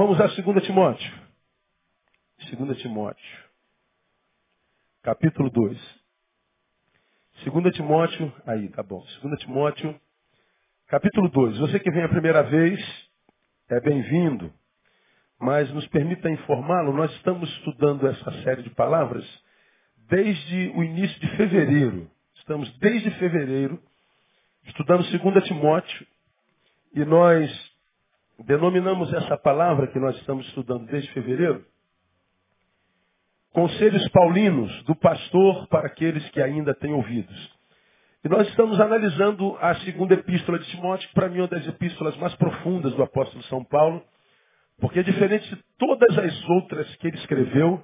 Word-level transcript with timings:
Vamos 0.00 0.18
a 0.18 0.28
2 0.28 0.64
Timóteo. 0.64 1.12
2 2.56 2.78
Timóteo. 2.78 3.44
Capítulo 5.02 5.50
2. 5.50 5.78
2 7.44 7.74
Timóteo, 7.74 8.32
aí, 8.46 8.70
tá 8.70 8.82
bom. 8.82 9.04
2 9.22 9.40
Timóteo, 9.40 10.00
capítulo 10.86 11.28
2. 11.28 11.58
Você 11.58 11.78
que 11.78 11.90
vem 11.90 12.02
a 12.02 12.08
primeira 12.08 12.42
vez, 12.44 12.80
é 13.68 13.78
bem-vindo. 13.78 14.50
Mas 15.38 15.70
nos 15.74 15.86
permita 15.88 16.30
informá-lo, 16.30 16.94
nós 16.94 17.12
estamos 17.16 17.50
estudando 17.58 18.08
essa 18.08 18.32
série 18.42 18.62
de 18.62 18.70
palavras 18.70 19.26
desde 20.08 20.72
o 20.76 20.82
início 20.82 21.20
de 21.20 21.36
fevereiro. 21.36 22.10
Estamos 22.36 22.74
desde 22.78 23.10
fevereiro 23.18 23.78
estudando 24.64 25.04
2 25.04 25.44
Timóteo 25.44 26.06
e 26.94 27.04
nós 27.04 27.69
Denominamos 28.46 29.12
essa 29.12 29.36
palavra 29.36 29.86
que 29.88 29.98
nós 29.98 30.16
estamos 30.16 30.46
estudando 30.46 30.86
desde 30.86 31.12
fevereiro 31.12 31.64
Conselhos 33.52 34.08
Paulinos 34.10 34.84
do 34.84 34.94
pastor 34.94 35.66
para 35.66 35.88
aqueles 35.88 36.26
que 36.30 36.40
ainda 36.40 36.72
têm 36.72 36.92
ouvidos. 36.92 37.58
E 38.24 38.28
nós 38.28 38.48
estamos 38.48 38.80
analisando 38.80 39.56
a 39.60 39.74
segunda 39.80 40.14
epístola 40.14 40.58
de 40.58 40.70
Timóteo, 40.70 41.08
que 41.08 41.14
para 41.14 41.28
mim 41.28 41.38
é 41.38 41.42
uma 41.42 41.48
das 41.48 41.66
epístolas 41.66 42.16
mais 42.16 42.34
profundas 42.36 42.94
do 42.94 43.02
apóstolo 43.02 43.42
São 43.44 43.64
Paulo, 43.64 44.02
porque 44.78 45.02
diferente 45.02 45.48
de 45.54 45.62
todas 45.76 46.16
as 46.16 46.48
outras 46.48 46.96
que 46.96 47.08
ele 47.08 47.16
escreveu, 47.18 47.82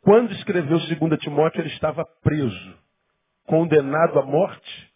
quando 0.00 0.32
escreveu 0.32 0.78
2 0.78 1.20
Timóteo 1.20 1.60
ele 1.60 1.68
estava 1.68 2.04
preso, 2.22 2.78
condenado 3.46 4.18
à 4.18 4.22
morte 4.22 4.92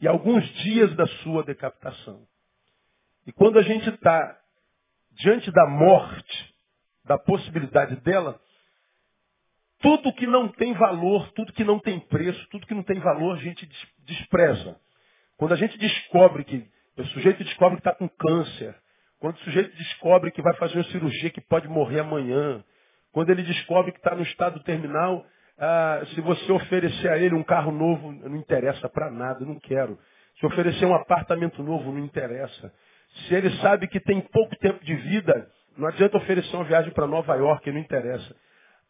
e 0.00 0.08
alguns 0.08 0.44
dias 0.62 0.92
da 0.96 1.06
sua 1.06 1.44
decapitação. 1.44 2.31
E 3.26 3.32
quando 3.32 3.58
a 3.58 3.62
gente 3.62 3.88
está 3.88 4.38
diante 5.12 5.50
da 5.50 5.66
morte, 5.66 6.54
da 7.04 7.18
possibilidade 7.18 7.96
dela, 7.96 8.40
tudo 9.80 10.12
que 10.14 10.26
não 10.26 10.48
tem 10.48 10.72
valor, 10.74 11.30
tudo 11.32 11.52
que 11.52 11.64
não 11.64 11.78
tem 11.78 11.98
preço, 12.00 12.46
tudo 12.50 12.66
que 12.66 12.74
não 12.74 12.82
tem 12.82 13.00
valor, 13.00 13.36
a 13.36 13.40
gente 13.40 13.68
despreza. 14.06 14.76
Quando 15.36 15.52
a 15.52 15.56
gente 15.56 15.76
descobre 15.76 16.44
que, 16.44 16.64
o 16.96 17.04
sujeito 17.06 17.42
descobre 17.42 17.80
que 17.80 17.88
está 17.88 17.94
com 17.94 18.08
câncer, 18.08 18.76
quando 19.18 19.36
o 19.36 19.40
sujeito 19.40 19.76
descobre 19.76 20.30
que 20.30 20.42
vai 20.42 20.54
fazer 20.54 20.76
uma 20.76 20.84
cirurgia 20.84 21.30
que 21.30 21.40
pode 21.40 21.68
morrer 21.68 22.00
amanhã, 22.00 22.64
quando 23.12 23.30
ele 23.30 23.42
descobre 23.42 23.92
que 23.92 23.98
está 23.98 24.14
no 24.14 24.22
estado 24.22 24.60
terminal, 24.60 25.24
ah, 25.58 26.02
se 26.14 26.20
você 26.20 26.50
oferecer 26.50 27.08
a 27.08 27.18
ele 27.18 27.34
um 27.34 27.42
carro 27.42 27.70
novo, 27.70 28.10
não 28.12 28.36
interessa 28.36 28.88
para 28.88 29.10
nada, 29.10 29.44
não 29.44 29.58
quero. 29.58 29.98
Se 30.38 30.46
oferecer 30.46 30.86
um 30.86 30.94
apartamento 30.94 31.62
novo, 31.62 31.92
não 31.92 31.98
interessa. 31.98 32.72
Se 33.12 33.34
ele 33.34 33.50
sabe 33.58 33.86
que 33.88 34.00
tem 34.00 34.20
pouco 34.20 34.56
tempo 34.56 34.82
de 34.84 34.94
vida, 34.94 35.50
não 35.76 35.88
adianta 35.88 36.16
oferecer 36.16 36.54
uma 36.56 36.64
viagem 36.64 36.92
para 36.92 37.06
Nova 37.06 37.34
York, 37.34 37.70
não 37.70 37.78
interessa. 37.78 38.34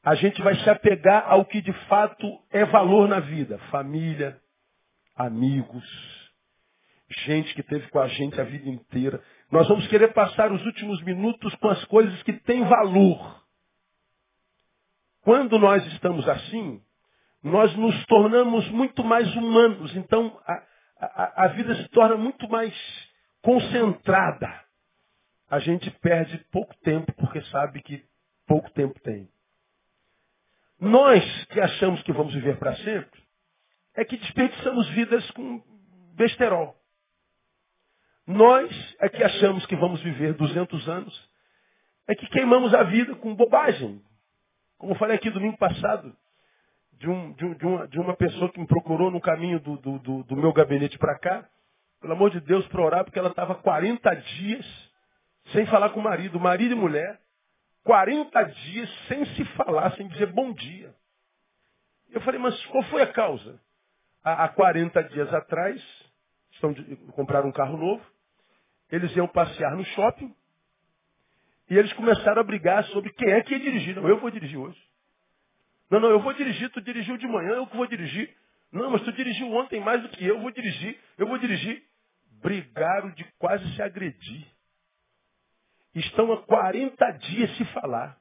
A 0.02 0.14
gente 0.14 0.40
vai 0.42 0.54
se 0.56 0.68
apegar 0.68 1.24
ao 1.28 1.44
que 1.44 1.60
de 1.60 1.72
fato 1.86 2.26
é 2.50 2.64
valor 2.64 3.08
na 3.08 3.20
vida. 3.20 3.58
Família, 3.70 4.38
amigos, 5.16 5.84
gente 7.24 7.54
que 7.54 7.62
teve 7.62 7.88
com 7.88 8.00
a 8.00 8.08
gente 8.08 8.40
a 8.40 8.44
vida 8.44 8.68
inteira. 8.68 9.22
Nós 9.50 9.68
vamos 9.68 9.86
querer 9.88 10.12
passar 10.12 10.50
os 10.50 10.64
últimos 10.64 11.02
minutos 11.02 11.54
com 11.56 11.68
as 11.68 11.84
coisas 11.84 12.20
que 12.22 12.32
têm 12.32 12.64
valor. 12.64 13.42
Quando 15.22 15.58
nós 15.58 15.86
estamos 15.92 16.28
assim, 16.28 16.80
nós 17.42 17.74
nos 17.76 18.04
tornamos 18.06 18.68
muito 18.70 19.04
mais 19.04 19.32
humanos. 19.36 19.94
Então, 19.94 20.36
a, 20.46 20.62
a, 21.00 21.44
a 21.44 21.48
vida 21.48 21.74
se 21.76 21.88
torna 21.90 22.16
muito 22.16 22.48
mais 22.48 22.74
concentrada, 23.42 24.64
a 25.50 25.58
gente 25.58 25.90
perde 26.00 26.38
pouco 26.50 26.74
tempo 26.78 27.12
porque 27.14 27.42
sabe 27.42 27.82
que 27.82 28.02
pouco 28.46 28.70
tempo 28.70 28.98
tem. 29.00 29.28
Nós 30.80 31.44
que 31.46 31.60
achamos 31.60 32.02
que 32.02 32.12
vamos 32.12 32.32
viver 32.34 32.58
para 32.58 32.74
sempre, 32.76 33.22
é 33.94 34.04
que 34.04 34.16
desperdiçamos 34.16 34.88
vidas 34.90 35.30
com 35.32 35.62
besterol. 36.14 36.76
Nós 38.26 38.70
é 39.00 39.08
que 39.08 39.22
achamos 39.22 39.66
que 39.66 39.76
vamos 39.76 40.00
viver 40.02 40.34
200 40.34 40.88
anos, 40.88 41.30
é 42.06 42.14
que 42.14 42.26
queimamos 42.28 42.72
a 42.72 42.82
vida 42.84 43.14
com 43.16 43.34
bobagem. 43.34 44.02
Como 44.78 44.92
eu 44.92 44.98
falei 44.98 45.16
aqui 45.16 45.30
domingo 45.30 45.56
passado, 45.58 46.16
de, 46.92 47.08
um, 47.08 47.32
de, 47.32 47.44
um, 47.44 47.54
de, 47.54 47.66
uma, 47.66 47.88
de 47.88 48.00
uma, 48.00 48.16
pessoa 48.16 48.50
que 48.50 48.60
me 48.60 48.66
procurou 48.66 49.10
no 49.10 49.20
caminho 49.20 49.58
do, 49.60 49.76
do, 49.76 49.98
do, 49.98 50.22
do 50.24 50.36
meu 50.36 50.52
gabinete 50.52 50.98
para 50.98 51.18
cá, 51.18 51.48
pelo 52.02 52.14
amor 52.14 52.30
de 52.30 52.40
Deus, 52.40 52.66
para 52.66 52.82
orar, 52.82 53.04
porque 53.04 53.18
ela 53.18 53.30
estava 53.30 53.54
40 53.54 54.14
dias 54.16 54.92
sem 55.52 55.64
falar 55.66 55.90
com 55.90 56.00
o 56.00 56.02
marido, 56.02 56.38
marido 56.38 56.72
e 56.72 56.74
mulher, 56.74 57.20
40 57.84 58.42
dias 58.42 58.90
sem 59.06 59.24
se 59.24 59.44
falar, 59.56 59.92
sem 59.96 60.08
dizer 60.08 60.26
bom 60.26 60.52
dia. 60.52 60.94
Eu 62.10 62.20
falei, 62.20 62.40
mas 62.40 62.66
qual 62.66 62.82
foi 62.84 63.02
a 63.02 63.06
causa? 63.06 63.58
Há, 64.22 64.48
40 64.48 65.02
dias 65.04 65.32
atrás, 65.32 65.80
estão 66.52 66.72
de, 66.72 66.96
compraram 67.12 67.48
um 67.48 67.52
carro 67.52 67.76
novo, 67.76 68.04
eles 68.90 69.14
iam 69.16 69.28
passear 69.28 69.74
no 69.76 69.84
shopping, 69.84 70.34
e 71.70 71.78
eles 71.78 71.92
começaram 71.94 72.40
a 72.40 72.44
brigar 72.44 72.84
sobre 72.86 73.12
quem 73.12 73.30
é 73.30 73.40
que 73.42 73.54
ia 73.54 73.60
dirigir. 73.60 73.96
Não, 73.96 74.08
eu 74.08 74.18
vou 74.18 74.30
dirigir 74.30 74.58
hoje. 74.58 74.80
Não, 75.88 76.00
não, 76.00 76.10
eu 76.10 76.20
vou 76.20 76.32
dirigir, 76.32 76.68
tu 76.70 76.80
dirigiu 76.80 77.16
de 77.16 77.26
manhã, 77.26 77.52
eu 77.52 77.66
que 77.66 77.76
vou 77.76 77.86
dirigir. 77.86 78.34
Não, 78.72 78.90
mas 78.90 79.02
tu 79.02 79.12
dirigiu 79.12 79.50
ontem 79.52 79.80
mais 79.80 80.02
do 80.02 80.08
que 80.08 80.26
eu, 80.26 80.36
eu 80.36 80.40
vou 80.40 80.50
dirigir, 80.50 80.98
eu 81.16 81.26
vou 81.26 81.38
dirigir 81.38 81.82
brigaram 82.42 83.10
de 83.10 83.24
quase 83.38 83.64
se 83.74 83.82
agredir. 83.82 84.46
Estão 85.94 86.32
há 86.32 86.42
40 86.42 87.10
dias 87.12 87.56
se 87.56 87.64
falar. 87.66 88.18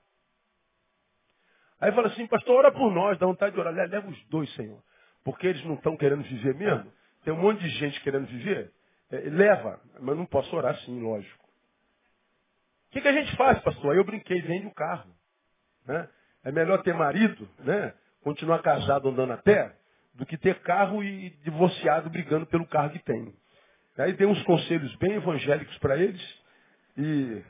Aí 1.80 1.92
fala 1.94 2.08
assim, 2.08 2.28
pastor, 2.28 2.60
ora 2.60 2.72
por 2.72 2.92
nós, 2.92 3.18
dá 3.18 3.26
vontade 3.26 3.54
de 3.54 3.60
orar. 3.60 3.74
Leva 3.74 4.08
os 4.08 4.26
dois, 4.26 4.54
Senhor. 4.54 4.82
Porque 5.24 5.48
eles 5.48 5.64
não 5.66 5.76
estão 5.76 5.98
querendo 5.98 6.24
viver 6.24 6.54
mesmo. 6.56 6.92
Tem 7.24 7.34
um 7.34 7.42
monte 7.42 7.62
de 7.62 7.70
gente 7.70 8.00
querendo 8.02 8.28
viver. 8.28 8.72
É, 9.10 9.18
leva, 9.30 9.82
mas 10.00 10.18
não 10.18 10.26
posso 10.26 10.56
orar 10.56 10.74
assim, 10.76 11.02
lógico. 11.02 11.44
O 12.88 12.92
que, 12.92 13.02
que, 13.02 13.08
a 13.08 13.14
gente 13.14 13.36
faz, 13.36 13.60
pastor? 13.62 13.92
Aí 13.92 13.98
eu 13.98 14.04
brinquei, 14.04 14.42
vende 14.42 14.68
o 14.68 14.74
carro. 14.74 15.10
Né? 15.86 16.10
É 16.44 16.52
melhor 16.52 16.82
ter 16.84 16.94
marido, 16.94 17.50
né? 17.60 17.94
continuar 18.22 18.62
casado 18.62 19.10
andando 19.10 19.34
a 19.34 19.38
pé, 19.38 19.76
do 20.14 20.26
que 20.26 20.38
ter 20.38 20.60
carro 20.62 21.04
e 21.04 21.30
divorciado 21.44 22.10
brigando 22.10 22.46
pelo 22.46 22.68
carro 22.68 22.92
que 22.92 23.00
tem. 23.00 23.34
Aí 24.02 24.14
dei 24.14 24.28
uns 24.28 24.42
conselhos 24.44 24.96
bem 24.96 25.14
evangélicos 25.14 25.78
para 25.78 25.98
eles 25.98 26.42
e 26.98 27.42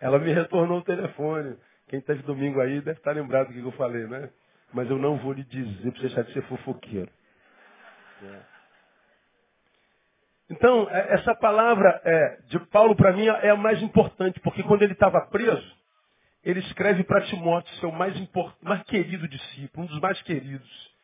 ela 0.00 0.18
me 0.18 0.32
retornou 0.32 0.78
o 0.78 0.84
telefone. 0.84 1.56
Quem 1.88 2.00
teve 2.00 2.22
domingo 2.22 2.60
aí 2.60 2.80
deve 2.80 2.98
estar 2.98 3.12
lembrado 3.12 3.48
do 3.48 3.52
que 3.52 3.60
eu 3.60 3.72
falei, 3.72 4.06
né? 4.06 4.30
Mas 4.72 4.90
eu 4.90 4.98
não 4.98 5.16
vou 5.16 5.32
lhe 5.32 5.44
dizer 5.44 5.90
para 5.92 6.00
você 6.00 6.06
deixar 6.06 6.22
de 6.22 6.32
ser 6.32 6.42
fofoqueiro. 6.42 7.10
É. 8.22 8.56
Então, 10.50 10.88
é, 10.90 11.14
essa 11.14 11.34
palavra 11.34 12.00
é, 12.04 12.38
de 12.48 12.58
Paulo 12.66 12.94
para 12.94 13.12
mim 13.12 13.26
é 13.26 13.50
a 13.50 13.56
mais 13.56 13.80
importante, 13.82 14.38
porque 14.40 14.62
quando 14.62 14.82
ele 14.82 14.92
estava 14.92 15.20
preso, 15.26 15.76
ele 16.44 16.60
escreve 16.60 17.02
para 17.02 17.22
Timóteo, 17.22 17.74
seu 17.76 17.90
mais, 17.90 18.14
mais 18.62 18.82
querido 18.84 19.26
discípulo, 19.26 19.84
um 19.84 19.88
dos 19.88 20.00
mais 20.00 20.20
queridos. 20.22 20.95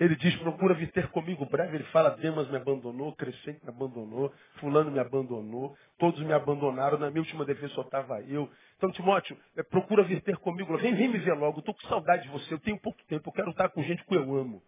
Ele 0.00 0.16
diz, 0.16 0.34
procura 0.36 0.72
vir 0.72 0.90
ter 0.92 1.08
comigo 1.08 1.44
breve. 1.44 1.76
Ele 1.76 1.84
fala, 1.84 2.16
Demas 2.16 2.48
me 2.48 2.56
abandonou, 2.56 3.14
Crescente 3.14 3.62
me 3.62 3.68
abandonou, 3.68 4.32
fulano 4.54 4.90
me 4.90 4.98
abandonou, 4.98 5.76
todos 5.98 6.18
me 6.22 6.32
abandonaram, 6.32 6.98
na 6.98 7.10
minha 7.10 7.20
última 7.20 7.44
defesa 7.44 7.74
só 7.74 7.82
estava 7.82 8.22
eu. 8.22 8.50
Então, 8.78 8.90
Timóteo, 8.92 9.36
é, 9.58 9.62
procura 9.62 10.02
vir 10.02 10.22
ter 10.22 10.38
comigo. 10.38 10.74
Vem, 10.78 10.94
vem 10.94 11.08
me 11.08 11.18
ver 11.18 11.34
logo, 11.34 11.58
estou 11.58 11.74
com 11.74 11.86
saudade 11.86 12.22
de 12.22 12.30
você, 12.30 12.54
eu 12.54 12.58
tenho 12.58 12.80
pouco 12.80 12.98
tempo, 13.04 13.28
eu 13.28 13.32
quero 13.32 13.50
estar 13.50 13.68
com 13.68 13.82
gente 13.82 14.02
que 14.06 14.16
eu 14.16 14.36
amo. 14.36 14.62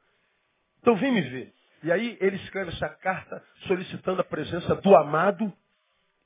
Então 0.82 0.96
vem 0.96 1.10
me 1.10 1.22
ver. 1.22 1.54
E 1.82 1.90
aí 1.90 2.18
ele 2.20 2.36
escreve 2.36 2.70
essa 2.70 2.90
carta 2.90 3.42
solicitando 3.66 4.20
a 4.20 4.24
presença 4.24 4.74
do 4.76 4.94
amado. 4.94 5.50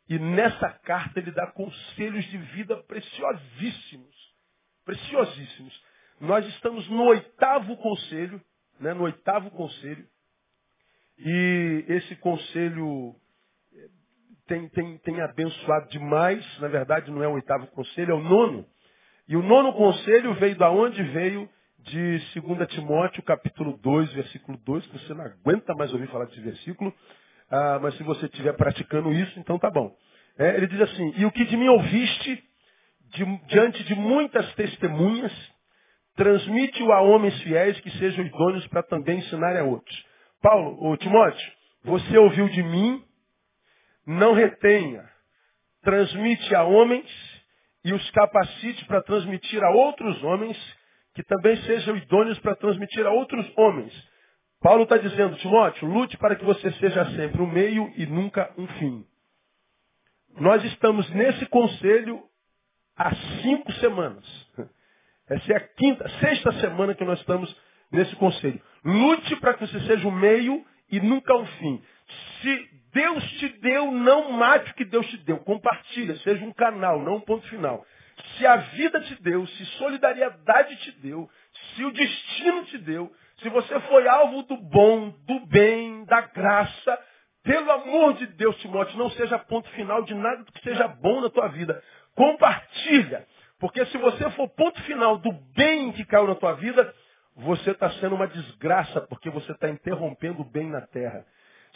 E 0.08 0.18
nessa 0.18 0.68
carta 0.84 1.20
ele 1.20 1.30
dá 1.30 1.46
conselhos 1.52 2.24
de 2.24 2.38
vida 2.38 2.76
preciosíssimos. 2.84 4.14
Preciosíssimos. 4.84 5.84
Nós 6.20 6.46
estamos 6.46 6.88
no 6.88 7.04
oitavo 7.04 7.76
conselho 7.76 8.40
né, 8.80 8.94
no 8.94 9.04
oitavo 9.04 9.50
conselho. 9.50 10.06
E 11.18 11.84
esse 11.88 12.16
conselho 12.16 13.14
eh, 13.74 13.88
tem, 14.46 14.68
tem, 14.68 14.98
tem 14.98 15.20
abençoado 15.20 15.88
demais. 15.88 16.44
Na 16.60 16.68
verdade, 16.68 17.10
não 17.10 17.22
é 17.22 17.28
o 17.28 17.32
oitavo 17.32 17.66
conselho, 17.68 18.12
é 18.12 18.14
o 18.14 18.22
nono. 18.22 18.66
E 19.28 19.36
o 19.36 19.42
nono 19.42 19.72
conselho 19.72 20.34
veio 20.34 20.56
da 20.56 20.70
onde 20.70 21.02
veio? 21.02 21.48
De 21.78 22.20
2 22.34 22.68
Timóteo, 22.68 23.22
capítulo 23.22 23.78
2, 23.78 24.12
versículo 24.12 24.58
2, 24.58 24.86
que 24.86 24.98
você 24.98 25.14
não 25.14 25.24
aguenta 25.24 25.72
mais 25.74 25.92
ouvir 25.92 26.08
falar 26.08 26.24
desse 26.24 26.40
versículo. 26.40 26.92
Ah, 27.48 27.78
mas 27.80 27.96
se 27.96 28.02
você 28.02 28.26
estiver 28.26 28.52
praticando 28.54 29.12
isso, 29.12 29.38
então 29.38 29.56
tá 29.56 29.70
bom. 29.70 29.96
É, 30.36 30.56
ele 30.56 30.66
diz 30.66 30.80
assim, 30.80 31.14
e 31.16 31.24
o 31.24 31.30
que 31.30 31.44
de 31.44 31.56
mim 31.56 31.68
ouviste, 31.68 32.44
de, 33.10 33.24
diante 33.46 33.84
de 33.84 33.94
muitas 33.94 34.52
testemunhas, 34.54 35.32
Transmite-o 36.16 36.92
a 36.92 37.02
homens 37.02 37.40
fiéis 37.42 37.78
que 37.80 37.90
sejam 37.98 38.24
idôneos 38.24 38.66
para 38.68 38.82
também 38.82 39.18
ensinar 39.18 39.56
a 39.56 39.64
outros. 39.64 40.06
Paulo, 40.40 40.76
ou 40.80 40.96
Timóteo, 40.96 41.52
você 41.84 42.16
ouviu 42.18 42.48
de 42.48 42.62
mim, 42.62 43.04
não 44.06 44.32
retenha. 44.32 45.08
transmite 45.82 46.52
a 46.54 46.64
homens 46.64 47.06
e 47.84 47.92
os 47.92 48.10
capacite 48.10 48.84
para 48.86 49.02
transmitir 49.02 49.62
a 49.62 49.70
outros 49.70 50.20
homens 50.24 50.56
que 51.14 51.22
também 51.22 51.56
sejam 51.58 51.96
idôneos 51.96 52.38
para 52.40 52.56
transmitir 52.56 53.06
a 53.06 53.12
outros 53.12 53.46
homens. 53.56 53.92
Paulo 54.60 54.82
está 54.82 54.96
dizendo, 54.96 55.36
Timóteo, 55.36 55.86
lute 55.86 56.16
para 56.16 56.34
que 56.34 56.44
você 56.44 56.72
seja 56.72 57.04
sempre 57.14 57.40
um 57.40 57.46
meio 57.46 57.92
e 57.96 58.04
nunca 58.06 58.52
um 58.58 58.66
fim. 58.66 59.06
Nós 60.40 60.64
estamos 60.64 61.08
nesse 61.10 61.46
conselho 61.46 62.22
há 62.96 63.14
cinco 63.42 63.72
semanas. 63.74 64.24
Essa 65.28 65.52
é 65.52 65.56
a 65.56 65.60
quinta, 65.60 66.08
sexta 66.20 66.52
semana 66.60 66.94
que 66.94 67.04
nós 67.04 67.18
estamos 67.18 67.54
nesse 67.90 68.14
conselho. 68.16 68.60
Lute 68.84 69.36
para 69.36 69.54
que 69.54 69.66
você 69.66 69.80
seja 69.80 70.06
um 70.06 70.12
meio 70.12 70.64
e 70.90 71.00
nunca 71.00 71.34
um 71.34 71.46
fim. 71.46 71.82
Se 72.40 72.70
Deus 72.92 73.24
te 73.32 73.48
deu, 73.60 73.90
não 73.90 74.32
mate 74.32 74.70
o 74.70 74.74
que 74.74 74.84
Deus 74.84 75.06
te 75.08 75.16
deu. 75.18 75.38
Compartilha, 75.38 76.16
seja 76.18 76.44
um 76.44 76.52
canal, 76.52 77.02
não 77.02 77.16
um 77.16 77.20
ponto 77.20 77.46
final. 77.48 77.84
Se 78.36 78.46
a 78.46 78.56
vida 78.56 79.00
te 79.00 79.22
deu, 79.22 79.46
se 79.46 79.66
solidariedade 79.78 80.76
te 80.76 80.92
deu, 81.00 81.28
se 81.74 81.84
o 81.84 81.92
destino 81.92 82.64
te 82.64 82.78
deu, 82.78 83.12
se 83.38 83.48
você 83.50 83.78
foi 83.80 84.08
alvo 84.08 84.42
do 84.44 84.56
bom, 84.56 85.10
do 85.26 85.46
bem, 85.46 86.04
da 86.04 86.22
graça, 86.22 86.98
pelo 87.42 87.70
amor 87.70 88.14
de 88.14 88.26
Deus, 88.28 88.56
Timóteo, 88.56 88.96
não 88.96 89.10
seja 89.10 89.38
ponto 89.38 89.68
final 89.70 90.02
de 90.02 90.14
nada 90.14 90.44
que 90.44 90.62
seja 90.62 90.88
bom 90.88 91.20
na 91.20 91.28
tua 91.28 91.48
vida. 91.48 91.82
Compartilha. 92.14 93.26
Porque 93.58 93.84
se 93.86 93.98
você 93.98 94.30
for 94.32 94.48
ponto 94.50 94.82
final 94.82 95.18
do 95.18 95.32
bem 95.54 95.92
que 95.92 96.04
caiu 96.04 96.26
na 96.26 96.34
tua 96.34 96.52
vida, 96.54 96.94
você 97.36 97.70
está 97.70 97.90
sendo 97.92 98.14
uma 98.14 98.26
desgraça, 98.26 99.00
porque 99.02 99.30
você 99.30 99.52
está 99.52 99.68
interrompendo 99.68 100.42
o 100.42 100.44
bem 100.44 100.68
na 100.68 100.80
terra. 100.80 101.24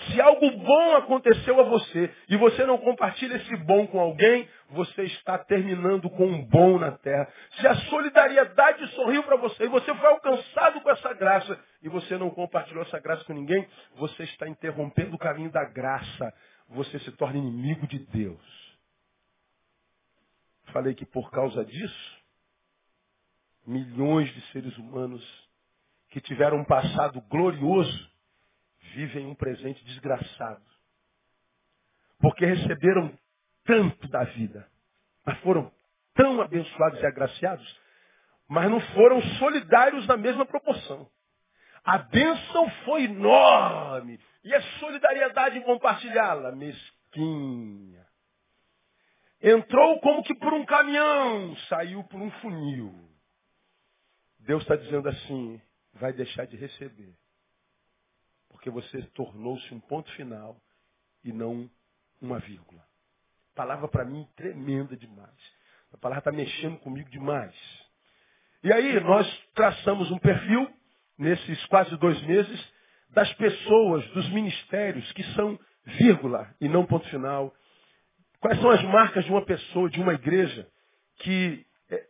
Se 0.08 0.20
algo 0.20 0.50
bom 0.50 0.96
aconteceu 0.96 1.60
a 1.60 1.64
você 1.64 2.10
e 2.28 2.36
você 2.36 2.64
não 2.64 2.78
compartilha 2.78 3.36
esse 3.36 3.54
bom 3.56 3.86
com 3.86 4.00
alguém, 4.00 4.48
você 4.70 5.02
está 5.02 5.36
terminando 5.36 6.08
com 6.08 6.26
um 6.26 6.42
bom 6.42 6.78
na 6.78 6.92
terra. 6.92 7.28
Se 7.58 7.66
a 7.66 7.74
solidariedade 7.74 8.86
sorriu 8.94 9.22
para 9.22 9.36
você 9.36 9.64
e 9.64 9.68
você 9.68 9.94
foi 9.94 10.08
alcançado 10.08 10.80
com 10.80 10.90
essa 10.90 11.12
graça 11.12 11.58
e 11.82 11.88
você 11.90 12.16
não 12.16 12.30
compartilhou 12.30 12.82
essa 12.82 12.98
graça 12.98 13.24
com 13.24 13.34
ninguém, 13.34 13.66
você 13.96 14.22
está 14.22 14.48
interrompendo 14.48 15.16
o 15.16 15.18
caminho 15.18 15.50
da 15.50 15.64
graça. 15.64 16.32
Você 16.70 16.98
se 17.00 17.12
torna 17.12 17.38
inimigo 17.38 17.86
de 17.86 17.98
Deus. 17.98 18.59
Falei 20.72 20.94
que 20.94 21.06
por 21.06 21.30
causa 21.30 21.64
disso, 21.64 22.20
milhões 23.66 24.32
de 24.34 24.40
seres 24.52 24.76
humanos 24.78 25.24
que 26.10 26.20
tiveram 26.20 26.58
um 26.58 26.64
passado 26.64 27.20
glorioso 27.22 28.10
vivem 28.94 29.26
um 29.26 29.34
presente 29.34 29.84
desgraçado. 29.84 30.64
Porque 32.18 32.44
receberam 32.44 33.16
tanto 33.64 34.08
da 34.08 34.24
vida, 34.24 34.68
mas 35.24 35.38
foram 35.40 35.72
tão 36.14 36.40
abençoados 36.40 37.00
e 37.00 37.06
agraciados, 37.06 37.80
mas 38.48 38.70
não 38.70 38.80
foram 38.80 39.22
solidários 39.38 40.06
na 40.06 40.16
mesma 40.16 40.44
proporção. 40.44 41.08
A 41.84 41.98
bênção 41.98 42.68
foi 42.84 43.04
enorme. 43.04 44.20
E 44.44 44.54
a 44.54 44.62
solidariedade 44.78 45.58
em 45.58 45.62
compartilhá-la, 45.62 46.52
mesquinha. 46.52 47.99
Entrou 49.42 50.00
como 50.00 50.22
que 50.22 50.34
por 50.34 50.52
um 50.52 50.64
caminhão, 50.66 51.56
saiu 51.68 52.04
por 52.04 52.20
um 52.20 52.30
funil. 52.42 52.94
Deus 54.40 54.62
está 54.62 54.76
dizendo 54.76 55.08
assim, 55.08 55.60
vai 55.94 56.12
deixar 56.12 56.46
de 56.46 56.56
receber 56.56 57.14
porque 58.60 58.68
você 58.68 59.00
tornou-se 59.14 59.72
um 59.72 59.80
ponto 59.80 60.10
final 60.12 60.54
e 61.24 61.32
não 61.32 61.70
uma 62.20 62.38
vírgula. 62.40 62.84
Palavra 63.54 63.88
para 63.88 64.04
mim 64.04 64.28
tremenda 64.36 64.94
demais. 64.94 65.34
A 65.94 65.96
palavra 65.96 66.30
está 66.30 66.30
mexendo 66.30 66.78
comigo 66.80 67.08
demais. 67.08 67.54
E 68.62 68.70
aí 68.70 69.00
nós 69.00 69.26
traçamos 69.54 70.10
um 70.10 70.18
perfil, 70.18 70.70
nesses 71.16 71.64
quase 71.66 71.96
dois 71.96 72.20
meses, 72.24 72.72
das 73.08 73.32
pessoas, 73.34 74.06
dos 74.10 74.28
ministérios 74.28 75.10
que 75.12 75.24
são 75.32 75.58
vírgula 75.84 76.54
e 76.60 76.68
não 76.68 76.84
ponto 76.84 77.08
final. 77.08 77.54
Quais 78.40 78.58
são 78.60 78.70
as 78.70 78.82
marcas 78.84 79.24
de 79.24 79.30
uma 79.30 79.42
pessoa, 79.42 79.90
de 79.90 80.00
uma 80.00 80.14
igreja, 80.14 80.66
que 81.18 81.64
eh, 81.90 82.02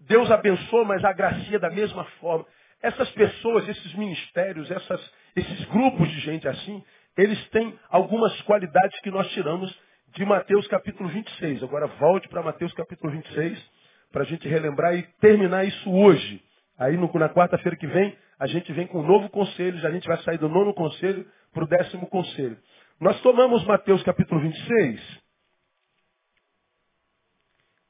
Deus 0.00 0.30
abençoa, 0.30 0.84
mas 0.84 1.04
agracia 1.04 1.58
da 1.58 1.70
mesma 1.70 2.04
forma. 2.20 2.46
Essas 2.82 3.10
pessoas, 3.10 3.68
esses 3.68 3.94
ministérios, 3.94 4.70
essas, 4.70 5.12
esses 5.36 5.64
grupos 5.66 6.08
de 6.10 6.20
gente 6.20 6.48
assim, 6.48 6.82
eles 7.16 7.48
têm 7.50 7.78
algumas 7.90 8.38
qualidades 8.42 8.98
que 9.00 9.10
nós 9.10 9.28
tiramos 9.32 9.74
de 10.14 10.24
Mateus 10.24 10.66
capítulo 10.68 11.08
26. 11.08 11.62
Agora 11.62 11.86
volte 11.86 12.28
para 12.28 12.42
Mateus 12.42 12.72
capítulo 12.72 13.12
26, 13.12 13.70
para 14.10 14.22
a 14.22 14.26
gente 14.26 14.48
relembrar 14.48 14.94
e 14.94 15.02
terminar 15.20 15.64
isso 15.64 15.90
hoje. 15.92 16.42
Aí 16.78 16.96
no, 16.96 17.10
na 17.14 17.28
quarta-feira 17.28 17.76
que 17.76 17.86
vem, 17.86 18.16
a 18.38 18.46
gente 18.46 18.72
vem 18.72 18.86
com 18.86 19.00
um 19.00 19.06
novo 19.06 19.28
conselho, 19.28 19.86
a 19.86 19.90
gente 19.90 20.08
vai 20.08 20.16
sair 20.22 20.38
do 20.38 20.48
nono 20.48 20.72
conselho 20.72 21.26
para 21.52 21.64
o 21.64 21.68
décimo 21.68 22.06
conselho. 22.06 22.56
Nós 23.00 23.20
tomamos 23.20 23.64
Mateus 23.64 24.02
capítulo 24.02 24.40
26, 24.40 25.23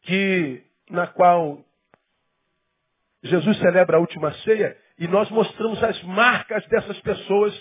que, 0.04 0.62
na 0.90 1.06
qual 1.06 1.64
Jesus 3.22 3.58
celebra 3.58 3.96
a 3.96 4.00
última 4.00 4.32
ceia, 4.38 4.76
e 4.98 5.08
nós 5.08 5.30
mostramos 5.30 5.82
as 5.82 6.00
marcas 6.04 6.64
dessas 6.68 7.00
pessoas 7.00 7.54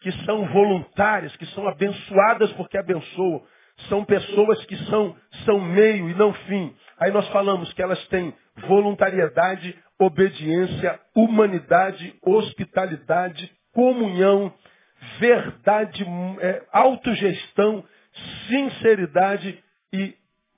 que 0.00 0.12
são 0.24 0.46
voluntárias, 0.48 1.34
que 1.36 1.46
são 1.46 1.66
abençoadas 1.66 2.52
porque 2.52 2.78
abençoam. 2.78 3.42
São 3.88 4.04
pessoas 4.04 4.64
que 4.66 4.76
são, 4.86 5.16
são 5.44 5.60
meio 5.60 6.08
e 6.08 6.14
não 6.14 6.32
fim. 6.32 6.74
Aí 6.98 7.10
nós 7.10 7.28
falamos 7.28 7.72
que 7.72 7.82
elas 7.82 8.02
têm 8.08 8.32
voluntariedade, 8.68 9.76
obediência, 9.98 10.98
humanidade, 11.14 12.14
hospitalidade, 12.22 13.50
comunhão, 13.72 14.52
verdade, 15.18 16.06
é, 16.40 16.62
autogestão, 16.72 17.84
sinceridade 18.48 19.62
e 19.92 20.14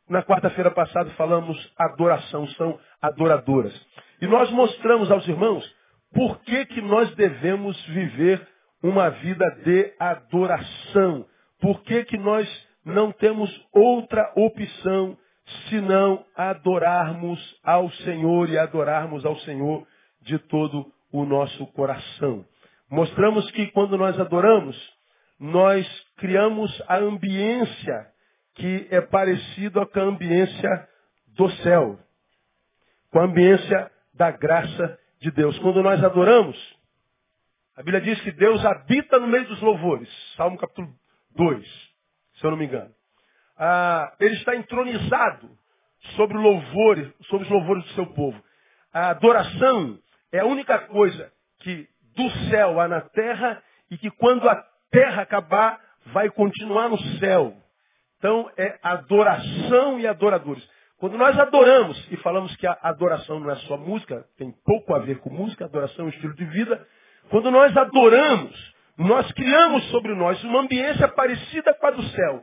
na 0.09 0.23
quarta-feira 0.23 0.71
passada 0.71 1.11
falamos 1.11 1.57
adoração, 1.77 2.47
são 2.49 2.79
adoradoras. 3.01 3.75
E 4.21 4.27
nós 4.27 4.51
mostramos 4.51 5.11
aos 5.11 5.27
irmãos 5.29 5.65
por 6.13 6.41
que, 6.41 6.65
que 6.67 6.81
nós 6.81 7.15
devemos 7.15 7.81
viver 7.87 8.47
uma 8.83 9.11
vida 9.11 9.51
de 9.65 9.93
adoração? 9.99 11.27
Por 11.61 11.83
que, 11.83 12.05
que 12.05 12.17
nós 12.17 12.49
não 12.85 13.13
temos 13.13 13.51
outra 13.73 14.33
opção 14.35 15.17
senão 15.69 16.25
adorarmos 16.35 17.39
ao 17.63 17.91
Senhor 17.91 18.49
e 18.49 18.59
adorarmos 18.59 19.25
ao 19.25 19.37
Senhor 19.41 19.87
de 20.23 20.39
todo 20.39 20.91
o 21.13 21.25
nosso 21.25 21.67
coração? 21.69 22.45
Mostramos 22.91 23.51
que 23.51 23.67
quando 23.73 23.99
nós 23.99 24.19
adoramos, 24.19 24.77
nós 25.39 25.87
criamos 26.17 26.83
a 26.89 26.97
ambiência 26.97 28.07
que 28.59 28.89
é 28.91 29.01
parecida 29.01 29.87
com 29.87 30.01
a 30.01 30.03
ambiência 30.03 30.89
do 31.29 31.49
céu, 31.63 31.99
com 33.11 33.21
a 33.21 33.25
ambiência 33.25 33.91
da 34.13 34.31
graça 34.33 34.99
de 35.21 35.31
Deus. 35.31 35.59
Quando 35.61 35.83
nós 35.83 36.03
adoramos, 36.03 36.57
a 37.77 37.83
Bíblia 37.83 38.01
diz 38.01 38.21
que 38.23 38.33
Deus 38.33 38.65
habita 38.65 39.19
no 39.21 39.29
meio 39.29 39.47
dos 39.47 39.61
louvores. 39.61 40.09
Salmo 40.37 40.59
capítulo 40.59 40.93
2, 41.37 41.65
se 42.35 42.45
eu 42.45 42.51
não 42.51 42.59
me 42.59 42.67
engano. 42.67 42.93
Ah, 43.57 44.13
ele 44.19 44.35
está 44.35 44.57
entronizado 44.57 45.49
sobre 46.17 46.37
o 46.37 46.41
louvor, 46.41 47.15
sobre 47.29 47.47
os 47.47 47.51
louvores 47.51 47.85
do 47.85 47.91
seu 47.91 48.07
povo. 48.07 48.43
A 48.93 49.11
adoração 49.11 49.99
é 50.33 50.41
a 50.41 50.47
única 50.47 50.79
coisa 50.81 51.33
que 51.61 51.89
do 52.17 52.31
céu 52.51 52.81
há 52.81 52.89
na 52.89 53.01
terra 53.03 53.63
e 53.91 53.97
que 53.97 54.11
quando 54.11 54.49
a 54.49 54.57
terra 54.91 55.23
acabar, 55.23 55.81
vai 56.07 56.29
continuar 56.31 56.89
no 56.89 56.99
céu. 57.19 57.57
Então 58.19 58.51
é 58.57 58.79
adoração 58.83 59.99
e 59.99 60.07
adoradores. 60.07 60.67
Quando 60.99 61.17
nós 61.17 61.39
adoramos 61.39 61.97
e 62.11 62.17
falamos 62.19 62.55
que 62.57 62.67
a 62.67 62.77
adoração 62.83 63.39
não 63.39 63.51
é 63.51 63.57
só 63.57 63.77
música, 63.77 64.25
tem 64.37 64.53
pouco 64.65 64.95
a 64.95 64.99
ver 64.99 65.19
com 65.21 65.31
música, 65.31 65.65
adoração 65.65 66.05
é 66.05 66.09
um 66.09 66.11
estilo 66.11 66.35
de 66.35 66.45
vida. 66.47 66.85
Quando 67.31 67.51
nós 67.51 67.77
adoramos, 67.77 68.75
nós 68.97 69.31
criamos 69.33 69.85
sobre 69.91 70.13
nós 70.15 70.43
uma 70.43 70.61
ambiência 70.61 71.07
parecida 71.09 71.73
com 71.75 71.87
a 71.87 71.91
do 71.93 72.03
céu. 72.03 72.43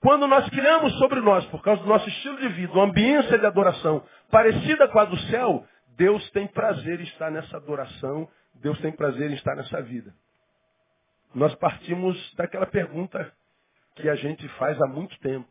Quando 0.00 0.28
nós 0.28 0.48
criamos 0.50 0.96
sobre 0.98 1.20
nós, 1.20 1.44
por 1.46 1.60
causa 1.62 1.82
do 1.82 1.88
nosso 1.88 2.08
estilo 2.08 2.36
de 2.36 2.48
vida, 2.50 2.72
uma 2.72 2.84
ambiência 2.84 3.38
de 3.38 3.46
adoração 3.46 4.04
parecida 4.30 4.86
com 4.86 5.00
a 5.00 5.04
do 5.04 5.18
céu, 5.30 5.66
Deus 5.96 6.30
tem 6.30 6.46
prazer 6.46 7.00
em 7.00 7.04
estar 7.04 7.30
nessa 7.30 7.56
adoração, 7.56 8.28
Deus 8.62 8.78
tem 8.80 8.92
prazer 8.92 9.30
em 9.30 9.34
estar 9.34 9.56
nessa 9.56 9.82
vida. 9.82 10.14
Nós 11.34 11.52
partimos 11.56 12.16
daquela 12.36 12.66
pergunta 12.66 13.32
que 13.96 14.08
a 14.08 14.14
gente 14.14 14.46
faz 14.50 14.80
há 14.80 14.86
muito 14.86 15.18
tempo. 15.20 15.48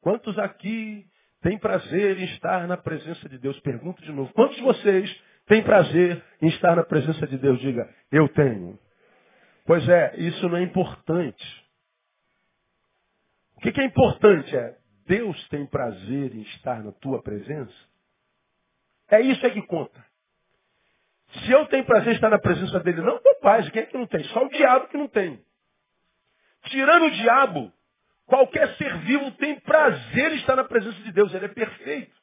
Quantos 0.00 0.38
aqui 0.38 1.06
tem 1.40 1.58
prazer 1.58 2.18
em 2.18 2.24
estar 2.24 2.68
na 2.68 2.76
presença 2.76 3.28
de 3.28 3.38
Deus? 3.38 3.58
Pergunto 3.60 4.02
de 4.02 4.12
novo. 4.12 4.32
Quantos 4.34 4.56
de 4.56 4.62
vocês 4.62 5.22
têm 5.46 5.62
prazer 5.62 6.22
em 6.40 6.48
estar 6.48 6.76
na 6.76 6.84
presença 6.84 7.26
de 7.26 7.38
Deus? 7.38 7.58
Diga, 7.60 7.88
eu 8.12 8.28
tenho. 8.28 8.78
Pois 9.66 9.88
é, 9.88 10.14
isso 10.18 10.48
não 10.48 10.58
é 10.58 10.62
importante. 10.62 11.64
O 13.56 13.60
que, 13.60 13.72
que 13.72 13.80
é 13.80 13.84
importante? 13.84 14.56
É 14.56 14.76
Deus 15.06 15.48
tem 15.48 15.66
prazer 15.66 16.34
em 16.34 16.42
estar 16.42 16.82
na 16.84 16.92
tua 16.92 17.22
presença? 17.22 17.74
É 19.10 19.20
isso 19.20 19.44
é 19.44 19.50
que 19.50 19.62
conta. 19.62 20.04
Se 21.32 21.50
eu 21.50 21.66
tenho 21.66 21.84
prazer 21.84 22.12
em 22.12 22.14
estar 22.14 22.28
na 22.28 22.38
presença 22.38 22.78
dele, 22.80 23.00
não, 23.00 23.20
meu 23.22 23.40
pai, 23.40 23.68
quem 23.70 23.82
é 23.82 23.86
que 23.86 23.96
não 23.96 24.06
tem? 24.06 24.22
Só 24.24 24.44
o 24.44 24.48
diabo 24.48 24.88
que 24.88 24.96
não 24.96 25.08
tem. 25.08 25.42
Tirando 26.64 27.06
o 27.06 27.10
diabo, 27.10 27.72
qualquer 28.26 28.74
ser 28.76 28.96
vivo 28.98 29.30
tem 29.32 29.58
prazer 29.60 30.32
em 30.32 30.36
estar 30.36 30.56
na 30.56 30.64
presença 30.64 31.00
de 31.02 31.12
Deus, 31.12 31.32
ele 31.34 31.46
é 31.46 31.48
perfeito. 31.48 32.20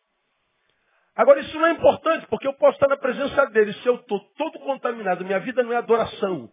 Agora, 1.15 1.39
isso 1.39 1.57
não 1.57 1.65
é 1.65 1.71
importante, 1.71 2.27
porque 2.27 2.47
eu 2.47 2.53
posso 2.53 2.75
estar 2.75 2.87
na 2.87 2.97
presença 2.97 3.47
dele. 3.47 3.73
Se 3.73 3.87
eu 3.87 3.95
estou 3.95 4.19
todo 4.37 4.59
contaminado, 4.59 5.25
minha 5.25 5.39
vida 5.39 5.63
não 5.63 5.73
é 5.73 5.77
adoração, 5.77 6.51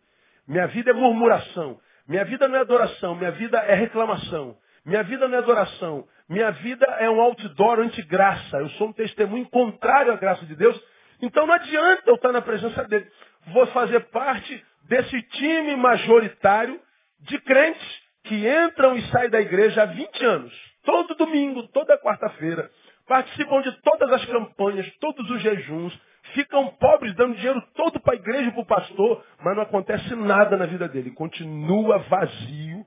minha 0.48 0.66
vida 0.68 0.90
é 0.90 0.94
murmuração, 0.94 1.78
minha 2.08 2.24
vida 2.24 2.48
não 2.48 2.56
é 2.56 2.60
adoração, 2.60 3.14
minha 3.14 3.30
vida 3.32 3.58
é 3.58 3.74
reclamação, 3.74 4.56
minha 4.84 5.02
vida 5.02 5.28
não 5.28 5.36
é 5.36 5.38
adoração, 5.38 6.08
minha 6.28 6.50
vida 6.50 6.86
é 6.98 7.10
um 7.10 7.20
outdoor 7.20 7.80
anti-graça. 7.80 8.56
Eu 8.56 8.70
sou 8.70 8.88
um 8.88 8.92
testemunho 8.92 9.46
contrário 9.50 10.12
à 10.12 10.16
graça 10.16 10.46
de 10.46 10.56
Deus. 10.56 10.82
Então 11.20 11.46
não 11.46 11.54
adianta 11.54 12.02
eu 12.06 12.14
estar 12.14 12.32
na 12.32 12.40
presença 12.40 12.84
dele. 12.84 13.06
Vou 13.48 13.66
fazer 13.68 14.00
parte 14.08 14.64
desse 14.88 15.22
time 15.22 15.76
majoritário 15.76 16.80
de 17.24 17.38
crentes 17.40 18.02
que 18.24 18.48
entram 18.48 18.96
e 18.96 19.02
saem 19.10 19.30
da 19.30 19.40
igreja 19.40 19.82
há 19.82 19.86
20 19.86 20.24
anos. 20.24 20.52
Todo 20.84 21.14
domingo, 21.14 21.66
toda 21.68 21.98
quarta-feira. 21.98 22.70
Participam 23.06 23.60
de 23.60 23.72
todas 23.82 24.10
as 24.12 24.24
campanhas, 24.26 24.90
todos 24.98 25.28
os 25.30 25.42
jejuns. 25.42 25.98
Ficam 26.34 26.68
pobres, 26.76 27.14
dando 27.14 27.36
dinheiro 27.36 27.62
todo 27.74 28.00
para 28.00 28.14
a 28.14 28.16
igreja 28.16 28.48
e 28.48 28.52
para 28.52 28.62
o 28.62 28.66
pastor, 28.66 29.24
mas 29.42 29.54
não 29.54 29.62
acontece 29.62 30.14
nada 30.14 30.56
na 30.56 30.66
vida 30.66 30.88
dele. 30.88 31.10
Continua 31.10 31.98
vazio, 31.98 32.86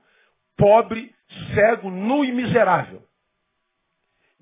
pobre, 0.56 1.14
cego, 1.54 1.88
nu 1.88 2.24
e 2.24 2.32
miserável. 2.32 3.02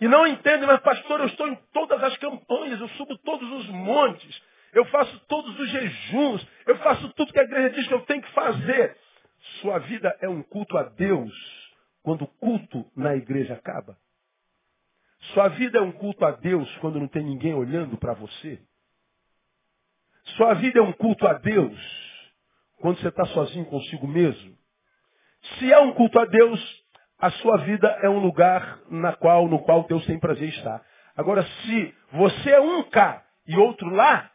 E 0.00 0.08
não 0.08 0.26
entendem, 0.26 0.66
mas 0.66 0.80
pastor, 0.80 1.20
eu 1.20 1.26
estou 1.26 1.48
em 1.48 1.56
todas 1.72 2.02
as 2.02 2.16
campanhas, 2.18 2.80
eu 2.80 2.88
subo 2.90 3.16
todos 3.18 3.50
os 3.50 3.68
montes, 3.68 4.42
eu 4.72 4.84
faço 4.86 5.18
todos 5.26 5.58
os 5.58 5.70
jejuns, 5.70 6.46
eu 6.66 6.76
faço 6.78 7.08
tudo 7.14 7.32
que 7.32 7.40
a 7.40 7.44
igreja 7.44 7.70
diz 7.70 7.86
que 7.86 7.94
eu 7.94 8.02
tenho 8.02 8.22
que 8.22 8.32
fazer. 8.32 8.96
Sua 9.60 9.78
vida 9.78 10.16
é 10.20 10.28
um 10.28 10.42
culto 10.42 10.76
a 10.76 10.84
Deus 10.84 11.32
quando 12.02 12.22
o 12.22 12.26
culto 12.26 12.90
na 12.94 13.16
igreja 13.16 13.54
acaba. 13.54 13.98
Sua 15.32 15.48
vida 15.48 15.78
é 15.78 15.82
um 15.82 15.92
culto 15.92 16.24
a 16.24 16.30
Deus 16.30 16.72
quando 16.78 17.00
não 17.00 17.08
tem 17.08 17.24
ninguém 17.24 17.54
olhando 17.54 17.96
para 17.96 18.14
você. 18.14 18.60
Sua 20.36 20.54
vida 20.54 20.78
é 20.78 20.82
um 20.82 20.92
culto 20.92 21.26
a 21.26 21.34
Deus 21.34 21.78
quando 22.80 23.00
você 23.00 23.08
está 23.08 23.24
sozinho 23.26 23.64
consigo 23.66 24.06
mesmo. 24.06 24.56
Se 25.58 25.72
é 25.72 25.78
um 25.78 25.94
culto 25.94 26.18
a 26.18 26.24
Deus, 26.24 26.84
a 27.18 27.30
sua 27.30 27.58
vida 27.58 27.88
é 28.02 28.08
um 28.08 28.18
lugar 28.18 28.80
na 28.90 29.14
qual, 29.14 29.48
no 29.48 29.60
qual 29.60 29.84
Deus 29.84 30.04
tem 30.06 30.18
prazer 30.18 30.48
estar. 30.48 30.84
Agora, 31.16 31.42
se 31.44 31.94
você 32.12 32.50
é 32.50 32.60
um 32.60 32.82
cá 32.90 33.24
e 33.46 33.56
outro 33.56 33.88
lá, 33.88 34.30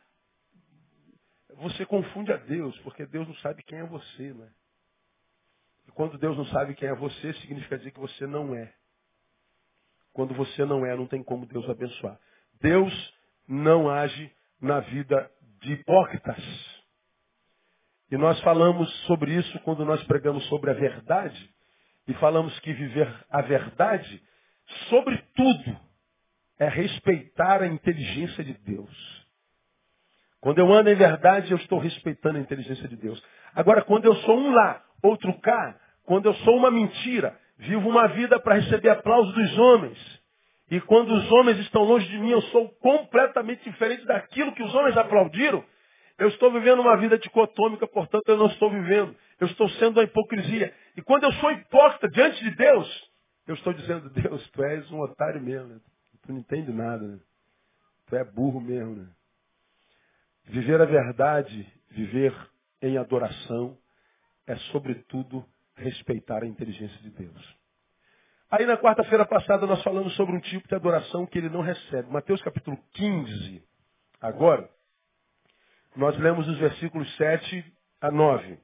você 1.58 1.86
confunde 1.86 2.34
a 2.34 2.38
Deus, 2.38 2.77
porque 2.79 3.05
Deus 3.05 3.27
não 3.27 3.36
sabe 3.36 3.62
quem 3.63 3.79
é 3.79 3.86
você, 3.86 4.34
né? 4.34 4.50
Quando 5.95 6.17
Deus 6.17 6.38
não 6.38 6.45
sabe 6.48 6.75
quem 6.75 6.89
é 6.89 6.95
você, 6.95 7.33
significa 7.33 7.77
dizer 7.77 7.91
que 7.91 8.00
você 8.00 8.25
não 8.25 8.55
é. 8.55 8.74
Quando 10.13 10.33
você 10.33 10.65
não 10.65 10.86
é, 10.86 10.95
não 10.95 11.07
tem 11.07 11.24
como 11.24 11.45
Deus 11.45 11.69
abençoar. 11.69 12.19
Deus 12.62 13.13
não 13.48 13.89
age 13.89 14.31
na 14.60 14.79
vida 14.79 15.31
de 15.62 15.74
hipócritas. 15.74 16.81
E 18.10 18.17
nós 18.17 18.39
falamos 18.41 18.91
sobre 19.05 19.33
isso 19.33 19.60
quando 19.62 19.86
nós 19.86 20.03
pregamos 20.03 20.45
sobre 20.48 20.69
a 20.69 20.74
verdade. 20.74 21.50
E 22.07 22.13
falamos 22.15 22.57
que 22.60 22.74
viver 22.74 23.07
a 23.29 23.41
verdade, 23.41 24.21
sobretudo, 24.89 25.79
é 26.60 26.67
respeitar 26.67 27.62
a 27.62 27.67
inteligência 27.67 28.43
de 28.43 28.53
Deus. 28.53 29.21
Quando 30.41 30.57
eu 30.57 30.71
ando 30.74 30.89
em 30.89 30.95
verdade, 30.95 31.51
eu 31.51 31.57
estou 31.57 31.79
respeitando 31.79 32.38
a 32.38 32.41
inteligência 32.41 32.88
de 32.88 32.98
Deus. 32.98 33.24
Agora, 33.53 33.83
quando 33.83 34.05
eu 34.05 34.15
sou 34.17 34.38
um 34.38 34.51
lá, 34.51 34.83
outro 35.01 35.33
cá, 35.39 35.79
quando 36.05 36.27
eu 36.27 36.34
sou 36.36 36.58
uma 36.58 36.72
mentira, 36.72 37.38
vivo 37.58 37.88
uma 37.89 38.08
vida 38.08 38.39
para 38.39 38.55
receber 38.55 38.89
aplauso 38.89 39.31
dos 39.34 39.58
homens. 39.58 40.22
E 40.70 40.79
quando 40.81 41.13
os 41.13 41.31
homens 41.31 41.60
estão 41.60 41.84
longe 41.84 42.08
de 42.08 42.17
mim, 42.17 42.31
eu 42.31 42.41
sou 42.43 42.70
completamente 42.75 43.63
diferente 43.70 44.05
daquilo 44.05 44.53
que 44.53 44.63
os 44.63 44.74
homens 44.74 44.96
aplaudiram. 44.96 45.63
Eu 46.17 46.29
estou 46.29 46.51
vivendo 46.51 46.79
uma 46.79 46.96
vida 46.98 47.17
dicotômica, 47.17 47.86
portanto 47.88 48.29
eu 48.29 48.38
não 48.38 48.48
estou 48.48 48.70
vivendo. 48.70 49.15
Eu 49.39 49.48
estou 49.48 49.67
sendo 49.72 50.00
a 50.00 50.03
hipocrisia. 50.03 50.74
E 50.96 51.01
quando 51.01 51.24
eu 51.24 51.34
sou 51.34 51.51
hipócrita 51.51 52.08
diante 52.10 52.43
de 52.43 52.51
Deus, 52.55 53.12
eu 53.48 53.55
estou 53.55 53.74
dizendo, 53.74 54.10
Deus, 54.15 54.50
tu 54.51 54.63
és 54.63 54.89
um 54.91 55.00
otário 55.01 55.41
mesmo. 55.41 55.67
Né? 55.67 55.79
Tu 56.22 56.31
não 56.31 56.39
entende 56.39 56.72
nada. 56.72 57.05
Né? 57.05 57.20
Tu 58.08 58.15
é 58.15 58.24
burro 58.24 58.62
mesmo. 58.62 58.96
Né? 58.96 59.08
Viver 60.46 60.79
a 60.79 60.86
verdade, 60.86 61.67
viver 61.89 62.34
em 62.81 62.98
adoração, 62.98 63.77
é 64.48 64.55
sobretudo 64.72 65.46
respeitar 65.75 66.43
a 66.43 66.47
inteligência 66.47 66.97
de 67.01 67.09
Deus. 67.09 67.57
Aí 68.49 68.65
na 68.65 68.77
quarta-feira 68.77 69.25
passada 69.25 69.65
nós 69.65 69.81
falamos 69.81 70.13
sobre 70.15 70.35
um 70.35 70.39
tipo 70.39 70.67
de 70.67 70.75
adoração 70.75 71.25
que 71.25 71.37
ele 71.37 71.49
não 71.49 71.61
recebe. 71.61 72.11
Mateus 72.11 72.41
capítulo 72.41 72.77
15, 72.93 73.63
agora, 74.19 74.69
nós 75.95 76.17
lemos 76.17 76.47
os 76.47 76.57
versículos 76.57 77.15
7 77.15 77.73
a 78.01 78.11
9. 78.11 78.59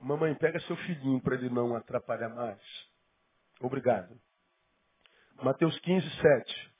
Mamãe, 0.00 0.34
pega 0.34 0.60
seu 0.60 0.76
filhinho 0.76 1.20
para 1.20 1.34
ele 1.34 1.48
não 1.48 1.74
atrapalhar 1.74 2.28
mais. 2.28 2.60
Obrigado. 3.60 4.18
Mateus 5.42 5.78
15, 5.80 6.08
7. 6.20 6.72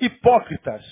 Hipócritas, 0.00 0.84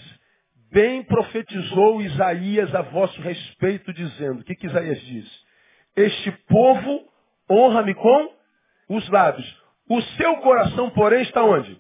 bem 0.71 1.03
profetizou 1.05 2.01
Isaías 2.03 2.75
a 2.75 2.83
vosso 2.83 3.21
respeito, 3.21 3.93
dizendo: 3.93 4.41
O 4.41 4.45
que, 4.45 4.55
que 4.55 4.67
Isaías 4.67 5.01
diz? 5.03 5.48
Este 5.99 6.31
povo 6.47 7.09
honra-me 7.51 7.93
com 7.93 8.33
os 8.89 9.09
lábios. 9.09 9.63
O 9.89 10.01
seu 10.01 10.37
coração, 10.37 10.91
porém, 10.91 11.23
está 11.23 11.43
onde? 11.43 11.77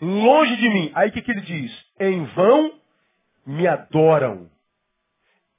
Longe 0.00 0.56
de 0.56 0.70
mim. 0.70 0.90
Aí 0.94 1.10
o 1.10 1.12
que, 1.12 1.20
que 1.20 1.30
ele 1.30 1.42
diz? 1.42 1.86
Em 2.00 2.24
vão 2.24 2.80
me 3.44 3.68
adoram, 3.68 4.50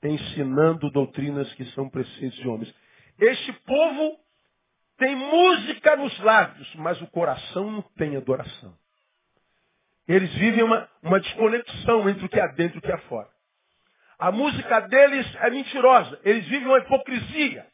ensinando 0.01 0.89
doutrinas 0.89 1.53
que 1.53 1.65
são 1.67 1.88
preceitos 1.88 2.39
de 2.39 2.47
homens. 2.47 2.73
Este 3.19 3.53
povo 3.53 4.17
tem 4.97 5.15
música 5.15 5.95
nos 5.95 6.17
lábios, 6.21 6.75
mas 6.77 7.00
o 7.00 7.07
coração 7.12 7.69
não 7.69 7.81
tem 7.95 8.17
adoração. 8.17 8.73
Eles 10.07 10.33
vivem 10.33 10.63
uma, 10.63 10.89
uma 11.03 11.19
desconexão 11.19 12.09
entre 12.09 12.25
o 12.25 12.29
que 12.29 12.39
há 12.39 12.47
dentro 12.47 12.77
e 12.77 12.79
o 12.79 12.81
que 12.81 12.91
há 12.91 12.97
fora. 13.01 13.29
A 14.17 14.31
música 14.31 14.79
deles 14.81 15.35
é 15.35 15.50
mentirosa. 15.51 16.19
Eles 16.23 16.47
vivem 16.47 16.67
uma 16.67 16.79
hipocrisia. 16.79 17.71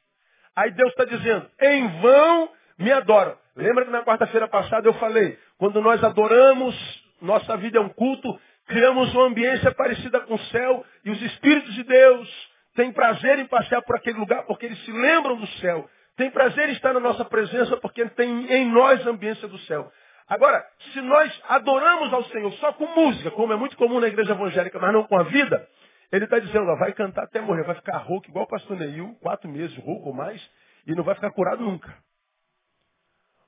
Aí 0.59 0.71
Deus 0.71 0.89
está 0.89 1.05
dizendo, 1.05 1.49
em 1.61 1.87
vão 2.01 2.49
me 2.77 2.91
adoram. 2.91 3.37
Lembra 3.55 3.85
que 3.85 3.91
na 3.91 4.03
quarta-feira 4.03 4.45
passada 4.45 4.85
eu 4.89 4.93
falei, 4.95 5.39
quando 5.57 5.79
nós 5.79 6.03
adoramos, 6.03 6.75
nossa 7.21 7.55
vida 7.55 7.77
é 7.77 7.81
um 7.81 7.87
culto, 7.87 8.37
criamos 8.67 9.13
uma 9.13 9.27
ambiência 9.27 9.73
parecida 9.73 10.19
com 10.19 10.33
o 10.33 10.39
céu 10.47 10.85
e 11.05 11.11
os 11.11 11.21
Espíritos 11.21 11.73
de 11.75 11.83
Deus 11.83 12.51
têm 12.75 12.91
prazer 12.91 13.39
em 13.39 13.45
passear 13.45 13.81
por 13.83 13.95
aquele 13.95 14.19
lugar 14.19 14.43
porque 14.43 14.65
eles 14.65 14.83
se 14.83 14.91
lembram 14.91 15.37
do 15.37 15.47
céu. 15.61 15.89
Tem 16.17 16.29
prazer 16.29 16.67
em 16.67 16.73
estar 16.73 16.93
na 16.93 16.99
nossa 16.99 17.23
presença 17.23 17.77
porque 17.77 18.05
tem 18.09 18.51
em 18.51 18.69
nós 18.69 19.07
a 19.07 19.11
ambiência 19.11 19.47
do 19.47 19.57
céu. 19.59 19.89
Agora, 20.27 20.61
se 20.91 20.99
nós 20.99 21.41
adoramos 21.47 22.11
ao 22.11 22.25
Senhor 22.25 22.51
só 22.55 22.73
com 22.73 22.85
música, 22.85 23.31
como 23.31 23.53
é 23.53 23.55
muito 23.55 23.77
comum 23.77 24.01
na 24.01 24.07
igreja 24.07 24.33
evangélica, 24.33 24.77
mas 24.77 24.91
não 24.91 25.05
com 25.05 25.17
a 25.17 25.23
vida, 25.23 25.65
ele 26.11 26.25
está 26.25 26.39
dizendo, 26.39 26.69
ó, 26.69 26.75
vai 26.75 26.93
cantar 26.93 27.23
até 27.23 27.39
morrer, 27.39 27.63
vai 27.63 27.75
ficar 27.75 27.97
rouco 27.97 28.27
igual 28.27 28.45
o 28.45 28.47
pastor 28.47 28.77
Neil, 28.77 29.15
quatro 29.21 29.49
meses 29.49 29.75
rouco 29.77 30.09
ou 30.09 30.13
mais, 30.13 30.41
e 30.87 30.95
não 30.95 31.03
vai 31.03 31.15
ficar 31.15 31.31
curado 31.31 31.63
nunca. 31.63 31.95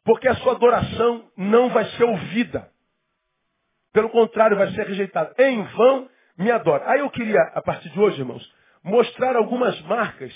Porque 0.04 0.28
a 0.28 0.36
sua 0.36 0.54
adoração 0.54 1.30
não 1.38 1.70
vai 1.70 1.86
ser 1.92 2.04
ouvida. 2.04 2.70
Pelo 3.94 4.10
contrário, 4.10 4.58
vai 4.58 4.72
ser 4.72 4.88
rejeitada. 4.88 5.34
Em 5.38 5.64
vão 5.64 6.10
me 6.38 6.50
adora. 6.52 6.90
Aí 6.90 7.00
eu 7.00 7.10
queria, 7.10 7.40
a 7.54 7.62
partir 7.62 7.90
de 7.90 8.00
hoje, 8.00 8.20
irmãos, 8.20 8.52
mostrar 8.84 9.36
algumas 9.36 9.80
marcas 9.82 10.34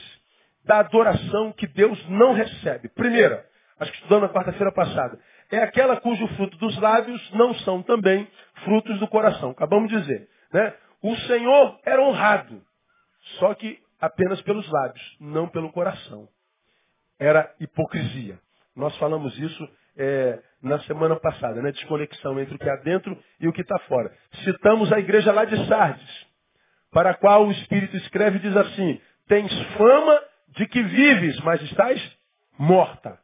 da 0.64 0.80
adoração 0.80 1.52
que 1.54 1.68
Deus 1.68 2.04
não 2.10 2.34
recebe. 2.34 2.90
Primeira, 2.90 3.46
acho 3.80 3.92
que 3.92 3.98
estudando 3.98 4.24
na 4.24 4.30
quarta-feira 4.30 4.72
passada, 4.72 5.20
é 5.52 5.60
aquela 5.60 6.00
cujo 6.00 6.28
fruto 6.36 6.58
dos 6.58 6.78
lábios 6.80 7.32
não 7.34 7.54
são 7.56 7.82
também 7.82 8.28
frutos 8.64 9.00
do 9.00 9.08
coração. 9.08 9.52
Acabamos 9.52 9.90
de 9.90 10.00
dizer. 10.00 10.28
Né? 10.52 10.74
O 11.06 11.16
Senhor 11.28 11.80
era 11.86 12.02
honrado, 12.02 12.60
só 13.38 13.54
que 13.54 13.80
apenas 14.02 14.42
pelos 14.42 14.68
lábios, 14.72 15.18
não 15.20 15.48
pelo 15.48 15.72
coração. 15.72 16.28
Era 17.20 17.54
hipocrisia. 17.60 18.40
Nós 18.76 18.98
falamos 18.98 19.38
isso 19.38 19.70
é, 19.96 20.42
na 20.64 20.80
semana 20.80 21.16
passada, 21.16 21.62
né? 21.62 21.72
Desconexão 21.72 22.40
entre 22.40 22.56
o 22.56 22.58
que 22.58 22.68
há 22.68 22.78
dentro 22.78 23.16
e 23.40 23.48
o 23.48 23.54
que 23.54 23.62
está 23.62 23.78
fora. 23.82 24.12
Citamos 24.44 24.92
a 24.92 24.98
igreja 24.98 25.32
lá 25.32 25.46
de 25.46 25.68
Sardes, 25.68 26.28
para 26.92 27.12
a 27.12 27.14
qual 27.14 27.46
o 27.46 27.52
Espírito 27.52 27.96
escreve 27.98 28.38
e 28.38 28.42
diz 28.42 28.58
assim, 28.58 29.00
tens 29.28 29.54
fama 29.78 30.24
de 30.56 30.68
que 30.68 30.82
vives, 30.82 31.40
mas 31.42 31.62
estás 31.62 32.02
morta. 32.58 33.20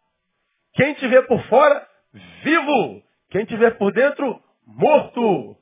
Quem 0.73 0.93
te 0.93 1.07
vê 1.07 1.23
por 1.23 1.41
fora 1.47 1.87
vivo. 2.43 3.01
Quem 3.31 3.43
tiver 3.45 3.75
por 3.79 3.91
dentro, 3.91 4.39
morto. 4.67 5.57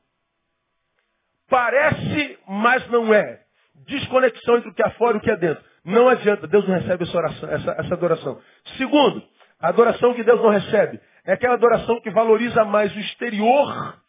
Parece, 1.50 2.40
mas 2.48 2.88
não 2.90 3.14
é. 3.14 3.42
Desconexão 3.88 4.58
entre 4.58 4.70
o 4.70 4.74
que 4.74 4.84
é 4.84 4.90
fora 4.92 5.18
e 5.18 5.20
o 5.20 5.22
que 5.22 5.32
é 5.32 5.38
dentro. 5.38 5.64
Não 5.84 6.08
adianta, 6.08 6.48
Deus 6.48 6.68
não 6.68 6.76
recebe 6.76 7.04
essa, 7.04 7.18
oração, 7.18 7.50
essa, 7.50 7.72
essa 7.72 7.94
adoração. 7.94 8.40
Segundo, 8.78 9.24
a 9.60 9.70
adoração 9.70 10.14
que 10.14 10.24
Deus 10.24 10.42
não 10.42 10.50
recebe 10.50 11.00
é 11.26 11.34
aquela 11.34 11.56
adoração 11.56 12.00
que 12.02 12.10
valoriza 12.10 12.64
mais 12.66 12.96
o 12.96 13.00
exterior 13.00 14.00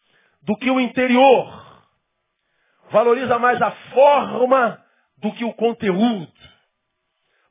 do 0.43 0.57
que 0.57 0.71
o 0.71 0.81
interior. 0.81 1.71
Valoriza 2.91 3.39
mais 3.39 3.61
a 3.63 3.71
forma 3.71 4.83
do 5.19 5.33
que 5.33 5.45
o 5.45 5.53
conteúdo. 5.55 6.33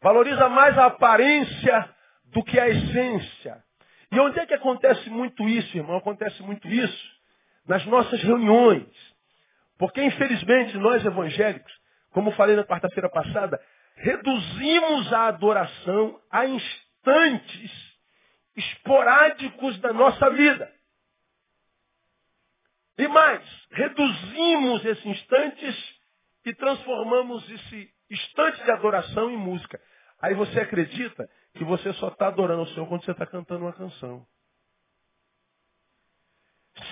Valoriza 0.01 0.50
mais 0.50 0.77
a 0.77 0.86
aparência 0.86 1.89
do 2.25 2.43
que 2.43 2.60
a 2.60 2.67
essência. 2.69 3.63
E 4.12 4.19
onde 4.19 4.39
é 4.39 4.46
que 4.46 4.53
acontece 4.53 5.10
muito 5.10 5.48
isso, 5.48 5.77
irmão? 5.77 5.98
Acontece 5.98 6.41
muito 6.43 6.67
isso 6.67 7.19
nas 7.67 7.86
nossas 7.86 8.22
reuniões. 8.24 8.88
Porque, 9.79 10.03
infelizmente, 10.03 10.77
nós 10.77 11.03
evangélicos, 11.05 11.74
como 12.12 12.31
falei 12.33 12.57
na 12.57 12.65
quarta-feira 12.65 13.09
passada, 13.09 13.59
reduzimos 13.95 15.12
a 15.13 15.27
adoração 15.27 16.21
a 16.29 16.45
instantes 16.45 17.89
esporádicos 18.57 19.79
da 19.79 19.93
nossa 19.93 20.29
vida. 20.31 20.69
E 22.98 23.07
mais, 23.07 23.41
reduzimos 23.71 24.83
esses 24.83 25.05
instantes 25.05 26.00
e 26.45 26.53
transformamos 26.53 27.50
esse 27.50 27.89
instante 28.12 28.62
de 28.62 28.71
adoração 28.71 29.31
em 29.31 29.38
música. 29.38 29.79
Aí 30.21 30.33
você 30.33 30.59
acredita 30.59 31.29
que 31.53 31.63
você 31.63 31.93
só 31.93 32.09
está 32.09 32.27
adorando 32.27 32.63
o 32.63 32.67
Senhor 32.67 32.86
quando 32.88 33.05
você 33.05 33.12
está 33.12 33.25
cantando 33.25 33.63
uma 33.63 33.74
canção. 33.74 34.27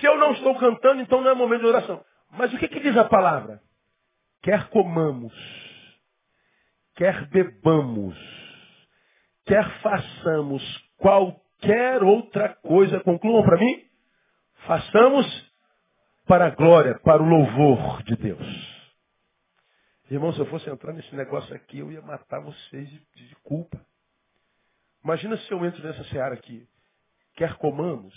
Se 0.00 0.06
eu 0.06 0.16
não 0.16 0.32
estou 0.32 0.58
cantando, 0.58 1.02
então 1.02 1.20
não 1.20 1.30
é 1.30 1.34
momento 1.34 1.60
de 1.60 1.66
oração. 1.66 2.02
Mas 2.30 2.52
o 2.52 2.58
que, 2.58 2.68
que 2.68 2.80
diz 2.80 2.96
a 2.96 3.04
palavra? 3.04 3.62
Quer 4.42 4.68
comamos, 4.68 5.34
quer 6.94 7.26
bebamos, 7.28 8.16
quer 9.44 9.68
façamos 9.80 10.62
qualquer 10.96 12.02
outra 12.02 12.54
coisa, 12.56 13.00
concluam 13.00 13.42
para 13.42 13.58
mim, 13.58 13.84
façamos 14.66 15.52
para 16.26 16.46
a 16.46 16.50
glória, 16.50 16.98
para 17.00 17.22
o 17.22 17.26
louvor 17.26 18.02
de 18.02 18.14
Deus. 18.16 18.78
Irmão, 20.10 20.32
se 20.32 20.38
eu 20.38 20.46
fosse 20.46 20.70
entrar 20.70 20.92
nesse 20.92 21.14
negócio 21.14 21.54
aqui, 21.54 21.78
eu 21.78 21.92
ia 21.92 22.00
matar 22.00 22.40
vocês 22.40 22.88
de, 22.88 22.98
de 23.14 23.34
culpa. 23.42 23.84
Imagina 25.04 25.36
se 25.36 25.52
eu 25.52 25.64
entro 25.64 25.82
nessa 25.82 26.04
seara 26.04 26.34
aqui. 26.34 26.66
Quer 27.34 27.54
comamos, 27.56 28.14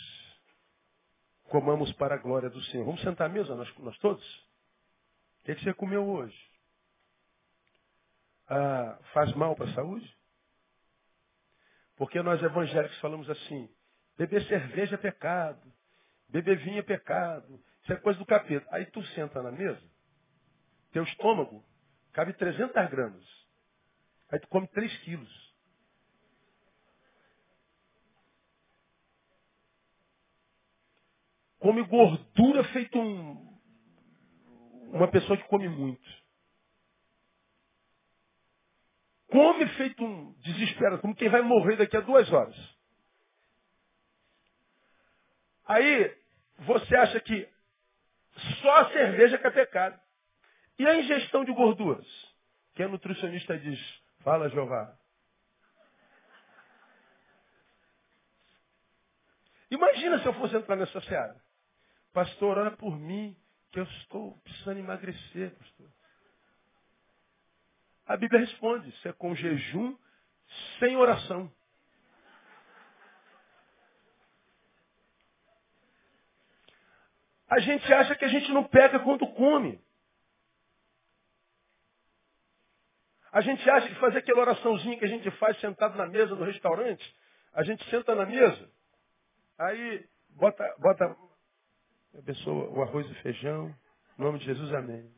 comamos 1.52 1.92
para 1.94 2.16
a 2.16 2.18
glória 2.18 2.50
do 2.50 2.64
Senhor. 2.66 2.86
Vamos 2.86 3.02
sentar 3.02 3.30
à 3.30 3.32
mesa, 3.32 3.54
nós, 3.54 3.78
nós 3.80 3.98
todos? 4.00 4.26
O 5.42 5.44
que, 5.44 5.52
é 5.52 5.56
que 5.56 5.64
você 5.64 5.74
comeu 5.74 6.08
hoje? 6.08 6.52
Ah, 8.48 8.98
faz 9.14 9.34
mal 9.34 9.56
para 9.56 9.70
a 9.70 9.74
saúde? 9.74 10.18
Porque 11.98 12.22
nós 12.22 12.42
evangélicos 12.42 12.98
falamos 13.00 13.30
assim, 13.30 13.70
beber 14.18 14.48
cerveja 14.48 14.96
é 14.96 14.98
pecado, 14.98 15.72
beber 16.30 16.58
vinho 16.58 16.80
é 16.80 16.84
pecado, 16.84 17.62
isso 17.84 17.94
é 17.94 17.98
coisa 17.98 18.18
do 18.18 18.26
capeta. 18.26 18.66
Aí 18.72 18.86
tu 18.86 19.04
senta 19.08 19.44
na 19.44 19.52
mesa, 19.52 19.84
teu 20.92 21.04
estômago 21.04 21.64
cabe 22.14 22.34
300 22.34 22.90
gramas. 22.90 23.26
Aí 24.32 24.40
tu 24.40 24.48
come 24.48 24.68
3 24.70 24.98
quilos. 25.00 25.51
Come 31.62 31.84
gordura 31.84 32.64
feito 32.66 33.00
um, 33.00 33.60
uma 34.92 35.08
pessoa 35.08 35.38
que 35.38 35.48
come 35.48 35.70
muito. 35.70 36.22
Come 39.28 39.66
feito 39.76 40.04
um 40.04 40.34
desesperado, 40.40 41.02
como 41.02 41.16
quem 41.16 41.30
vai 41.30 41.42
morrer 41.42 41.78
daqui 41.78 41.96
a 41.96 42.02
duas 42.02 42.30
horas. 42.34 42.58
Aí 45.66 46.18
você 46.60 46.96
acha 46.98 47.20
que 47.22 47.48
só 48.62 48.76
a 48.78 48.92
cerveja 48.92 49.38
que 49.38 49.48
é 49.48 49.52
pecado. 49.52 50.02
E 50.80 50.88
a 50.88 50.96
ingestão 50.96 51.46
de 51.46 51.54
gorduras? 51.54 52.08
Que 52.74 52.84
a 52.84 52.88
nutricionista 52.88 53.58
diz, 53.58 53.80
fala 54.24 54.50
Jeová. 54.50 54.98
Imagina 59.70 60.20
se 60.20 60.26
eu 60.26 60.34
fosse 60.34 60.56
entrar 60.56 60.76
nessa 60.76 61.00
seara. 61.02 61.51
Pastor, 62.14 62.58
ora 62.58 62.72
por 62.72 62.98
mim, 62.98 63.36
que 63.72 63.80
eu 63.80 63.84
estou 63.84 64.38
precisando 64.40 64.80
emagrecer, 64.80 65.56
pastor. 65.56 65.90
A 68.06 68.18
Bíblia 68.18 68.42
responde, 68.42 68.90
isso 68.90 69.08
é 69.08 69.14
com 69.14 69.34
jejum, 69.34 69.98
sem 70.80 70.98
oração. 70.98 71.52
A 77.48 77.60
gente 77.60 77.94
acha 77.94 78.16
que 78.16 78.26
a 78.26 78.30
gente 78.30 78.52
não 78.52 78.66
pega 78.66 79.00
quando 79.00 79.28
come. 79.34 79.82
A 83.32 83.40
gente 83.40 83.70
acha 83.70 83.88
que 83.88 83.96
fazer 83.96 84.18
aquela 84.18 84.42
oraçãozinha 84.42 84.98
que 84.98 85.06
a 85.06 85.08
gente 85.08 85.32
faz 85.32 85.58
sentado 85.62 85.98
na 85.98 86.06
mesa 86.06 86.36
no 86.36 86.44
restaurante, 86.44 87.16
a 87.54 87.64
gente 87.64 87.90
senta 87.90 88.14
na 88.14 88.26
mesa, 88.26 88.70
aí 89.58 90.06
bota, 90.30 90.76
bota 90.80 91.16
Abençoa 92.18 92.70
o 92.70 92.82
arroz 92.82 93.10
e 93.10 93.14
feijão. 93.16 93.74
Em 94.18 94.22
nome 94.22 94.40
de 94.40 94.46
Jesus, 94.46 94.74
amém. 94.74 95.10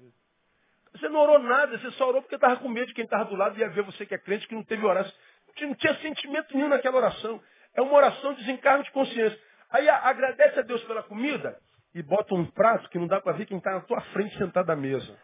Você 0.94 1.10
não 1.10 1.22
orou 1.22 1.40
nada, 1.40 1.78
você 1.78 1.90
só 1.92 2.08
orou 2.08 2.22
porque 2.22 2.36
estava 2.36 2.58
com 2.58 2.70
medo 2.70 2.88
de 2.88 2.94
quem 2.94 3.04
estava 3.04 3.26
do 3.26 3.36
lado 3.36 3.58
ia 3.58 3.70
ver 3.70 3.84
você 3.84 4.06
que 4.06 4.14
é 4.14 4.18
crente, 4.18 4.48
que 4.48 4.54
não 4.54 4.64
teve 4.64 4.86
oração. 4.86 5.14
Não 5.62 5.76
tinha 5.76 5.96
sentimento 5.96 6.56
nenhum 6.56 6.70
naquela 6.70 6.98
oração. 6.98 7.42
É 7.74 7.82
uma 7.82 7.94
oração 7.94 8.34
de 8.34 8.42
desencargo 8.42 8.84
de 8.84 8.92
consciência. 8.92 9.40
Aí 9.72 9.90
agradece 9.90 10.60
a 10.60 10.62
Deus 10.62 10.84
pela 10.84 11.02
comida 11.02 11.60
e 11.96 12.04
bota 12.04 12.36
um 12.36 12.46
prato 12.46 12.88
que 12.90 13.00
não 13.00 13.08
dá 13.08 13.20
para 13.20 13.34
ver 13.34 13.48
quem 13.48 13.58
está 13.58 13.72
na 13.72 13.82
tua 13.82 14.02
frente 14.02 14.38
sentado 14.38 14.70
à 14.70 14.76
mesa. 14.76 15.18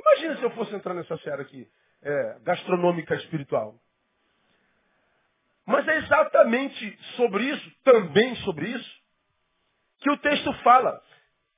Imagina 0.00 0.36
se 0.36 0.42
eu 0.42 0.50
fosse 0.50 0.74
entrar 0.74 0.94
nessa 0.94 1.16
série 1.18 1.42
aqui, 1.42 1.68
é, 2.02 2.38
gastronômica 2.42 3.14
espiritual. 3.14 3.76
Mas 5.64 5.86
é 5.86 5.98
exatamente 5.98 6.98
sobre 7.16 7.44
isso, 7.44 7.70
também 7.84 8.34
sobre 8.36 8.70
isso, 8.70 9.00
que 10.00 10.10
o 10.10 10.16
texto 10.18 10.52
fala. 10.62 11.00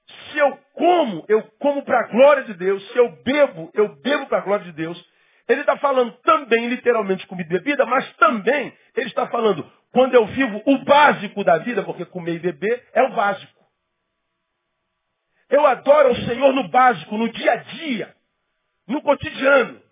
Se 0.07 0.39
eu 0.39 0.59
como, 0.75 1.25
eu 1.29 1.43
como 1.59 1.85
para 1.85 2.01
a 2.01 2.09
glória 2.09 2.45
de 2.45 2.55
Deus. 2.55 2.87
Se 2.91 2.99
eu 2.99 3.11
bebo, 3.23 3.71
eu 3.75 3.97
bebo 3.97 4.27
para 4.27 4.39
a 4.39 4.43
glória 4.43 4.65
de 4.65 4.73
Deus. 4.73 5.13
Ele 5.49 5.61
está 5.61 5.77
falando 5.79 6.13
também, 6.23 6.69
literalmente, 6.69 7.27
comida 7.27 7.49
e 7.55 7.59
bebida, 7.59 7.85
mas 7.85 8.11
também 8.17 8.77
ele 8.97 9.09
está 9.09 9.27
falando 9.29 9.71
quando 9.93 10.15
eu 10.15 10.27
vivo 10.27 10.63
o 10.65 10.79
básico 10.85 11.45
da 11.45 11.59
vida, 11.59 11.83
porque 11.83 12.05
comer 12.05 12.37
e 12.37 12.39
beber 12.39 12.89
é 12.93 13.03
o 13.03 13.13
básico. 13.15 13.63
Eu 15.51 15.67
adoro 15.67 16.13
o 16.13 16.17
Senhor 16.27 16.53
no 16.53 16.69
básico, 16.69 17.17
no 17.19 17.29
dia 17.31 17.53
a 17.53 17.57
dia, 17.57 18.17
no 18.87 19.03
cotidiano. 19.03 19.83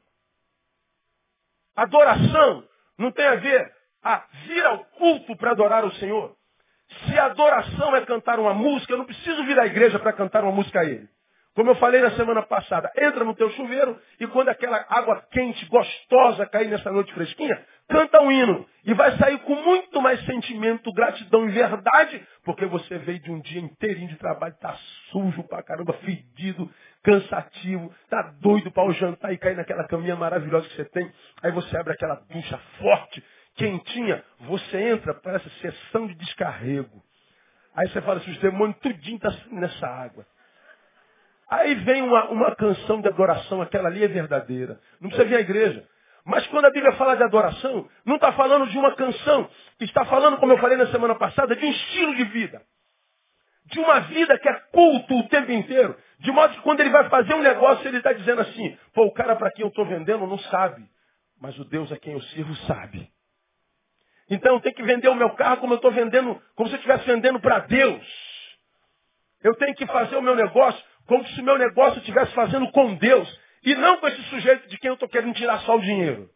Adoração 1.76 2.66
não 2.96 3.12
tem 3.12 3.26
a 3.26 3.34
ver 3.34 3.80
a 4.02 4.24
vir 4.46 4.64
ao 4.64 4.84
culto 4.86 5.36
para 5.36 5.50
adorar 5.50 5.84
o 5.84 5.92
Senhor. 5.94 6.34
Se 7.06 7.18
adoração 7.18 7.94
é 7.96 8.04
cantar 8.04 8.38
uma 8.38 8.54
música, 8.54 8.92
eu 8.92 8.98
não 8.98 9.04
preciso 9.04 9.44
vir 9.44 9.58
à 9.58 9.66
igreja 9.66 9.98
para 9.98 10.12
cantar 10.12 10.42
uma 10.42 10.52
música 10.52 10.80
a 10.80 10.84
ele. 10.84 11.08
Como 11.54 11.68
eu 11.68 11.74
falei 11.76 12.00
na 12.00 12.12
semana 12.12 12.42
passada, 12.42 12.90
entra 12.96 13.24
no 13.24 13.34
teu 13.34 13.50
chuveiro 13.50 13.98
e 14.20 14.26
quando 14.28 14.48
aquela 14.48 14.84
água 14.88 15.20
quente, 15.32 15.66
gostosa 15.66 16.46
cair 16.46 16.68
nessa 16.68 16.92
noite 16.92 17.12
fresquinha, 17.12 17.60
canta 17.88 18.20
um 18.22 18.30
hino. 18.30 18.66
E 18.84 18.94
vai 18.94 19.16
sair 19.18 19.38
com 19.40 19.56
muito 19.56 20.00
mais 20.00 20.24
sentimento, 20.24 20.92
gratidão 20.92 21.48
e 21.48 21.52
verdade, 21.52 22.24
porque 22.44 22.64
você 22.66 22.98
veio 22.98 23.20
de 23.20 23.32
um 23.32 23.40
dia 23.40 23.60
inteirinho 23.60 24.08
de 24.08 24.16
trabalho, 24.16 24.54
tá 24.60 24.74
sujo 25.10 25.42
pra 25.42 25.62
caramba, 25.62 25.92
fedido, 25.94 26.70
cansativo, 27.02 27.92
tá 28.08 28.32
doido 28.40 28.70
para 28.70 28.88
o 28.88 28.92
jantar 28.92 29.32
e 29.32 29.38
cair 29.38 29.56
naquela 29.56 29.86
caminha 29.88 30.14
maravilhosa 30.14 30.68
que 30.68 30.76
você 30.76 30.84
tem. 30.84 31.10
Aí 31.42 31.50
você 31.50 31.76
abre 31.76 31.92
aquela 31.92 32.22
ducha 32.30 32.58
forte, 32.78 33.24
quentinha, 33.60 34.24
você 34.40 34.90
entra 34.90 35.12
para 35.12 35.34
essa 35.34 35.50
sessão 35.60 36.06
de 36.06 36.14
descarrego. 36.14 37.02
Aí 37.76 37.86
você 37.90 38.00
fala 38.00 38.18
assim, 38.18 38.30
os 38.30 38.38
demônios 38.38 38.78
tudinho 38.78 39.16
está 39.16 39.30
nessa 39.52 39.86
água. 39.86 40.26
Aí 41.48 41.74
vem 41.74 42.02
uma, 42.02 42.30
uma 42.30 42.56
canção 42.56 43.02
de 43.02 43.08
adoração, 43.08 43.60
aquela 43.60 43.88
ali 43.88 44.02
é 44.02 44.08
verdadeira. 44.08 44.80
Não 44.98 45.10
precisa 45.10 45.28
vir 45.28 45.36
à 45.36 45.40
igreja. 45.40 45.86
Mas 46.24 46.46
quando 46.46 46.64
a 46.64 46.70
Bíblia 46.70 46.92
fala 46.92 47.16
de 47.16 47.22
adoração, 47.22 47.86
não 48.04 48.14
está 48.14 48.32
falando 48.32 48.66
de 48.66 48.78
uma 48.78 48.94
canção. 48.94 49.48
Está 49.78 50.06
falando, 50.06 50.38
como 50.38 50.52
eu 50.52 50.58
falei 50.58 50.78
na 50.78 50.86
semana 50.86 51.14
passada, 51.14 51.54
de 51.54 51.64
um 51.64 51.70
estilo 51.70 52.14
de 52.14 52.24
vida. 52.24 52.62
De 53.66 53.78
uma 53.78 54.00
vida 54.00 54.38
que 54.38 54.48
é 54.48 54.54
culto 54.72 55.18
o 55.18 55.28
tempo 55.28 55.52
inteiro. 55.52 55.96
De 56.18 56.32
modo 56.32 56.54
que 56.54 56.62
quando 56.62 56.80
ele 56.80 56.90
vai 56.90 57.08
fazer 57.10 57.34
um 57.34 57.42
negócio, 57.42 57.86
ele 57.86 57.98
está 57.98 58.12
dizendo 58.12 58.40
assim, 58.40 58.76
pô, 58.94 59.04
o 59.04 59.12
cara 59.12 59.36
para 59.36 59.50
quem 59.50 59.64
eu 59.64 59.68
estou 59.68 59.84
vendendo 59.84 60.26
não 60.26 60.38
sabe. 60.38 60.82
Mas 61.40 61.58
o 61.58 61.64
Deus 61.64 61.90
a 61.92 61.98
quem 61.98 62.14
eu 62.14 62.22
sirvo 62.22 62.54
sabe. 62.66 63.10
Então 64.30 64.54
eu 64.54 64.60
tenho 64.60 64.74
que 64.74 64.82
vender 64.84 65.08
o 65.08 65.14
meu 65.14 65.30
carro 65.30 65.58
como 65.58 65.72
eu 65.72 65.76
estou 65.76 65.90
vendendo, 65.90 66.40
como 66.54 66.68
se 66.68 66.74
eu 66.74 66.78
estivesse 66.78 67.04
vendendo 67.04 67.40
para 67.40 67.58
Deus. 67.60 68.06
Eu 69.42 69.54
tenho 69.56 69.74
que 69.74 69.86
fazer 69.86 70.16
o 70.16 70.22
meu 70.22 70.36
negócio 70.36 70.82
como 71.06 71.26
se 71.26 71.40
o 71.40 71.44
meu 71.44 71.58
negócio 71.58 71.98
estivesse 71.98 72.32
fazendo 72.34 72.70
com 72.70 72.94
Deus. 72.94 73.40
E 73.64 73.74
não 73.74 73.96
com 73.96 74.06
esse 74.06 74.22
sujeito 74.24 74.68
de 74.68 74.78
quem 74.78 74.88
eu 74.88 74.94
estou 74.94 75.08
querendo 75.08 75.34
tirar 75.34 75.58
só 75.62 75.76
o 75.76 75.80
dinheiro. 75.80 76.30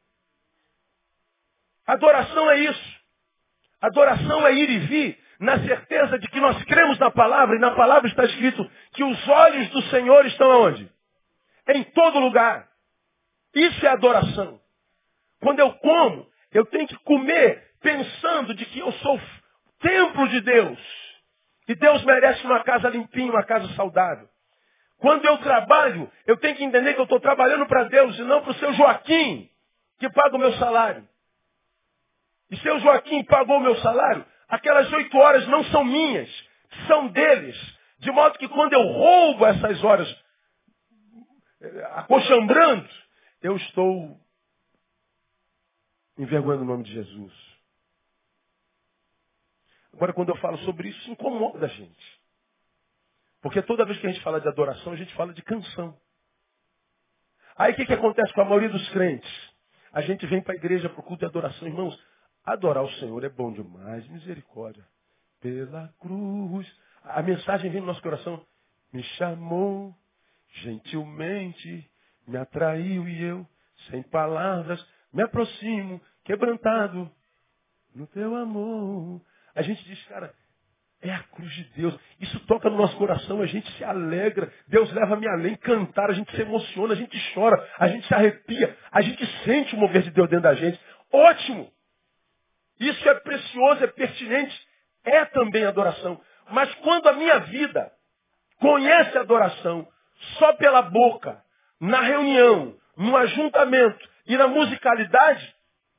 Adoração 1.86 2.50
é 2.50 2.58
isso. 2.58 3.00
Adoração 3.80 4.44
é 4.46 4.52
ir 4.52 4.68
e 4.68 4.78
vir 4.80 5.24
na 5.38 5.58
certeza 5.60 6.18
de 6.18 6.26
que 6.28 6.40
nós 6.40 6.62
cremos 6.64 6.98
na 6.98 7.10
palavra, 7.10 7.54
e 7.54 7.60
na 7.60 7.70
palavra 7.72 8.08
está 8.08 8.24
escrito 8.24 8.68
que 8.94 9.04
os 9.04 9.28
olhos 9.28 9.68
do 9.70 9.82
Senhor 9.82 10.26
estão 10.26 10.50
aonde? 10.50 10.90
Em 11.68 11.84
todo 11.84 12.18
lugar. 12.18 12.68
Isso 13.54 13.86
é 13.86 13.90
adoração. 13.90 14.60
Quando 15.40 15.60
eu 15.60 15.72
como, 15.74 16.26
eu 16.52 16.66
tenho 16.66 16.88
que 16.88 16.96
comer 17.04 17.62
pensando 17.84 18.54
de 18.54 18.64
que 18.64 18.78
eu 18.78 18.90
sou 18.94 19.20
templo 19.78 20.26
de 20.28 20.40
Deus. 20.40 20.78
E 21.68 21.74
Deus 21.74 22.02
merece 22.04 22.44
uma 22.46 22.64
casa 22.64 22.88
limpinha, 22.88 23.30
uma 23.30 23.44
casa 23.44 23.68
saudável. 23.74 24.28
Quando 24.98 25.24
eu 25.26 25.36
trabalho, 25.38 26.10
eu 26.26 26.36
tenho 26.38 26.56
que 26.56 26.64
entender 26.64 26.94
que 26.94 27.00
eu 27.00 27.04
estou 27.04 27.20
trabalhando 27.20 27.66
para 27.66 27.84
Deus 27.84 28.18
e 28.18 28.22
não 28.22 28.40
para 28.40 28.52
o 28.52 28.54
seu 28.54 28.72
Joaquim, 28.72 29.50
que 29.98 30.08
paga 30.10 30.34
o 30.34 30.38
meu 30.38 30.54
salário. 30.54 31.06
E 32.50 32.56
seu 32.58 32.78
Joaquim 32.80 33.22
pagou 33.24 33.58
o 33.58 33.62
meu 33.62 33.76
salário, 33.76 34.24
aquelas 34.48 34.90
oito 34.92 35.16
horas 35.18 35.46
não 35.48 35.62
são 35.64 35.84
minhas, 35.84 36.30
são 36.86 37.08
deles. 37.08 37.56
De 37.98 38.10
modo 38.10 38.38
que 38.38 38.48
quando 38.48 38.72
eu 38.72 38.82
roubo 38.82 39.46
essas 39.46 39.82
horas, 39.84 40.08
eh, 41.60 41.88
acochambrando, 41.96 42.88
eu 43.42 43.56
estou 43.56 44.18
envergonhando 46.18 46.62
o 46.62 46.66
nome 46.66 46.84
de 46.84 46.92
Jesus. 46.92 47.53
Agora, 49.94 50.12
quando 50.12 50.30
eu 50.30 50.36
falo 50.36 50.58
sobre 50.58 50.88
isso, 50.88 51.10
incomoda 51.10 51.66
a 51.66 51.68
gente. 51.68 52.20
Porque 53.40 53.62
toda 53.62 53.84
vez 53.84 53.98
que 53.98 54.06
a 54.06 54.10
gente 54.10 54.22
fala 54.22 54.40
de 54.40 54.48
adoração, 54.48 54.92
a 54.92 54.96
gente 54.96 55.14
fala 55.14 55.32
de 55.32 55.42
canção. 55.42 55.96
Aí 57.56 57.72
o 57.72 57.76
que, 57.76 57.86
que 57.86 57.92
acontece 57.92 58.32
com 58.32 58.40
a 58.40 58.44
maioria 58.44 58.68
dos 58.68 58.88
crentes? 58.90 59.30
A 59.92 60.00
gente 60.00 60.26
vem 60.26 60.42
para 60.42 60.54
a 60.54 60.56
igreja 60.56 60.88
para 60.88 60.98
o 60.98 61.02
culto 61.02 61.20
de 61.20 61.26
adoração, 61.26 61.68
irmãos. 61.68 61.96
Adorar 62.44 62.82
o 62.82 62.92
Senhor 62.94 63.22
é 63.22 63.28
bom 63.28 63.52
demais, 63.52 64.06
misericórdia. 64.08 64.84
Pela 65.40 65.94
cruz. 66.00 66.66
A 67.04 67.22
mensagem 67.22 67.70
vem 67.70 67.80
no 67.80 67.86
nosso 67.86 68.02
coração. 68.02 68.44
Me 68.92 69.02
chamou 69.02 69.94
gentilmente, 70.62 71.88
me 72.26 72.36
atraiu 72.36 73.08
e 73.08 73.22
eu, 73.22 73.46
sem 73.90 74.02
palavras, 74.02 74.84
me 75.12 75.22
aproximo, 75.22 76.00
quebrantado 76.24 77.10
no 77.94 78.06
teu 78.08 78.34
amor. 78.34 79.20
A 79.54 79.62
gente 79.62 79.84
diz, 79.84 80.02
cara, 80.04 80.32
é 81.00 81.12
a 81.12 81.22
cruz 81.22 81.52
de 81.52 81.64
Deus. 81.76 81.94
Isso 82.20 82.40
toca 82.46 82.70
no 82.70 82.76
nosso 82.76 82.96
coração, 82.96 83.42
a 83.42 83.46
gente 83.46 83.70
se 83.72 83.84
alegra. 83.84 84.50
Deus 84.66 84.90
leva-me 84.92 85.28
além, 85.28 85.54
cantar, 85.56 86.10
a 86.10 86.14
gente 86.14 86.34
se 86.34 86.42
emociona, 86.42 86.94
a 86.94 86.96
gente 86.96 87.34
chora, 87.34 87.68
a 87.78 87.88
gente 87.88 88.06
se 88.06 88.14
arrepia, 88.14 88.76
a 88.90 89.02
gente 89.02 89.26
sente 89.44 89.74
o 89.74 89.78
mover 89.78 90.02
de 90.02 90.10
Deus 90.10 90.28
dentro 90.28 90.44
da 90.44 90.54
gente. 90.54 90.80
Ótimo! 91.12 91.70
Isso 92.80 93.08
é 93.08 93.14
precioso, 93.14 93.84
é 93.84 93.86
pertinente, 93.86 94.68
é 95.04 95.24
também 95.26 95.64
adoração. 95.64 96.20
Mas 96.50 96.74
quando 96.76 97.08
a 97.08 97.12
minha 97.12 97.38
vida 97.40 97.92
conhece 98.58 99.16
a 99.16 99.20
adoração 99.20 99.86
só 100.38 100.54
pela 100.54 100.82
boca, 100.82 101.42
na 101.80 102.00
reunião, 102.00 102.76
no 102.96 103.16
ajuntamento 103.16 104.08
e 104.26 104.36
na 104.36 104.48
musicalidade, 104.48 105.54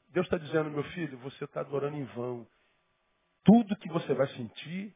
Deus 0.10 0.26
está 0.26 0.38
dizendo, 0.38 0.72
meu 0.72 0.84
filho, 0.86 1.18
você 1.20 1.44
está 1.44 1.60
adorando 1.60 1.98
em 1.98 2.06
vão. 2.06 2.48
Tudo 3.46 3.78
que 3.78 3.88
você 3.88 4.14
vai 4.14 4.28
sentir 4.30 4.94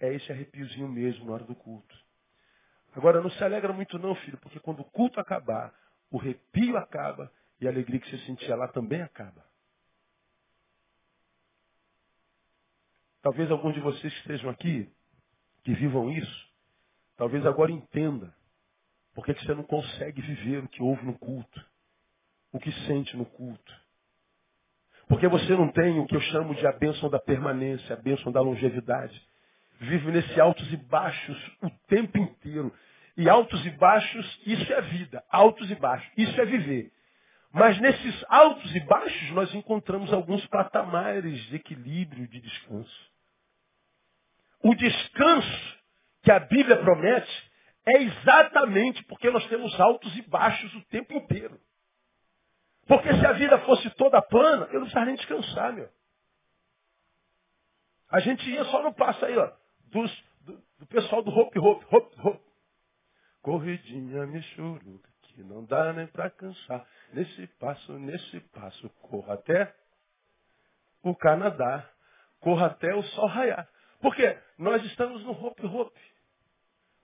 é 0.00 0.12
esse 0.14 0.32
arrepiozinho 0.32 0.88
mesmo 0.88 1.26
na 1.26 1.34
hora 1.34 1.44
do 1.44 1.54
culto. 1.54 1.96
Agora, 2.94 3.20
não 3.20 3.30
se 3.30 3.44
alegra 3.44 3.72
muito 3.72 3.98
não, 3.98 4.14
filho, 4.16 4.38
porque 4.38 4.58
quando 4.58 4.80
o 4.80 4.84
culto 4.84 5.20
acabar, 5.20 5.72
o 6.10 6.18
arrepio 6.18 6.76
acaba 6.78 7.30
e 7.60 7.66
a 7.66 7.70
alegria 7.70 8.00
que 8.00 8.08
você 8.08 8.18
sentia 8.24 8.56
lá 8.56 8.68
também 8.68 9.02
acaba. 9.02 9.46
Talvez 13.20 13.50
alguns 13.50 13.74
de 13.74 13.80
vocês 13.80 14.12
que 14.14 14.20
estejam 14.20 14.48
aqui, 14.48 14.90
que 15.62 15.74
vivam 15.74 16.10
isso, 16.10 16.48
talvez 17.16 17.44
agora 17.44 17.70
entenda 17.70 18.34
por 19.14 19.26
que 19.26 19.34
você 19.34 19.52
não 19.54 19.64
consegue 19.64 20.22
viver 20.22 20.64
o 20.64 20.68
que 20.68 20.82
houve 20.82 21.04
no 21.04 21.18
culto, 21.18 21.64
o 22.50 22.58
que 22.58 22.72
sente 22.86 23.14
no 23.16 23.26
culto. 23.26 23.87
Porque 25.08 25.26
você 25.26 25.54
não 25.54 25.68
tem 25.68 25.98
o 25.98 26.06
que 26.06 26.14
eu 26.14 26.20
chamo 26.20 26.54
de 26.54 26.66
a 26.66 26.72
bênção 26.72 27.08
da 27.08 27.18
permanência, 27.18 27.94
a 27.94 28.00
bênção 28.00 28.30
da 28.30 28.40
longevidade. 28.40 29.20
Vive 29.80 30.10
nesse 30.10 30.38
altos 30.40 30.70
e 30.72 30.76
baixos 30.76 31.50
o 31.62 31.70
tempo 31.88 32.18
inteiro. 32.18 32.72
E 33.16 33.28
altos 33.28 33.64
e 33.64 33.70
baixos, 33.70 34.40
isso 34.46 34.72
é 34.72 34.80
vida. 34.82 35.24
Altos 35.30 35.70
e 35.70 35.74
baixos, 35.74 36.08
isso 36.16 36.40
é 36.40 36.44
viver. 36.44 36.92
Mas 37.52 37.80
nesses 37.80 38.24
altos 38.28 38.74
e 38.76 38.80
baixos 38.80 39.30
nós 39.30 39.54
encontramos 39.54 40.12
alguns 40.12 40.46
patamares 40.46 41.40
de 41.46 41.56
equilíbrio, 41.56 42.28
de 42.28 42.40
descanso. 42.40 43.10
O 44.62 44.74
descanso 44.74 45.78
que 46.22 46.30
a 46.30 46.40
Bíblia 46.40 46.76
promete 46.76 47.50
é 47.86 48.02
exatamente 48.02 49.02
porque 49.04 49.30
nós 49.30 49.46
temos 49.48 49.78
altos 49.80 50.14
e 50.16 50.22
baixos 50.22 50.74
o 50.74 50.84
tempo 50.86 51.14
inteiro. 51.14 51.58
Porque 52.88 53.12
se 53.12 53.26
a 53.26 53.32
vida 53.32 53.58
fosse 53.60 53.90
toda 53.90 54.20
plana, 54.22 54.66
eu 54.72 54.80
não 54.80 54.80
precisaria 54.80 55.06
nem 55.06 55.16
descansar, 55.16 55.74
meu. 55.74 55.88
A 58.10 58.18
gente 58.20 58.48
ia 58.50 58.64
só 58.64 58.82
no 58.82 58.94
passo 58.94 59.22
aí, 59.26 59.36
ó, 59.36 59.52
dos, 59.92 60.24
do, 60.40 60.62
do 60.78 60.86
pessoal 60.86 61.22
do 61.22 61.30
hop, 61.30 61.54
hop, 61.58 61.84
hop, 61.92 62.12
hop. 62.24 62.42
Corridinha 63.42 64.26
me 64.26 64.42
churuca, 64.42 65.08
que 65.22 65.42
não 65.42 65.64
dá 65.66 65.92
nem 65.92 66.06
para 66.06 66.30
cansar. 66.30 66.86
Nesse 67.12 67.46
passo, 67.58 67.92
nesse 67.98 68.40
passo, 68.40 68.88
corra 69.02 69.34
até 69.34 69.74
o 71.02 71.14
Canadá. 71.14 71.88
Corra 72.40 72.66
até 72.66 72.94
o 72.94 73.02
sol 73.02 73.26
raiar. 73.26 73.68
Por 74.00 74.14
quê? 74.14 74.38
Nós 74.56 74.82
estamos 74.84 75.22
no 75.24 75.32
hop, 75.32 75.58
hop. 75.64 75.94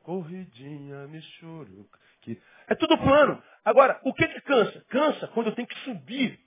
Corridinha 0.03 1.07
me 1.09 1.21
Que... 2.25 2.41
É 2.69 2.75
tudo 2.75 2.97
plano. 2.99 3.43
Agora, 3.65 4.01
o 4.05 4.13
que 4.13 4.27
que 4.27 4.41
cansa? 4.41 4.85
Cansa 4.89 5.29
quando 5.29 5.49
eu 5.49 5.55
tenho 5.55 5.69
que 5.69 5.79
subir. 5.81 6.39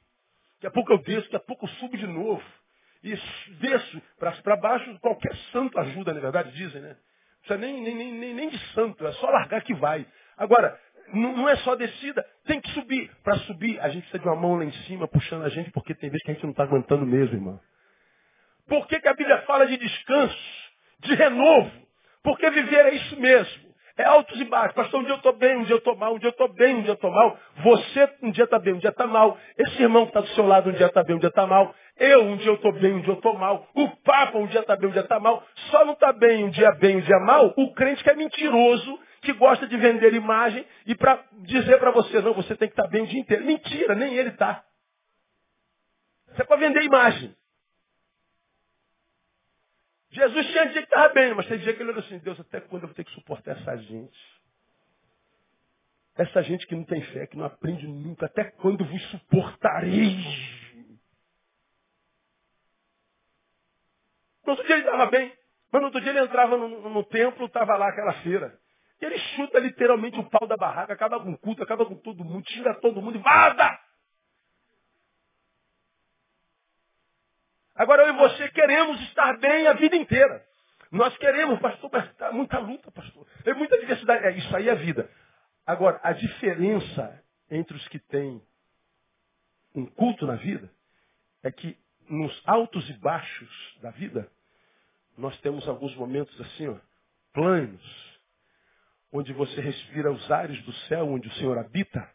Daqui 0.55 0.67
a 0.67 0.71
pouco 0.71 0.91
eu 0.91 0.97
desço, 0.99 1.23
daqui 1.23 1.35
a 1.35 1.39
pouco 1.39 1.65
eu 1.65 1.69
subo 1.69 1.97
de 1.97 2.07
novo. 2.07 2.43
E 3.03 3.15
desço 3.59 4.01
para 4.17 4.55
baixo, 4.55 4.99
qualquer 4.99 5.35
santo 5.51 5.79
ajuda, 5.79 6.13
na 6.13 6.19
verdade, 6.19 6.51
dizem, 6.51 6.81
né? 6.81 6.89
Não 6.89 7.57
precisa 7.57 7.57
nem, 7.57 7.81
nem, 7.81 7.95
nem, 7.95 8.33
nem 8.33 8.49
de 8.49 8.57
santo, 8.73 9.05
é 9.05 9.11
só 9.13 9.29
largar 9.29 9.61
que 9.61 9.73
vai. 9.75 10.05
Agora, 10.35 10.77
não 11.13 11.47
é 11.47 11.55
só 11.57 11.75
descida, 11.75 12.25
tem 12.45 12.59
que 12.59 12.69
subir. 12.71 13.09
Para 13.23 13.37
subir, 13.39 13.79
a 13.79 13.89
gente 13.89 14.01
precisa 14.01 14.19
de 14.19 14.27
uma 14.27 14.35
mão 14.35 14.57
lá 14.57 14.65
em 14.65 14.71
cima 14.83 15.07
puxando 15.07 15.43
a 15.43 15.49
gente, 15.49 15.71
porque 15.71 15.93
tem 15.95 16.09
vezes 16.09 16.23
que 16.23 16.31
a 16.31 16.33
gente 16.33 16.43
não 16.43 16.51
está 16.51 16.63
aguentando 16.63 17.05
mesmo, 17.05 17.35
irmão. 17.35 17.59
Por 18.67 18.87
que, 18.87 18.99
que 18.99 19.07
a 19.07 19.13
Bíblia 19.13 19.41
fala 19.43 19.65
de 19.65 19.77
descanso, 19.77 20.71
de 20.99 21.15
renovo? 21.15 21.71
Porque 22.21 22.49
viver 22.49 22.85
é 22.85 22.95
isso 22.95 23.17
mesmo. 23.19 23.66
É 23.97 24.03
altos 24.03 24.39
e 24.39 24.45
baixos. 24.45 24.75
Pastor, 24.75 24.99
um 25.01 25.03
dia 25.03 25.13
eu 25.13 25.17
estou 25.17 25.33
bem, 25.33 25.57
um 25.57 25.63
dia 25.63 25.73
eu 25.73 25.79
estou 25.79 25.95
mal, 25.97 26.13
um 26.13 26.19
dia 26.19 26.27
eu 26.27 26.31
estou 26.31 26.53
bem, 26.53 26.75
um 26.75 26.81
dia 26.81 26.91
eu 26.91 26.95
estou 26.95 27.11
mal. 27.11 27.37
Você 27.63 28.09
um 28.21 28.31
dia 28.31 28.43
está 28.43 28.59
bem, 28.59 28.73
um 28.75 28.77
dia 28.77 28.91
está 28.91 29.07
mal. 29.07 29.37
Esse 29.57 29.81
irmão 29.81 30.03
que 30.03 30.11
está 30.11 30.21
do 30.21 30.27
seu 30.29 30.45
lado 30.45 30.69
um 30.69 30.73
dia 30.73 30.85
está 30.85 31.03
bem, 31.03 31.15
um 31.15 31.19
dia 31.19 31.29
está 31.29 31.47
mal. 31.47 31.73
Eu 31.97 32.23
um 32.23 32.37
dia 32.37 32.49
eu 32.49 32.55
estou 32.55 32.71
bem, 32.73 32.93
um 32.93 33.01
dia 33.01 33.09
eu 33.13 33.15
estou 33.17 33.35
mal. 33.37 33.67
O 33.73 33.89
Papa 34.03 34.37
um 34.37 34.45
dia 34.47 34.61
está 34.61 34.75
bem, 34.75 34.89
um 34.89 34.91
dia 34.91 35.01
está 35.01 35.19
mal. 35.19 35.43
Só 35.71 35.83
não 35.83 35.93
está 35.93 36.13
bem, 36.13 36.45
um 36.45 36.49
dia 36.51 36.71
bem, 36.73 36.97
um 36.97 37.01
dia 37.01 37.19
mal. 37.19 37.53
O 37.57 37.73
crente 37.73 38.03
que 38.03 38.09
é 38.11 38.15
mentiroso, 38.15 38.99
que 39.21 39.33
gosta 39.33 39.67
de 39.67 39.75
vender 39.77 40.13
imagem 40.13 40.63
e 40.85 40.95
para 40.95 41.23
dizer 41.43 41.79
para 41.79 41.91
você, 41.91 42.21
não, 42.21 42.33
você 42.33 42.55
tem 42.55 42.67
que 42.67 42.73
estar 42.73 42.83
tá 42.83 42.89
bem 42.89 43.01
o 43.03 43.07
dia 43.07 43.19
inteiro. 43.19 43.45
Mentira, 43.45 43.95
nem 43.95 44.13
ele 44.15 44.29
está. 44.29 44.63
Isso 46.31 46.41
é 46.41 46.45
para 46.45 46.57
vender 46.57 46.83
imagem. 46.83 47.35
Jesus 50.09 50.47
tinha 50.47 50.65
dia 50.69 50.81
que 50.81 50.87
estava 50.87 51.13
bem, 51.13 51.33
mas 51.33 51.47
tem 51.47 51.59
dia 51.59 51.73
que 51.73 51.81
ele 51.81 51.91
olhou 51.91 52.03
assim, 52.03 52.17
Deus, 52.19 52.39
até 52.39 52.61
quando 52.61 52.83
eu 52.83 52.87
vou 52.87 52.95
ter 52.95 53.03
que 53.03 53.11
suportar 53.11 53.57
essa 53.57 53.75
gente? 53.77 54.37
Essa 56.15 56.41
gente 56.43 56.65
que 56.65 56.75
não 56.75 56.83
tem 56.83 57.01
fé, 57.01 57.27
que 57.27 57.37
não 57.37 57.45
aprende 57.45 57.87
nunca, 57.87 58.25
até 58.25 58.45
quando 58.45 58.83
vos 58.85 59.03
suportarei? 59.11 60.15
No 64.45 64.51
outro 64.53 64.65
dia 64.65 64.77
ele 64.77 64.85
estava 64.85 65.05
bem, 65.07 65.33
mas 65.71 65.81
no 65.81 65.87
outro 65.87 66.01
dia 66.01 66.11
ele 66.11 66.21
entrava 66.21 66.57
no, 66.57 66.67
no, 66.67 66.89
no 66.89 67.03
templo, 67.03 67.45
estava 67.45 67.75
lá 67.75 67.89
aquela 67.89 68.13
feira. 68.21 68.57
E 68.99 69.05
ele 69.05 69.17
chuta 69.19 69.59
literalmente 69.59 70.19
o 70.19 70.29
pau 70.29 70.47
da 70.47 70.55
barraca, 70.55 70.93
acaba 70.93 71.19
com 71.19 71.31
o 71.31 71.37
culto, 71.37 71.61
acaba 71.61 71.85
com 71.85 71.95
todo 71.95 72.23
mundo, 72.23 72.43
tira 72.43 72.73
todo 72.75 73.01
mundo 73.01 73.17
e 73.17 73.21
vaza! 73.21 73.86
Agora 77.77 78.03
eu 78.03 78.09
e 78.09 78.17
você 78.17 78.49
queremos 78.49 78.99
estar 79.01 79.37
bem 79.37 79.67
a 79.67 79.73
vida 79.73 79.95
inteira. 79.95 80.43
Nós 80.91 81.15
queremos, 81.17 81.59
pastor, 81.59 81.89
mas 81.93 82.09
está 82.09 82.31
muita 82.31 82.57
luta, 82.59 82.89
pastor. 82.91 83.27
É 83.45 83.53
muita 83.53 83.77
diversidade. 83.79 84.25
É, 84.25 84.31
isso 84.31 84.55
aí 84.55 84.67
é 84.67 84.75
vida. 84.75 85.09
Agora, 85.65 85.99
a 86.01 86.11
diferença 86.13 87.23
entre 87.51 87.77
os 87.77 87.87
que 87.89 87.99
têm 87.99 88.41
um 89.75 89.85
culto 89.85 90.25
na 90.25 90.35
vida 90.35 90.71
é 91.43 91.51
que 91.51 91.77
nos 92.09 92.41
altos 92.45 92.89
e 92.89 92.93
baixos 92.93 93.77
da 93.81 93.91
vida, 93.91 94.29
nós 95.17 95.39
temos 95.41 95.67
alguns 95.67 95.95
momentos 95.95 96.39
assim, 96.41 96.67
ó, 96.69 96.77
planos, 97.33 98.19
onde 99.11 99.33
você 99.33 99.61
respira 99.61 100.11
os 100.11 100.31
ares 100.31 100.61
do 100.63 100.73
céu, 100.87 101.07
onde 101.07 101.27
o 101.27 101.33
Senhor 101.33 101.57
habita, 101.57 102.09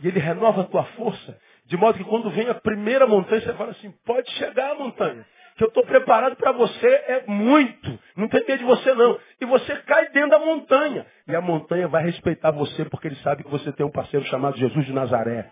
e 0.00 0.08
Ele 0.08 0.20
renova 0.20 0.62
a 0.62 0.66
tua 0.66 0.84
força, 0.92 1.40
de 1.66 1.76
modo 1.76 1.98
que 1.98 2.04
quando 2.04 2.30
vem 2.30 2.48
a 2.48 2.54
primeira 2.54 3.06
montanha, 3.06 3.40
você 3.40 3.54
fala 3.54 3.70
assim, 3.70 3.90
pode 4.04 4.30
chegar 4.32 4.72
a 4.72 4.74
montanha, 4.74 5.24
que 5.56 5.64
eu 5.64 5.68
estou 5.68 5.84
preparado 5.84 6.36
para 6.36 6.52
você 6.52 6.86
é 6.86 7.24
muito, 7.26 7.98
não 8.16 8.28
tem 8.28 8.44
medo 8.46 8.58
de 8.58 8.64
você 8.64 8.92
não. 8.94 9.18
E 9.40 9.46
você 9.46 9.76
cai 9.82 10.08
dentro 10.10 10.30
da 10.30 10.38
montanha, 10.38 11.06
e 11.26 11.34
a 11.34 11.40
montanha 11.40 11.88
vai 11.88 12.04
respeitar 12.04 12.50
você, 12.50 12.84
porque 12.84 13.08
ele 13.08 13.16
sabe 13.16 13.44
que 13.44 13.50
você 13.50 13.72
tem 13.72 13.86
um 13.86 13.90
parceiro 13.90 14.26
chamado 14.26 14.56
Jesus 14.56 14.84
de 14.84 14.92
Nazaré. 14.92 15.50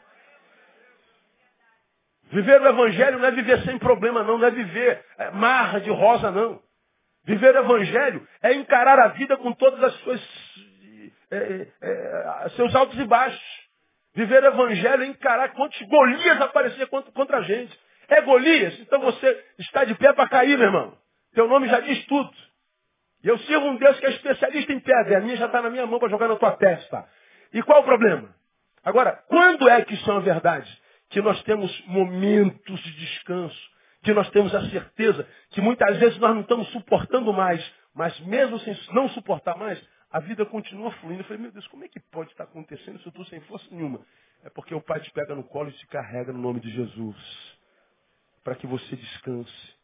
Viver 2.33 2.63
o 2.63 2.67
Evangelho 2.67 3.19
não 3.19 3.27
é 3.27 3.31
viver 3.31 3.63
sem 3.63 3.79
problema, 3.79 4.23
não. 4.23 4.39
Não 4.39 4.47
é 4.47 4.51
viver 4.51 5.05
é, 5.19 5.31
marra 5.33 5.81
de 5.81 5.91
rosa, 5.91 6.31
não. 6.31 6.61
Viver 7.25 7.55
o 7.55 7.59
Evangelho 7.59 8.27
é 8.43 8.55
encarar 8.55 8.99
a 8.99 9.09
vida 9.09 9.37
com 9.37 9.53
todas 9.53 9.83
as 9.85 9.93
suas 10.01 10.21
é, 11.31 11.37
é, 11.37 12.45
é, 12.45 12.49
seus 12.51 12.75
altos 12.75 12.99
e 12.99 13.05
baixos. 13.05 13.62
Viver 14.15 14.43
o 14.43 14.47
Evangelho 14.47 15.03
é 15.03 15.07
encarar 15.07 15.51
quantos 15.53 15.81
Golias 15.83 16.41
apareciam 16.41 16.87
contra, 16.87 17.39
a 17.39 17.43
gente. 17.43 17.79
É 18.09 18.21
Golias? 18.21 18.79
Então 18.81 19.01
você 19.01 19.45
está 19.59 19.85
de 19.85 19.95
pé 19.95 20.13
para 20.13 20.29
cair, 20.29 20.59
meu 20.59 20.67
irmão. 20.67 20.97
Teu 21.35 21.49
nome 21.49 21.69
já 21.69 21.81
diz 21.81 22.05
tudo. 22.07 22.31
E 23.25 23.29
eu 23.29 23.39
sirvo 23.39 23.67
um 23.67 23.77
Deus 23.77 23.99
que 23.99 24.07
é 24.07 24.11
especialista 24.11 24.73
em 24.73 24.81
pedra. 24.81 25.19
A 25.19 25.21
minha 25.21 25.37
já 25.37 25.47
está 25.47 25.63
na 25.63 25.71
minha 25.71 25.87
mão 25.87 25.99
para 25.99 26.09
jogar 26.09 26.29
na 26.29 26.37
tua 26.37 26.53
testa. 26.53 27.09
E 27.55 27.63
qual 27.63 27.81
o 27.81 27.85
problema? 27.85 28.35
Agora, 28.85 29.23
quando 29.29 29.69
é 29.69 29.83
que 29.85 29.95
isso 29.95 30.11
é 30.11 30.13
uma 30.13 30.21
verdade? 30.21 30.83
que 31.13 31.21
nós 31.21 31.41
temos 31.43 31.71
momentos 31.87 32.81
de 32.81 32.93
descanso, 32.93 33.71
que 34.03 34.13
nós 34.13 34.29
temos 34.31 34.53
a 34.55 34.69
certeza 34.71 35.29
que 35.51 35.61
muitas 35.61 35.99
vezes 35.99 36.19
nós 36.19 36.35
não 36.35 36.41
estamos 36.41 36.69
suportando 36.73 37.33
mais, 37.33 37.63
mas 37.95 38.19
mesmo 38.21 38.59
sem 38.61 38.77
não 38.93 39.09
suportar 39.11 39.57
mais, 39.57 39.79
a 40.13 40.21
vida 40.21 40.45
continua 40.45 40.93
fluindo. 40.93 41.23
Eu 41.23 41.25
falei, 41.25 41.43
meu 41.43 41.51
Deus, 41.51 41.67
como 41.69 41.85
é 41.85 41.89
que 41.89 41.99
pode 41.99 42.31
estar 42.31 42.45
acontecendo 42.45 42.99
isso 42.99 43.11
tudo 43.11 43.29
sem 43.31 43.41
força 43.43 43.67
nenhuma? 43.71 44.05
É 44.45 44.51
porque 44.51 44.75
o 44.75 44.81
Pai 44.81 45.01
te 45.01 45.11
pega 45.11 45.35
no 45.35 45.43
colo 45.45 45.71
e 45.71 45.73
te 45.73 45.87
carrega 45.87 46.33
no 46.33 46.39
nome 46.39 46.61
de 46.61 46.71
Jesus, 46.71 47.59
para 48.45 48.55
que 48.55 48.67
você 48.67 48.95
descanse. 48.95 49.75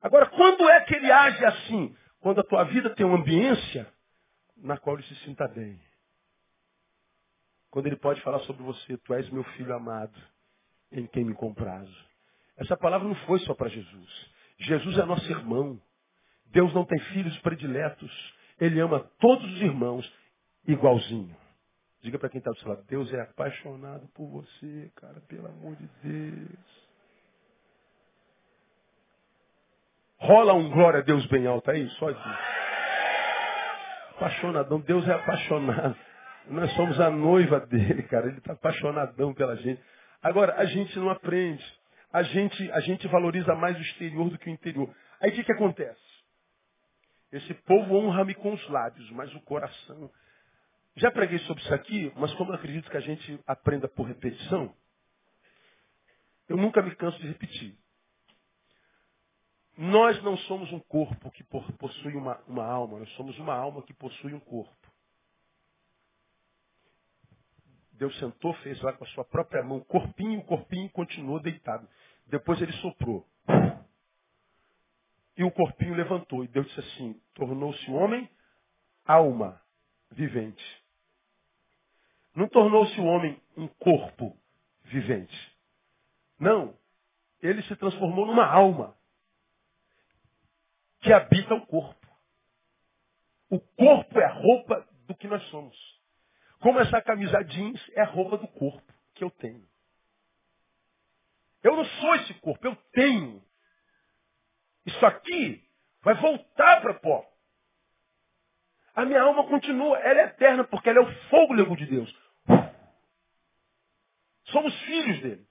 Agora, 0.00 0.26
quando 0.26 0.68
é 0.70 0.80
que 0.82 0.94
ele 0.94 1.10
age 1.10 1.44
assim? 1.44 1.94
Quando 2.20 2.40
a 2.40 2.44
tua 2.44 2.64
vida 2.64 2.90
tem 2.94 3.04
uma 3.04 3.18
ambiência 3.18 3.86
na 4.56 4.78
qual 4.78 4.96
ele 4.96 5.06
se 5.06 5.14
sinta 5.16 5.46
bem. 5.46 5.78
Quando 7.70 7.86
ele 7.86 7.96
pode 7.96 8.20
falar 8.22 8.38
sobre 8.40 8.62
você, 8.62 8.96
tu 8.98 9.12
és 9.12 9.28
meu 9.30 9.44
filho 9.44 9.74
amado 9.74 10.18
em 10.90 11.06
quem 11.06 11.24
me 11.24 11.34
comprazo. 11.34 11.94
Essa 12.56 12.76
palavra 12.76 13.06
não 13.06 13.14
foi 13.26 13.38
só 13.40 13.54
para 13.54 13.68
Jesus. 13.68 14.30
Jesus 14.58 14.96
é 14.96 15.04
nosso 15.04 15.30
irmão. 15.30 15.80
Deus 16.46 16.72
não 16.72 16.84
tem 16.84 16.98
filhos 16.98 17.36
prediletos. 17.40 18.37
Ele 18.60 18.80
ama 18.80 19.00
todos 19.18 19.44
os 19.52 19.60
irmãos 19.60 20.12
igualzinho. 20.66 21.36
Diga 22.02 22.18
para 22.18 22.28
quem 22.28 22.38
está 22.38 22.50
do 22.50 22.58
seu 22.58 22.68
lado, 22.68 22.84
Deus 22.88 23.12
é 23.12 23.20
apaixonado 23.20 24.06
por 24.14 24.28
você, 24.28 24.90
cara, 24.96 25.20
pelo 25.28 25.46
amor 25.48 25.76
de 25.76 25.88
Deus. 26.02 26.88
Rola 30.18 30.52
um 30.52 30.70
glória 30.70 31.00
a 31.00 31.02
Deus 31.02 31.26
bem 31.26 31.46
alto 31.46 31.70
aí, 31.70 31.88
só 31.90 32.08
aqui. 32.08 32.28
Apaixonadão, 34.16 34.80
Deus 34.80 35.06
é 35.08 35.12
apaixonado. 35.12 35.96
Nós 36.48 36.72
somos 36.74 36.98
a 37.00 37.10
noiva 37.10 37.60
dele, 37.60 38.02
cara. 38.04 38.26
Ele 38.26 38.38
está 38.38 38.52
apaixonadão 38.52 39.32
pela 39.34 39.54
gente. 39.56 39.80
Agora, 40.22 40.54
a 40.56 40.64
gente 40.64 40.98
não 40.98 41.10
aprende. 41.10 41.64
A 42.12 42.22
gente, 42.22 42.72
a 42.72 42.80
gente 42.80 43.06
valoriza 43.06 43.54
mais 43.54 43.76
o 43.76 43.82
exterior 43.82 44.30
do 44.30 44.38
que 44.38 44.48
o 44.48 44.52
interior. 44.52 44.92
Aí 45.20 45.30
o 45.30 45.34
que, 45.34 45.44
que 45.44 45.52
acontece? 45.52 46.07
Esse 47.30 47.54
povo 47.54 47.94
honra-me 47.94 48.34
com 48.34 48.52
os 48.52 48.68
lábios, 48.68 49.10
mas 49.10 49.34
o 49.34 49.40
coração. 49.40 50.10
Já 50.96 51.10
preguei 51.10 51.38
sobre 51.40 51.62
isso 51.62 51.74
aqui, 51.74 52.12
mas 52.16 52.32
como 52.34 52.50
eu 52.50 52.56
acredito 52.56 52.90
que 52.90 52.96
a 52.96 53.00
gente 53.00 53.38
aprenda 53.46 53.86
por 53.86 54.04
repetição, 54.04 54.74
eu 56.48 56.56
nunca 56.56 56.82
me 56.82 56.94
canso 56.96 57.18
de 57.18 57.28
repetir. 57.28 57.78
Nós 59.76 60.20
não 60.24 60.36
somos 60.38 60.72
um 60.72 60.80
corpo 60.80 61.30
que 61.30 61.44
possui 61.44 62.14
uma, 62.16 62.36
uma 62.48 62.64
alma, 62.64 62.98
nós 62.98 63.10
somos 63.10 63.38
uma 63.38 63.54
alma 63.54 63.82
que 63.82 63.94
possui 63.94 64.34
um 64.34 64.40
corpo. 64.40 64.76
Deus 67.92 68.16
sentou, 68.18 68.54
fez 68.54 68.80
lá 68.80 68.92
com 68.92 69.04
a 69.04 69.08
sua 69.08 69.24
própria 69.24 69.62
mão, 69.62 69.80
corpinho, 69.80 70.42
corpinho, 70.44 70.88
continuou 70.90 71.40
deitado. 71.40 71.86
Depois 72.26 72.60
ele 72.62 72.72
soprou. 72.74 73.26
E 75.38 75.44
o 75.44 75.52
corpinho 75.52 75.94
levantou. 75.94 76.42
E 76.44 76.48
Deus 76.48 76.66
disse 76.66 76.80
assim: 76.80 77.22
tornou-se 77.32 77.88
homem, 77.92 78.28
alma 79.06 79.62
vivente. 80.10 80.84
Não 82.34 82.48
tornou-se 82.48 83.00
o 83.00 83.04
homem 83.04 83.40
um 83.56 83.68
corpo 83.68 84.36
vivente. 84.82 85.56
Não. 86.40 86.76
Ele 87.40 87.62
se 87.62 87.76
transformou 87.76 88.26
numa 88.26 88.46
alma 88.46 88.96
que 91.00 91.12
habita 91.12 91.54
o 91.54 91.66
corpo. 91.66 92.06
O 93.48 93.60
corpo 93.60 94.18
é 94.18 94.24
a 94.24 94.32
roupa 94.32 94.88
do 95.06 95.14
que 95.14 95.28
nós 95.28 95.42
somos. 95.50 95.76
Como 96.60 96.80
essa 96.80 97.00
camisa 97.00 97.42
jeans 97.44 97.80
é 97.90 98.02
a 98.02 98.10
roupa 98.10 98.36
do 98.38 98.48
corpo 98.48 98.92
que 99.14 99.22
eu 99.22 99.30
tenho. 99.30 99.66
Eu 101.62 101.76
não 101.76 101.84
sou 101.84 102.14
esse 102.16 102.34
corpo, 102.34 102.66
eu 102.66 102.76
tenho. 102.92 103.42
Isso 104.88 105.04
aqui 105.04 105.62
vai 106.02 106.14
voltar 106.14 106.80
para 106.80 106.94
pó. 106.94 107.22
A 108.94 109.04
minha 109.04 109.20
alma 109.20 109.46
continua, 109.46 109.98
ela 109.98 110.20
é 110.20 110.24
eterna, 110.24 110.64
porque 110.64 110.88
ela 110.88 111.00
é 111.00 111.02
o 111.02 111.14
fôlego 111.28 111.76
de 111.76 111.86
Deus. 111.86 112.16
Somos 114.46 114.74
filhos 114.82 115.20
dele. 115.20 115.46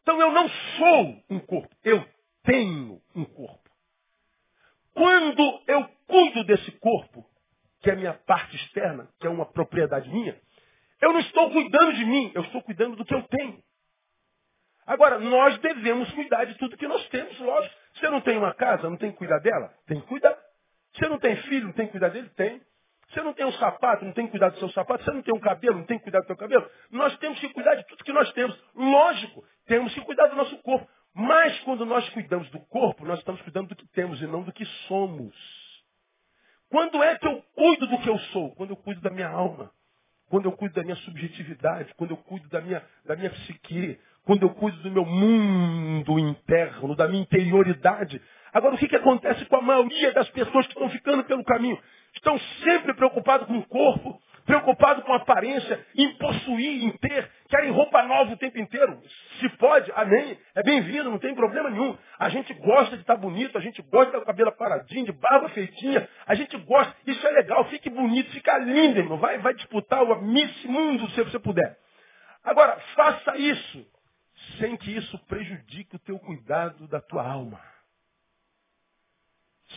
Então 0.00 0.18
eu 0.18 0.32
não 0.32 0.48
sou 0.48 1.24
um 1.28 1.40
corpo, 1.40 1.76
eu 1.84 2.02
tenho 2.42 3.02
um 3.14 3.24
corpo. 3.26 3.70
Quando 4.94 5.62
eu 5.66 5.86
cuido 6.06 6.44
desse 6.44 6.72
corpo, 6.72 7.28
que 7.82 7.90
é 7.90 7.96
minha 7.96 8.14
parte 8.14 8.56
externa, 8.56 9.12
que 9.20 9.26
é 9.26 9.30
uma 9.30 9.44
propriedade 9.44 10.08
minha, 10.08 10.40
eu 11.02 11.12
não 11.12 11.20
estou 11.20 11.50
cuidando 11.50 11.92
de 11.92 12.04
mim, 12.06 12.32
eu 12.34 12.42
estou 12.42 12.62
cuidando 12.62 12.96
do 12.96 13.04
que 13.04 13.14
eu 13.14 13.22
tenho. 13.24 13.62
Agora, 14.88 15.18
nós 15.18 15.58
devemos 15.58 16.10
cuidar 16.12 16.46
de 16.46 16.54
tudo 16.54 16.74
que 16.74 16.88
nós 16.88 17.06
temos, 17.10 17.38
lógico. 17.38 17.74
Você 17.94 18.08
não 18.08 18.22
tem 18.22 18.38
uma 18.38 18.54
casa, 18.54 18.88
não 18.88 18.96
tem 18.96 19.12
que 19.12 19.18
cuidar 19.18 19.38
dela? 19.38 19.70
Tem 19.86 20.00
que 20.00 20.06
cuidar. 20.06 20.34
Você 20.94 21.06
não 21.06 21.18
tem 21.18 21.36
filho, 21.42 21.66
não 21.66 21.74
tem 21.74 21.84
que 21.84 21.92
cuidar 21.92 22.08
dele? 22.08 22.30
Tem. 22.30 22.62
Você 23.10 23.20
não 23.20 23.34
tem 23.34 23.44
um 23.44 23.52
sapato, 23.52 24.06
não 24.06 24.12
tem 24.12 24.24
que 24.24 24.30
cuidar 24.30 24.48
do 24.48 24.58
seu 24.58 24.70
sapato. 24.70 25.04
Você 25.04 25.10
não 25.10 25.20
tem 25.20 25.34
um 25.34 25.40
cabelo, 25.40 25.76
não 25.76 25.84
tem 25.84 25.98
que 25.98 26.04
cuidar 26.04 26.20
do 26.20 26.26
seu 26.26 26.36
cabelo. 26.36 26.66
Nós 26.90 27.14
temos 27.18 27.38
que 27.38 27.50
cuidar 27.50 27.74
de 27.74 27.86
tudo 27.86 28.02
que 28.02 28.12
nós 28.14 28.32
temos. 28.32 28.58
Lógico, 28.74 29.44
temos 29.66 29.92
que 29.92 30.00
cuidar 30.00 30.28
do 30.28 30.36
nosso 30.36 30.56
corpo. 30.62 30.88
Mas 31.12 31.60
quando 31.60 31.84
nós 31.84 32.08
cuidamos 32.10 32.48
do 32.48 32.60
corpo, 32.60 33.04
nós 33.04 33.18
estamos 33.18 33.42
cuidando 33.42 33.68
do 33.68 33.76
que 33.76 33.86
temos 33.88 34.22
e 34.22 34.26
não 34.26 34.42
do 34.42 34.52
que 34.52 34.64
somos. 34.86 35.34
Quando 36.70 37.02
é 37.02 37.18
que 37.18 37.26
eu 37.26 37.42
cuido 37.54 37.86
do 37.88 37.98
que 37.98 38.08
eu 38.08 38.18
sou? 38.32 38.54
Quando 38.54 38.70
eu 38.70 38.76
cuido 38.76 39.02
da 39.02 39.10
minha 39.10 39.28
alma. 39.28 39.70
Quando 40.30 40.46
eu 40.46 40.52
cuido 40.52 40.74
da 40.74 40.82
minha 40.82 40.96
subjetividade. 40.96 41.92
Quando 41.94 42.12
eu 42.12 42.16
cuido 42.16 42.48
da 42.48 42.60
minha, 42.62 42.82
da 43.04 43.16
minha 43.16 43.30
psique. 43.30 44.00
Quando 44.28 44.42
eu 44.42 44.50
cuido 44.50 44.76
do 44.82 44.90
meu 44.90 45.06
mundo 45.06 46.18
interno, 46.18 46.94
da 46.94 47.08
minha 47.08 47.22
interioridade. 47.22 48.20
Agora, 48.52 48.74
o 48.74 48.78
que, 48.78 48.86
que 48.86 48.96
acontece 48.96 49.42
com 49.46 49.56
a 49.56 49.62
maioria 49.62 50.12
das 50.12 50.28
pessoas 50.28 50.66
que 50.66 50.74
estão 50.74 50.90
ficando 50.90 51.24
pelo 51.24 51.42
caminho? 51.42 51.78
Estão 52.14 52.38
sempre 52.62 52.92
preocupados 52.92 53.46
com 53.46 53.56
o 53.56 53.66
corpo, 53.66 54.20
preocupado 54.44 55.00
com 55.00 55.14
a 55.14 55.16
aparência, 55.16 55.82
em 55.96 56.10
possuir, 56.18 56.84
em 56.84 56.90
ter, 56.98 57.26
querem 57.48 57.70
roupa 57.70 58.02
nova 58.02 58.34
o 58.34 58.36
tempo 58.36 58.58
inteiro. 58.58 59.00
Se 59.40 59.48
pode, 59.56 59.90
amém. 59.96 60.38
É 60.54 60.62
bem-vindo, 60.62 61.08
não 61.08 61.18
tem 61.18 61.34
problema 61.34 61.70
nenhum. 61.70 61.96
A 62.18 62.28
gente 62.28 62.52
gosta 62.52 62.96
de 62.96 63.00
estar 63.00 63.16
bonito, 63.16 63.56
a 63.56 63.62
gente 63.62 63.80
gosta 63.80 63.98
de 63.98 64.08
estar 64.08 64.18
com 64.18 64.24
o 64.24 64.26
cabelo 64.26 64.52
paradinho, 64.52 65.06
de 65.06 65.12
barba 65.12 65.48
feitinha. 65.48 66.06
A 66.26 66.34
gente 66.34 66.54
gosta, 66.66 66.94
isso 67.06 67.26
é 67.26 67.30
legal, 67.30 67.64
fique 67.70 67.88
bonito, 67.88 68.30
fica 68.32 68.58
lindo, 68.58 68.98
irmão. 68.98 69.16
Vai, 69.16 69.38
vai 69.38 69.54
disputar 69.54 70.02
o 70.02 70.20
Miss 70.20 70.64
Mundo 70.66 71.08
se 71.12 71.22
você 71.22 71.38
puder. 71.38 71.78
Agora, 72.44 72.78
faça 72.94 73.34
isso 73.38 73.86
sem 74.58 74.76
que 74.76 74.96
isso 74.96 75.18
prejudique 75.26 75.96
o 75.96 76.00
teu 76.00 76.18
cuidado 76.18 76.86
da 76.88 77.00
tua 77.00 77.26
alma. 77.26 77.60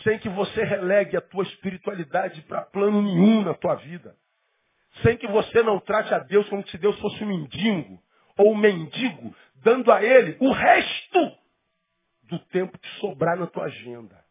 Sem 0.02 0.18
que 0.18 0.28
você 0.28 0.64
relegue 0.64 1.16
a 1.16 1.20
tua 1.20 1.42
espiritualidade 1.44 2.42
para 2.42 2.62
plano 2.62 3.02
nenhum 3.02 3.42
na 3.42 3.54
tua 3.54 3.74
vida 3.74 4.16
sem 5.00 5.16
que 5.16 5.26
você 5.26 5.62
não 5.62 5.80
trate 5.80 6.12
a 6.12 6.18
Deus 6.18 6.48
como 6.48 6.66
se 6.68 6.76
Deus 6.76 6.98
fosse 7.00 7.24
um 7.24 7.28
mendigo 7.28 8.02
ou 8.36 8.52
um 8.52 8.56
mendigo, 8.56 9.34
dando 9.56 9.90
a 9.90 10.02
Ele 10.02 10.36
o 10.40 10.52
resto 10.52 11.38
do 12.24 12.38
tempo 12.46 12.78
que 12.78 12.88
sobrar 13.00 13.38
na 13.38 13.46
tua 13.46 13.64
agenda. 13.64 14.22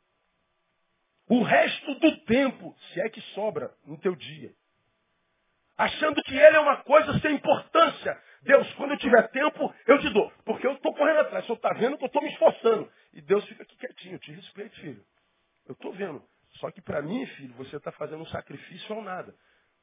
O 1.27 1.43
resto 1.43 1.95
do 1.95 2.17
tempo, 2.25 2.75
se 2.91 3.01
é 3.01 3.09
que 3.09 3.21
sobra 3.33 3.71
no 3.85 3.97
teu 3.97 4.15
dia. 4.15 4.51
Achando 5.77 6.21
que 6.23 6.35
Ele 6.35 6.57
é 6.57 6.59
uma 6.59 6.77
coisa 6.77 7.19
sem 7.19 7.35
importância. 7.35 8.21
Deus, 8.41 8.73
quando 8.73 8.91
eu 8.91 8.97
tiver 8.97 9.27
tempo, 9.29 9.73
eu 9.85 9.99
te 9.99 10.09
dou. 10.09 10.31
Porque 10.43 10.65
eu 10.65 10.73
estou 10.73 10.93
correndo 10.95 11.19
atrás. 11.19 11.43
O 11.43 11.47
senhor 11.47 11.57
está 11.57 11.73
vendo 11.73 11.97
que 11.97 12.03
eu 12.03 12.07
estou 12.07 12.21
me 12.21 12.29
esforçando. 12.29 12.91
E 13.13 13.21
Deus 13.21 13.45
fica 13.45 13.63
aqui 13.63 13.75
quietinho. 13.77 14.17
Te 14.19 14.31
respeito, 14.31 14.75
filho. 14.77 15.05
Eu 15.67 15.73
estou 15.73 15.93
vendo. 15.93 16.23
Só 16.53 16.71
que 16.71 16.81
para 16.81 17.01
mim, 17.01 17.25
filho, 17.25 17.53
você 17.55 17.77
está 17.77 17.91
fazendo 17.91 18.21
um 18.21 18.25
sacrifício 18.27 18.95
ao 18.95 19.01
nada. 19.01 19.35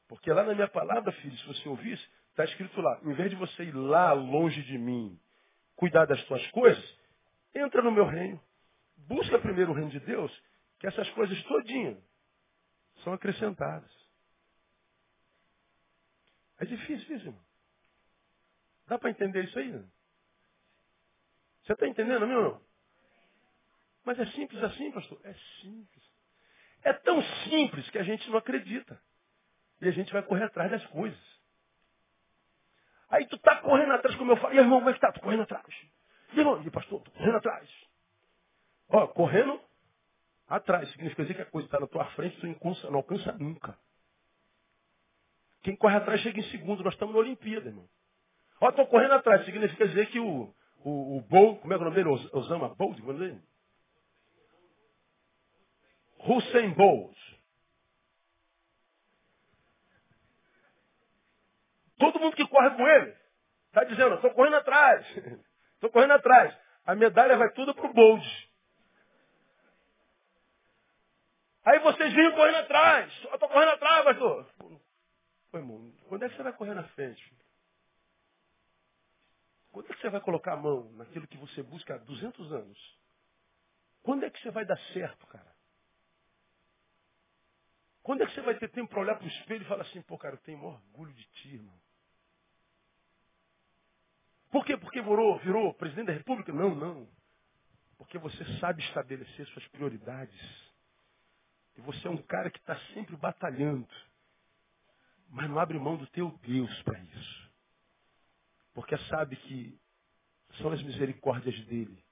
Porque 0.07 0.31
lá 0.31 0.43
na 0.43 0.53
minha 0.53 0.67
palavra, 0.67 1.11
filho, 1.13 1.37
se 1.37 1.47
você 1.47 1.69
ouvisse, 1.69 2.05
está 2.29 2.43
escrito 2.43 2.81
lá, 2.81 2.99
em 3.03 3.13
vez 3.13 3.29
de 3.29 3.35
você 3.35 3.63
ir 3.63 3.75
lá 3.75 4.11
longe 4.11 4.61
de 4.63 4.77
mim, 4.77 5.19
cuidar 5.75 6.05
das 6.05 6.23
tuas 6.25 6.45
coisas, 6.51 6.99
entra 7.53 7.81
no 7.81 7.91
meu 7.91 8.05
reino. 8.05 8.41
Busca 8.97 9.39
primeiro 9.39 9.71
o 9.71 9.73
reino 9.73 9.89
de 9.89 9.99
Deus, 9.99 10.31
que 10.79 10.87
essas 10.87 11.09
coisas 11.11 11.41
todinhas 11.43 11.97
são 13.03 13.13
acrescentadas. 13.13 13.89
É 16.59 16.65
difícil 16.65 17.15
isso, 17.15 17.27
irmão. 17.27 17.48
Dá 18.89 18.97
para 18.97 19.11
entender 19.11 19.45
isso 19.45 19.57
aí? 19.59 19.71
Não? 19.71 19.87
Você 21.63 21.73
está 21.73 21.87
entendendo, 21.87 22.25
meu 22.25 22.39
irmão? 22.39 22.61
Mas 24.03 24.19
é 24.19 24.25
simples 24.31 24.63
assim, 24.63 24.91
pastor? 24.91 25.19
É 25.23 25.33
simples. 25.61 26.03
É 26.81 26.93
tão 26.93 27.21
simples 27.47 27.87
que 27.91 27.99
a 27.99 28.03
gente 28.03 28.27
não 28.31 28.39
acredita. 28.39 28.99
E 29.79 29.87
a 29.87 29.91
gente 29.91 30.11
vai 30.11 30.23
correr 30.23 30.45
atrás 30.45 30.71
das 30.71 30.83
coisas. 30.87 31.39
Aí 33.09 33.27
tu 33.27 33.37
tá 33.37 33.57
correndo 33.57 33.93
atrás, 33.93 34.15
como 34.17 34.31
eu 34.31 34.37
falo. 34.37 34.55
E 34.55 34.57
irmão, 34.57 34.79
como 34.79 34.89
é 34.89 34.93
que 34.93 34.99
tá? 34.99 35.11
Tô 35.11 35.21
correndo 35.21 35.43
atrás. 35.43 35.75
E 36.33 36.39
irmão, 36.39 36.59
e 36.63 36.71
pastor, 36.71 37.01
tô 37.03 37.11
correndo 37.11 37.37
atrás. 37.37 37.69
Ó, 38.87 39.07
correndo 39.09 39.61
atrás. 40.47 40.89
Significa 40.91 41.21
dizer 41.21 41.35
que 41.35 41.41
a 41.43 41.45
coisa 41.45 41.67
está 41.67 41.79
na 41.79 41.87
tua 41.87 42.05
frente, 42.11 42.39
tu 42.39 42.47
não 42.89 42.97
alcança 42.97 43.31
nunca. 43.33 43.77
Quem 45.61 45.75
corre 45.75 45.97
atrás 45.97 46.21
chega 46.21 46.39
em 46.39 46.49
segundo. 46.49 46.83
Nós 46.83 46.93
estamos 46.93 47.13
na 47.13 47.21
Olimpíada, 47.21 47.67
irmão. 47.69 47.87
Ó, 48.61 48.71
tô 48.71 48.85
correndo 48.87 49.13
atrás. 49.13 49.45
Significa 49.45 49.87
dizer 49.87 50.07
que 50.07 50.19
o, 50.19 50.53
o, 50.83 51.17
o 51.17 51.21
Bolt, 51.21 51.61
como 51.61 51.73
é, 51.73 51.75
é 51.75 51.79
o 51.79 51.83
nome 51.83 51.95
dele? 51.95 52.09
Osama 52.33 52.69
Bolt, 52.75 52.99
como 52.99 53.11
é 53.11 53.15
o 53.15 53.17
nome? 53.17 53.43
Hussein 56.19 56.71
Bolt. 56.73 57.17
Todo 61.97 62.19
mundo 62.19 62.35
que 62.35 62.47
corre 62.47 62.69
com 62.71 62.87
ele 62.87 63.15
está 63.67 63.83
dizendo, 63.83 64.15
estou 64.15 64.31
correndo 64.31 64.57
atrás. 64.57 65.05
Estou 65.75 65.89
correndo 65.91 66.11
atrás. 66.11 66.53
A 66.85 66.93
medalha 66.93 67.37
vai 67.37 67.49
tudo 67.53 67.73
para 67.73 67.89
o 67.89 67.93
Bold. 67.93 68.49
Aí 71.63 71.79
vocês 71.79 72.13
vinham 72.13 72.33
correndo 72.33 72.57
atrás. 72.57 73.13
Estou 73.31 73.47
correndo 73.47 73.69
atrás, 73.69 74.03
pastor. 74.03 74.45
Pô, 75.49 75.57
irmão, 75.57 75.93
quando 76.09 76.25
é 76.25 76.29
que 76.29 76.35
você 76.35 76.43
vai 76.43 76.51
correr 76.51 76.73
na 76.73 76.83
frente? 76.89 77.38
Quando 79.79 79.91
é 79.91 79.95
que 79.95 80.01
você 80.01 80.09
vai 80.09 80.19
colocar 80.19 80.53
a 80.55 80.57
mão 80.57 80.91
naquilo 80.97 81.25
que 81.25 81.37
você 81.37 81.63
busca 81.63 81.95
há 81.95 81.97
200 81.99 82.51
anos? 82.51 82.99
Quando 84.03 84.25
é 84.25 84.29
que 84.29 84.37
você 84.41 84.51
vai 84.51 84.65
dar 84.65 84.77
certo, 84.91 85.25
cara? 85.27 85.55
Quando 88.03 88.21
é 88.21 88.25
que 88.25 88.33
você 88.33 88.41
vai 88.41 88.59
ter 88.59 88.69
tempo 88.71 88.89
para 88.89 88.99
olhar 88.99 89.15
para 89.15 89.23
o 89.23 89.29
espelho 89.29 89.61
e 89.61 89.67
falar 89.69 89.83
assim, 89.83 90.01
pô, 90.01 90.17
cara, 90.17 90.35
eu 90.35 90.39
tenho 90.39 90.61
orgulho 90.61 91.13
de 91.13 91.23
ti, 91.23 91.53
irmão. 91.53 91.79
Por 94.51 94.65
quê? 94.65 94.75
Porque 94.75 95.01
virou, 95.01 95.39
virou 95.39 95.73
presidente 95.73 96.07
da 96.07 96.13
república? 96.13 96.51
Não, 96.51 96.75
não. 96.75 97.07
Porque 97.97 98.17
você 98.17 98.43
sabe 98.59 98.83
estabelecer 98.83 99.47
suas 99.47 99.65
prioridades. 99.69 100.71
E 101.77 101.81
você 101.81 102.05
é 102.05 102.11
um 102.11 102.21
cara 102.23 102.51
que 102.51 102.59
está 102.59 102.77
sempre 102.93 103.15
batalhando. 103.15 103.87
Mas 105.29 105.49
não 105.49 105.57
abre 105.57 105.79
mão 105.79 105.95
do 105.95 106.07
teu 106.07 106.37
Deus 106.43 106.83
para 106.83 106.99
isso. 106.99 107.48
Porque 108.73 108.97
sabe 109.09 109.35
que 109.35 109.79
são 110.57 110.71
as 110.71 110.81
misericórdias 110.83 111.59
dele 111.65 112.03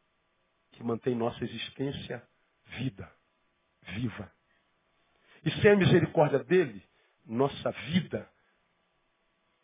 que 0.71 0.83
mantém 0.83 1.15
nossa 1.15 1.43
existência 1.43 2.21
vida, 2.65 3.11
viva. 3.81 4.31
E 5.43 5.51
sem 5.61 5.71
a 5.71 5.75
misericórdia 5.75 6.43
dele, 6.43 6.83
nossa 7.25 7.71
vida 7.71 8.29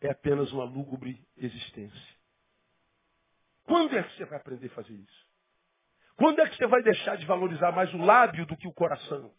é 0.00 0.10
apenas 0.10 0.52
uma 0.52 0.64
lúgubre 0.64 1.22
existência. 1.36 2.14
Quando 3.64 3.96
é 3.96 4.02
que 4.02 4.16
você 4.16 4.24
vai 4.24 4.38
aprender 4.38 4.66
a 4.66 4.70
fazer 4.70 4.92
isso? 4.92 5.26
Quando 6.16 6.40
é 6.40 6.48
que 6.48 6.56
você 6.56 6.66
vai 6.66 6.82
deixar 6.82 7.16
de 7.16 7.26
valorizar 7.26 7.72
mais 7.72 7.92
o 7.94 7.98
lábio 7.98 8.46
do 8.46 8.56
que 8.56 8.68
o 8.68 8.72
coração? 8.72 9.32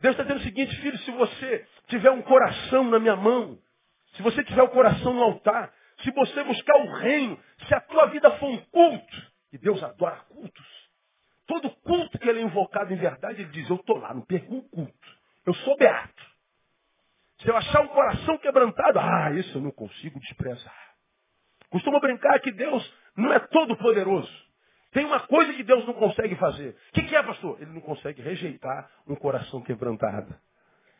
Deus 0.00 0.14
está 0.14 0.22
dizendo 0.22 0.40
o 0.40 0.44
seguinte, 0.44 0.74
filho, 0.76 0.98
se 0.98 1.10
você 1.10 1.66
tiver 1.86 2.10
um 2.10 2.22
coração 2.22 2.84
na 2.84 2.98
minha 2.98 3.16
mão, 3.16 3.60
se 4.14 4.22
você 4.22 4.42
tiver 4.44 4.62
o 4.62 4.70
coração 4.70 5.12
no 5.12 5.22
altar, 5.22 5.72
se 6.02 6.10
você 6.12 6.44
buscar 6.44 6.76
o 6.76 6.92
reino, 6.94 7.38
se 7.66 7.74
a 7.74 7.80
tua 7.80 8.06
vida 8.06 8.30
for 8.38 8.48
um 8.48 8.58
culto, 8.66 9.30
e 9.52 9.58
Deus 9.58 9.82
adora 9.82 10.16
cultos, 10.28 10.66
todo 11.46 11.70
culto 11.82 12.18
que 12.18 12.28
ele 12.28 12.40
é 12.40 12.42
invocado 12.42 12.92
em 12.92 12.96
verdade, 12.96 13.42
ele 13.42 13.50
diz, 13.50 13.68
eu 13.68 13.76
estou 13.76 13.98
lá, 13.98 14.14
não 14.14 14.22
perco 14.22 14.54
um 14.54 14.62
culto. 14.68 15.20
Eu 15.44 15.54
sou 15.54 15.76
beato. 15.76 16.30
Se 17.40 17.48
eu 17.48 17.56
achar 17.56 17.80
um 17.80 17.88
coração 17.88 18.38
quebrantado, 18.38 18.98
ah, 18.98 19.32
isso 19.32 19.56
eu 19.56 19.62
não 19.62 19.70
consigo 19.70 20.20
desprezar. 20.20 20.90
Costumo 21.70 22.00
brincar 22.00 22.38
que 22.40 22.52
Deus 22.52 22.94
não 23.16 23.32
é 23.32 23.38
todo 23.38 23.76
poderoso. 23.76 24.30
Tem 24.92 25.04
uma 25.04 25.20
coisa 25.20 25.52
que 25.54 25.62
Deus 25.62 25.86
não 25.86 25.94
consegue 25.94 26.34
fazer. 26.36 26.76
O 26.90 26.92
que, 26.92 27.02
que, 27.02 27.16
é, 27.16 27.22
pastor? 27.22 27.60
Ele 27.60 27.72
não 27.72 27.80
consegue 27.80 28.20
rejeitar 28.20 28.90
um 29.06 29.14
coração 29.14 29.62
quebrantado. 29.62 30.34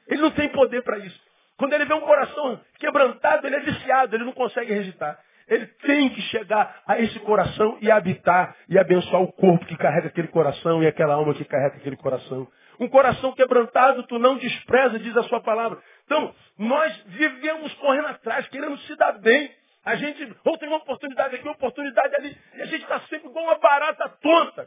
Ele 0.07 0.23
não 0.23 0.31
tem 0.31 0.49
poder 0.51 0.83
para 0.83 0.99
isso. 0.99 1.30
Quando 1.61 1.75
ele 1.75 1.85
vê 1.85 1.93
um 1.93 2.01
coração 2.01 2.59
quebrantado, 2.79 3.47
ele 3.47 3.57
é 3.57 3.61
viciado, 3.61 4.17
ele 4.17 4.25
não 4.25 4.33
consegue 4.33 4.73
rejeitar. 4.73 5.21
Ele 5.47 5.67
tem 5.67 6.09
que 6.09 6.23
chegar 6.23 6.81
a 6.87 6.99
esse 6.99 7.21
coração 7.21 7.77
e 7.83 7.91
habitar 7.91 8.57
e 8.67 8.79
abençoar 8.79 9.21
o 9.21 9.31
corpo 9.31 9.67
que 9.67 9.77
carrega 9.77 10.09
aquele 10.09 10.29
coração 10.29 10.83
e 10.83 10.87
aquela 10.87 11.13
alma 11.13 11.35
que 11.35 11.45
carrega 11.45 11.77
aquele 11.77 11.99
coração. 11.99 12.49
Um 12.79 12.89
coração 12.89 13.33
quebrantado 13.35 14.05
tu 14.05 14.19
não 14.19 14.39
despreza, 14.39 14.99
diz 14.99 15.15
a 15.15 15.23
sua 15.25 15.43
palavra. 15.43 15.79
Então, 16.07 16.35
nós 16.57 16.97
vivemos 17.09 17.75
correndo 17.75 18.07
atrás, 18.07 18.49
querendo 18.49 18.79
se 18.79 18.97
dar 18.97 19.13
bem. 19.21 19.55
A 19.85 19.97
gente, 19.97 20.35
ou 20.47 20.57
tem 20.57 20.67
uma 20.67 20.79
oportunidade 20.79 21.35
aqui, 21.35 21.45
uma 21.45 21.53
oportunidade 21.53 22.15
ali, 22.15 22.35
e 22.55 22.63
a 22.63 22.65
gente 22.65 22.85
está 22.85 23.01
sempre 23.01 23.29
igual 23.29 23.45
uma 23.45 23.59
barata 23.59 24.09
tonta. 24.09 24.67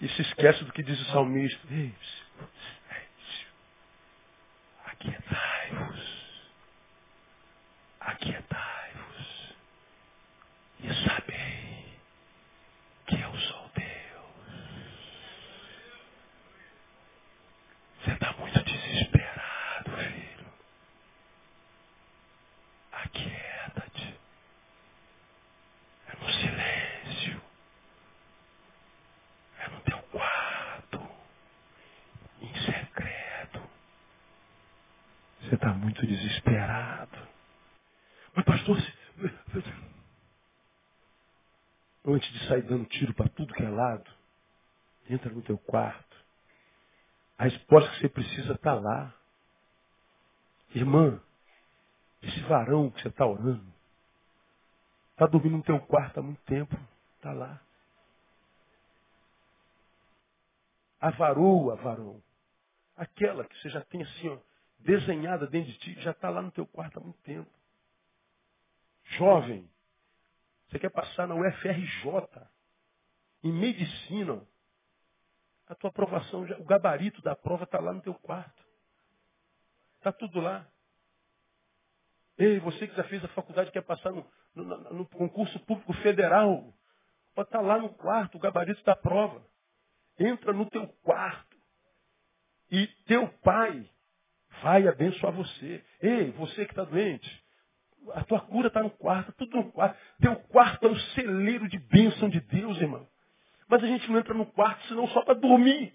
E 0.00 0.08
se 0.10 0.22
esquece 0.22 0.62
do 0.62 0.72
que 0.72 0.84
diz 0.84 1.00
o 1.00 1.04
salmista. 1.06 1.66
Aquietai-vos. 8.00 9.54
E 10.80 10.94
sabei 11.04 11.98
que 13.06 13.20
eu 13.20 13.36
sou 13.36 13.70
Deus. 13.74 14.96
Você 18.00 18.12
está 18.12 18.32
muito 18.34 18.62
desesperado, 18.62 19.90
filho. 19.96 20.46
Aquieta-te. 22.92 24.14
É 26.08 26.16
no 26.24 26.32
silêncio. 26.32 27.42
É 29.58 29.68
no 29.68 29.80
teu 29.80 29.98
quarto. 30.12 31.08
Em 32.40 32.54
secreto. 32.54 33.62
Você 35.40 35.54
está 35.54 35.65
muito 35.76 36.06
desesperado. 36.06 37.18
Mas 38.34 38.44
pastor, 38.44 38.76
antes 42.04 42.32
de 42.32 42.48
sair 42.48 42.62
dando 42.62 42.84
tiro 42.86 43.14
para 43.14 43.28
tudo 43.30 43.54
que 43.54 43.62
é 43.62 43.68
lado, 43.68 44.10
entra 45.08 45.30
no 45.30 45.42
teu 45.42 45.58
quarto. 45.58 46.16
A 47.38 47.44
resposta 47.44 47.90
que 47.90 48.00
você 48.00 48.08
precisa 48.08 48.52
está 48.54 48.74
lá. 48.74 49.14
Irmã, 50.74 51.20
esse 52.22 52.40
varão 52.42 52.90
que 52.90 53.00
você 53.02 53.08
está 53.08 53.26
orando, 53.26 53.72
está 55.12 55.26
dormindo 55.26 55.58
no 55.58 55.62
teu 55.62 55.80
quarto 55.80 56.20
há 56.20 56.22
muito 56.22 56.42
tempo. 56.42 56.76
Está 57.16 57.32
lá. 57.32 57.60
A 61.00 61.10
varoa, 61.10 61.76
varão, 61.76 62.22
aquela 62.96 63.44
que 63.44 63.56
você 63.60 63.68
já 63.68 63.80
tem 63.82 64.02
assim, 64.02 64.28
ó, 64.28 64.38
desenhada 64.78 65.46
dentro 65.46 65.72
de 65.72 65.78
ti, 65.78 66.00
já 66.00 66.10
está 66.10 66.30
lá 66.30 66.42
no 66.42 66.50
teu 66.50 66.66
quarto 66.66 66.98
há 66.98 67.02
muito 67.02 67.20
tempo. 67.22 67.50
Jovem, 69.04 69.68
você 70.68 70.78
quer 70.78 70.90
passar 70.90 71.26
na 71.26 71.34
UFRJ, 71.34 72.48
em 73.44 73.52
medicina, 73.52 74.42
a 75.68 75.74
tua 75.74 75.90
aprovação, 75.90 76.42
o 76.42 76.64
gabarito 76.64 77.20
da 77.22 77.34
prova 77.34 77.64
está 77.64 77.78
lá 77.80 77.92
no 77.92 78.02
teu 78.02 78.14
quarto. 78.14 78.64
Está 79.98 80.12
tudo 80.12 80.40
lá. 80.40 80.66
Ei, 82.38 82.60
você 82.60 82.86
que 82.86 82.94
já 82.94 83.04
fez 83.04 83.24
a 83.24 83.28
faculdade, 83.28 83.72
quer 83.72 83.82
passar 83.82 84.12
no, 84.12 84.30
no, 84.54 84.64
no 84.92 85.06
concurso 85.06 85.58
público 85.60 85.92
federal, 85.94 86.72
está 87.36 87.60
lá 87.60 87.78
no 87.78 87.88
quarto, 87.94 88.36
o 88.36 88.40
gabarito 88.40 88.82
da 88.84 88.94
prova. 88.94 89.44
Entra 90.18 90.52
no 90.52 90.68
teu 90.70 90.86
quarto. 91.02 91.56
E 92.70 92.86
teu 93.06 93.28
pai 93.40 93.88
vai 94.62 94.86
abençoar 94.88 95.32
você. 95.32 95.84
Ei, 96.00 96.30
você 96.32 96.64
que 96.64 96.72
está 96.72 96.84
doente, 96.84 97.44
A 98.14 98.24
tua 98.24 98.40
cura 98.40 98.68
está 98.68 98.82
no 98.82 98.90
quarto, 98.90 99.32
tudo 99.32 99.56
no 99.56 99.72
quarto. 99.72 99.98
Teu 100.20 100.36
quarto 100.36 100.86
é 100.86 100.90
um 100.90 100.96
celeiro 101.14 101.68
de 101.68 101.78
bênção 101.78 102.28
de 102.28 102.40
Deus, 102.40 102.78
irmão. 102.80 103.08
Mas 103.68 103.82
a 103.82 103.86
gente 103.86 104.08
não 104.10 104.18
entra 104.18 104.34
no 104.34 104.46
quarto 104.46 104.86
senão 104.86 105.08
só 105.08 105.22
para 105.22 105.34
dormir. 105.34 105.92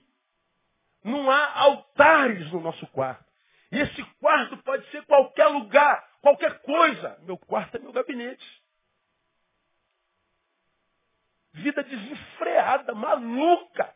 Não 1.03 1.31
há 1.31 1.59
altares 1.59 2.51
no 2.51 2.59
nosso 2.59 2.85
quarto. 2.87 3.25
E 3.71 3.79
esse 3.79 4.03
quarto 4.19 4.57
pode 4.57 4.85
ser 4.91 5.05
qualquer 5.05 5.47
lugar, 5.47 6.05
qualquer 6.21 6.61
coisa. 6.61 7.17
Meu 7.23 7.37
quarto 7.37 7.77
é 7.77 7.79
meu 7.79 7.93
gabinete. 7.93 8.45
Vida 11.53 11.83
desenfreada, 11.83 12.93
maluca. 12.93 13.93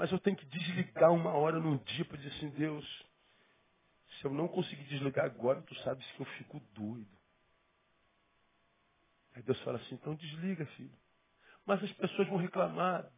Mas 0.00 0.10
eu 0.10 0.18
tenho 0.18 0.34
que 0.34 0.46
desligar 0.46 1.12
uma 1.12 1.34
hora 1.34 1.60
num 1.60 1.76
dia 1.76 2.06
para 2.06 2.16
dizer 2.16 2.34
assim, 2.34 2.48
Deus, 2.52 3.06
se 4.18 4.24
eu 4.24 4.32
não 4.32 4.48
conseguir 4.48 4.84
desligar 4.84 5.26
agora, 5.26 5.60
tu 5.60 5.74
sabes 5.80 6.10
que 6.12 6.22
eu 6.22 6.26
fico 6.38 6.58
doido. 6.72 7.18
Aí 9.34 9.42
Deus 9.42 9.60
fala 9.60 9.76
assim, 9.76 9.96
então 9.96 10.14
desliga, 10.14 10.64
filho. 10.64 10.98
Mas 11.66 11.84
as 11.84 11.92
pessoas 11.92 12.26
vão 12.28 12.38
reclamar. 12.38 13.12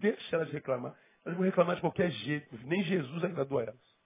Deixa 0.00 0.34
elas 0.34 0.50
reclamar. 0.50 0.98
Elas 1.24 1.38
vão 1.38 1.46
reclamar 1.46 1.76
de 1.76 1.82
qualquer 1.82 2.10
jeito. 2.10 2.58
Nem 2.66 2.82
Jesus 2.82 3.22
agradou 3.22 3.60
elas. 3.60 3.96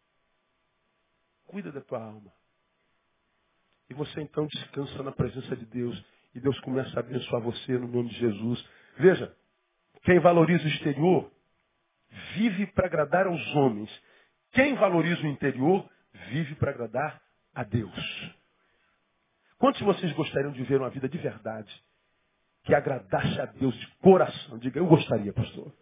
Cuida 1.46 1.72
da 1.72 1.80
tua 1.80 2.04
alma. 2.04 2.30
E 3.88 3.94
você 3.94 4.20
então 4.20 4.46
descansa 4.48 5.02
na 5.02 5.12
presença 5.12 5.56
de 5.56 5.64
Deus. 5.64 6.04
E 6.34 6.40
Deus 6.40 6.60
começa 6.60 6.94
a 6.94 7.00
abençoar 7.00 7.40
você 7.40 7.72
no 7.78 7.88
nome 7.88 8.10
de 8.10 8.18
Jesus. 8.18 8.68
Veja, 8.98 9.34
quem 10.02 10.20
valoriza 10.20 10.62
o 10.62 10.68
exterior 10.68 11.38
vive 12.34 12.66
para 12.68 12.86
agradar 12.86 13.26
aos 13.26 13.56
homens. 13.56 13.90
Quem 14.52 14.74
valoriza 14.74 15.22
o 15.22 15.26
interior 15.26 15.88
vive 16.28 16.54
para 16.54 16.70
agradar 16.70 17.20
a 17.54 17.64
Deus. 17.64 18.36
Quantos 19.59 19.80
de 19.80 19.84
vocês 19.84 20.12
gostariam 20.12 20.52
de 20.52 20.59
viver 20.59 20.80
uma 20.80 20.90
vida 20.90 21.09
de 21.09 21.18
verdade? 21.18 21.72
Que 22.64 22.74
agradasse 22.74 23.40
a 23.40 23.46
Deus 23.46 23.74
de 23.74 23.86
coração? 23.96 24.59
Diga, 24.59 24.78
eu 24.78 24.86
gostaria, 24.86 25.32
pastor. 25.32 25.72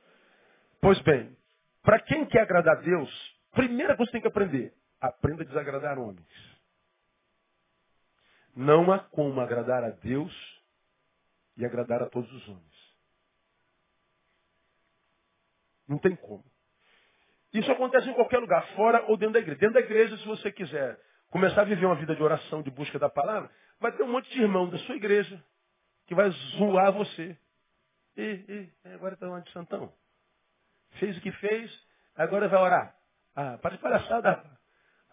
Pois 0.81 1.01
bem, 1.03 1.37
para 1.83 2.01
quem 2.01 2.25
quer 2.27 2.43
agradar 2.43 2.79
a 2.79 2.81
Deus, 2.81 3.37
primeira 3.53 3.97
coisa 3.97 4.11
que 4.11 4.13
tem 4.13 4.23
que 4.23 4.29
aprender, 4.29 4.73
aprenda 5.01 5.43
a 5.43 5.47
desagradar 5.47 5.99
homens. 5.99 6.27
Não 8.55 8.91
há 8.91 8.99
como 8.99 9.41
agradar 9.41 9.85
a 9.85 9.91
Deus 9.91 10.33
e 11.57 11.65
agradar 11.65 12.03
a 12.03 12.09
todos 12.09 12.33
os 12.33 12.49
homens. 12.49 12.76
Não 15.89 15.99
tem 15.99 16.17
como. 16.17 16.45
Isso 17.53 17.71
acontece 17.71 18.09
em 18.09 18.15
qualquer 18.15 18.39
lugar, 18.39 18.67
fora 18.75 19.05
ou 19.09 19.17
dentro 19.17 19.35
da 19.35 19.41
igreja. 19.41 19.59
Dentro 19.59 19.75
da 19.75 19.81
igreja, 19.81 20.17
se 20.19 20.27
você 20.27 20.53
quiser 20.53 21.01
começar 21.31 21.63
a 21.63 21.65
viver 21.65 21.87
uma 21.87 21.95
vida 21.95 22.15
de 22.15 22.23
oração, 22.23 22.63
de 22.63 22.71
busca 22.71 22.99
da 22.99 23.09
palavra, 23.09 23.51
vai 23.81 23.93
ter 23.93 24.03
um 24.03 24.13
monte 24.13 24.31
de 24.31 24.43
irmão 24.43 24.69
da 24.69 24.79
sua 24.81 24.97
igreja 24.97 25.43
que 26.07 26.15
vai 26.15 26.31
zoar 26.59 26.93
você. 26.93 27.37
E, 28.17 28.73
e 28.85 28.91
agora 28.95 29.15
está 29.15 29.29
onde, 29.29 29.51
Santão? 29.53 29.93
Fez 30.99 31.17
o 31.17 31.21
que 31.21 31.33
fez, 31.33 31.87
agora 32.15 32.49
vai 32.49 32.61
orar. 32.61 32.97
Ah, 33.35 33.59
para 33.59 33.77
de 33.77 33.83
palhaçada. 33.83 34.45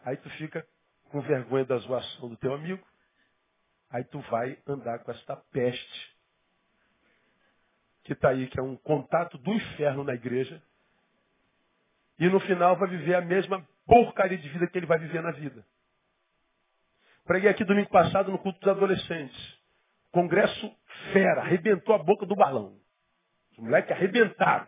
Aí 0.06 0.18
tu 0.18 0.30
fica 0.32 0.66
com 1.10 1.22
vergonha 1.22 1.66
da 1.66 1.78
zoação 1.78 2.30
do 2.30 2.38
teu 2.38 2.54
amigo. 2.54 2.86
Aí 3.90 4.04
tu 4.06 4.20
vai 4.22 4.58
andar 4.68 5.00
com 5.00 5.12
esta 5.12 5.36
peste 5.36 6.13
que 8.04 8.14
está 8.14 8.30
aí, 8.30 8.48
que 8.48 8.60
é 8.60 8.64
um 8.64 8.76
contato 8.76 9.38
do 9.38 9.54
inferno 9.54 10.04
na 10.04 10.14
igreja. 10.14 10.62
E 12.20 12.28
no 12.28 12.40
final 12.42 12.76
vai 12.76 12.90
viver 12.90 13.16
a 13.16 13.22
mesma 13.22 13.68
porcaria 13.86 14.38
de 14.38 14.50
vida 14.50 14.68
que 14.68 14.78
ele 14.78 14.86
vai 14.86 15.00
viver 15.00 15.22
na 15.22 15.32
vida. 15.32 15.66
Preguei 17.26 17.50
aqui 17.50 17.64
domingo 17.64 17.90
passado 17.90 18.32
no 18.32 18.38
culto 18.38 18.60
dos 18.60 18.70
adolescentes. 18.70 19.60
Congresso 20.12 20.76
fera, 21.12 21.42
arrebentou 21.42 21.96
a 21.96 21.98
boca 21.98 22.26
do 22.26 22.36
balão. 22.36 22.78
Os 23.52 23.58
moleques 23.60 23.92
arrebentaram. 23.92 24.68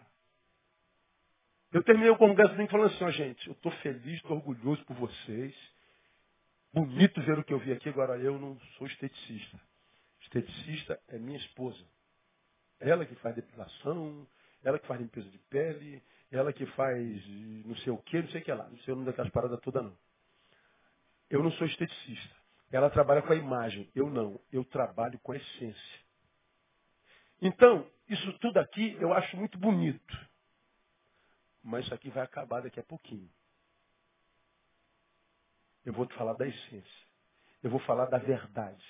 Eu 1.71 1.83
terminei 1.83 2.09
o 2.09 2.17
congresso 2.17 2.53
domingo 2.53 2.71
falando 2.71 2.93
assim, 2.93 3.03
ó, 3.03 3.11
gente, 3.11 3.47
eu 3.47 3.53
estou 3.53 3.71
feliz, 3.73 4.15
estou 4.15 4.37
orgulhoso 4.37 4.83
por 4.85 4.95
vocês. 4.95 5.53
Bonito 6.73 7.21
ver 7.21 7.37
o 7.37 7.43
que 7.43 7.53
eu 7.53 7.59
vi 7.59 7.73
aqui, 7.73 7.89
agora 7.89 8.17
eu 8.17 8.39
não 8.39 8.57
sou 8.77 8.87
esteticista. 8.87 9.59
Esteticista 10.21 10.99
é 11.09 11.17
minha 11.17 11.37
esposa. 11.37 11.83
Ela 12.79 13.05
que 13.05 13.15
faz 13.15 13.35
depilação, 13.35 14.27
ela 14.63 14.79
que 14.79 14.87
faz 14.87 14.99
limpeza 14.99 15.29
de 15.29 15.37
pele, 15.37 16.03
ela 16.31 16.51
que 16.51 16.65
faz 16.67 17.25
não 17.65 17.75
sei 17.77 17.93
o 17.93 17.97
que, 17.97 18.21
não 18.21 18.29
sei 18.29 18.41
o 18.41 18.43
que 18.43 18.51
lá. 18.51 18.67
Não 18.67 18.77
sei 18.79 18.93
o 18.93 18.95
nome 18.97 19.07
daquelas 19.07 19.31
paradas 19.31 19.59
todas, 19.61 19.83
não. 19.83 19.97
Eu 21.29 21.43
não 21.43 21.51
sou 21.53 21.67
esteticista. 21.67 22.35
Ela 22.71 22.89
trabalha 22.89 23.21
com 23.21 23.31
a 23.31 23.35
imagem. 23.35 23.89
Eu 23.95 24.09
não. 24.09 24.39
Eu 24.51 24.63
trabalho 24.65 25.19
com 25.19 25.31
a 25.31 25.37
essência. 25.37 25.99
Então, 27.41 27.89
isso 28.09 28.33
tudo 28.39 28.59
aqui 28.59 28.97
eu 28.99 29.13
acho 29.13 29.35
muito 29.37 29.57
bonito. 29.57 30.17
Mas 31.63 31.85
isso 31.85 31.93
aqui 31.93 32.09
vai 32.09 32.23
acabar 32.23 32.61
daqui 32.61 32.79
a 32.79 32.83
pouquinho. 32.83 33.29
Eu 35.83 35.93
vou 35.93 36.05
te 36.05 36.13
falar 36.15 36.33
da 36.33 36.47
essência. 36.47 37.05
Eu 37.61 37.69
vou 37.69 37.79
falar 37.81 38.05
da 38.05 38.17
verdade. 38.17 38.85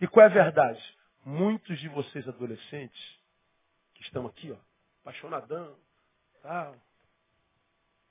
E 0.00 0.06
qual 0.06 0.24
é 0.24 0.30
a 0.30 0.32
verdade? 0.32 0.82
Muitos 1.24 1.78
de 1.78 1.88
vocês 1.88 2.26
adolescentes 2.28 3.18
estão 4.06 4.26
aqui, 4.26 4.50
ó, 4.52 4.58
apaixonadão, 5.00 5.78
tal, 6.42 6.76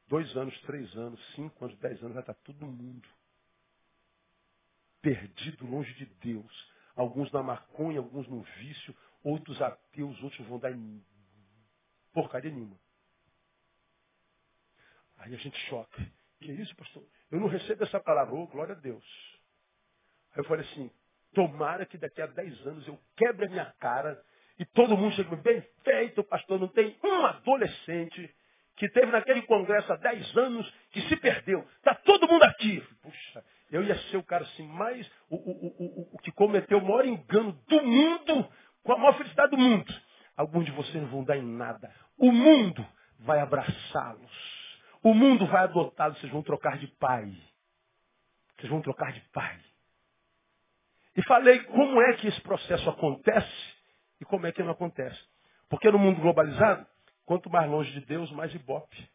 dois 0.08 0.36
anos, 0.36 0.60
três 0.62 0.96
anos, 0.96 1.20
cinco 1.36 1.66
anos, 1.66 1.78
dez 1.80 2.00
anos, 2.02 2.14
vai 2.14 2.24
estar 2.24 2.34
todo 2.36 2.66
mundo 2.66 3.08
perdido 5.04 5.68
longe 5.68 5.94
de 5.96 6.06
Deus. 6.06 6.74
Alguns 6.96 7.32
na 7.32 7.44
maconha, 7.44 8.00
alguns 8.00 8.28
no 8.28 8.42
vício, 8.42 8.96
outros 9.24 9.62
ateus, 9.62 10.24
outros 10.24 10.48
vão 10.48 10.58
dar 10.58 10.72
em 10.72 11.06
porcaria 12.14 12.50
nenhuma. 12.50 12.80
Aí 15.18 15.36
a 15.36 15.38
gente 15.38 15.58
choca. 15.68 16.12
Que 16.40 16.52
isso, 16.52 16.76
pastor? 16.76 17.04
Eu 17.30 17.40
não 17.40 17.48
recebo 17.48 17.84
essa 17.84 18.00
palavra. 18.00 18.34
Oh, 18.34 18.48
glória 18.48 18.76
a 18.76 18.80
Deus. 18.80 19.04
Aí 20.32 20.40
eu 20.40 20.46
falei 20.46 20.66
assim, 20.66 20.90
tomara 21.34 21.86
que 21.86 21.98
daqui 21.98 22.22
a 22.22 22.28
10 22.28 22.68
anos 22.68 22.88
eu 22.88 23.00
quebre 23.16 23.46
a 23.46 23.50
minha 23.50 23.72
cara 23.74 24.24
e 24.60 24.66
todo 24.66 24.98
mundo 24.98 25.16
chegue 25.16 25.36
bem 25.38 25.62
feito, 25.84 26.24
pastor. 26.24 26.60
Não 26.60 26.68
tem 26.68 26.96
um 27.04 27.26
adolescente 27.26 28.34
que 28.76 28.90
teve 28.90 29.12
naquele 29.12 29.42
congresso 29.44 29.92
há 29.92 29.96
10 29.96 30.38
anos 30.38 30.74
que 30.92 31.02
se 31.02 31.16
perdeu. 31.18 31.60
Está 31.78 31.96
todo 31.96 32.28
mundo 32.28 32.44
aqui. 32.44 32.82
Puxa, 33.02 33.44
eu 33.72 33.84
ia 33.84 33.98
ser 34.10 34.18
o 34.18 34.24
cara 34.24 34.44
assim, 34.44 34.68
mais 34.68 35.10
o, 35.30 35.36
o, 35.36 35.68
o, 35.68 36.10
o 36.14 36.20
que 36.20 36.32
cometeu 36.32 36.78
o 36.78 36.86
maior 36.86 37.06
engano 37.06 37.54
do 37.68 37.84
mundo, 37.84 38.50
com 38.84 38.94
a 38.94 38.98
maior 38.98 39.18
felicidade 39.18 39.52
do 39.52 39.58
mundo. 39.58 39.94
Alguns 40.36 40.66
de 40.66 40.72
vocês 40.72 40.96
não 40.96 41.10
vão 41.10 41.24
dar 41.24 41.38
em 41.38 41.46
nada. 41.46 41.92
O 42.18 42.32
mundo 42.32 42.86
vai 43.20 43.40
abraçá-los. 43.40 44.64
O 45.02 45.14
mundo 45.14 45.46
vai 45.48 45.64
adotá-los. 45.64 46.20
Vocês 46.20 46.32
vão 46.32 46.44
trocar 46.44 46.78
de 46.78 46.88
pai. 46.98 47.32
Vocês 48.58 48.72
vão 48.72 48.82
trocar 48.82 49.12
de 49.12 49.22
pai. 49.32 49.60
E 51.16 51.24
falei 51.24 51.60
como 51.66 52.02
é 52.02 52.14
que 52.14 52.28
esse 52.28 52.42
processo 52.42 52.90
acontece 52.90 53.83
e 54.24 54.26
como 54.26 54.48
é 54.48 54.54
que 54.54 54.64
não 54.64 54.72
acontece. 54.72 55.22
Porque 55.70 55.92
no 55.92 56.00
mundo 56.00 56.22
globalizado, 56.22 56.88
quanto 57.26 57.50
mais 57.50 57.70
longe 57.70 57.92
de 57.92 58.06
Deus, 58.06 58.32
mais 58.32 58.56
ibope. 58.56 59.12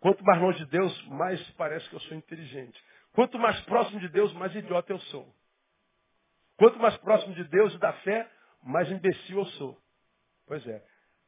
Quanto 0.00 0.24
mais 0.24 0.40
longe 0.40 0.58
de 0.58 0.66
Deus, 0.66 1.06
mais 1.06 1.40
parece 1.52 1.88
que 1.88 1.94
eu 1.94 2.00
sou 2.00 2.16
inteligente. 2.16 2.84
Quanto 3.12 3.38
mais 3.38 3.60
próximo 3.60 4.00
de 4.00 4.08
Deus, 4.08 4.32
mais 4.32 4.52
idiota 4.56 4.92
eu 4.92 4.98
sou. 4.98 5.32
Quanto 6.56 6.80
mais 6.80 6.96
próximo 6.96 7.32
de 7.34 7.44
Deus 7.44 7.72
e 7.72 7.78
da 7.78 7.92
fé, 8.00 8.28
mais 8.60 8.90
imbecil 8.90 9.38
eu 9.38 9.46
sou. 9.46 9.80
Pois 10.44 10.66
é. 10.66 10.84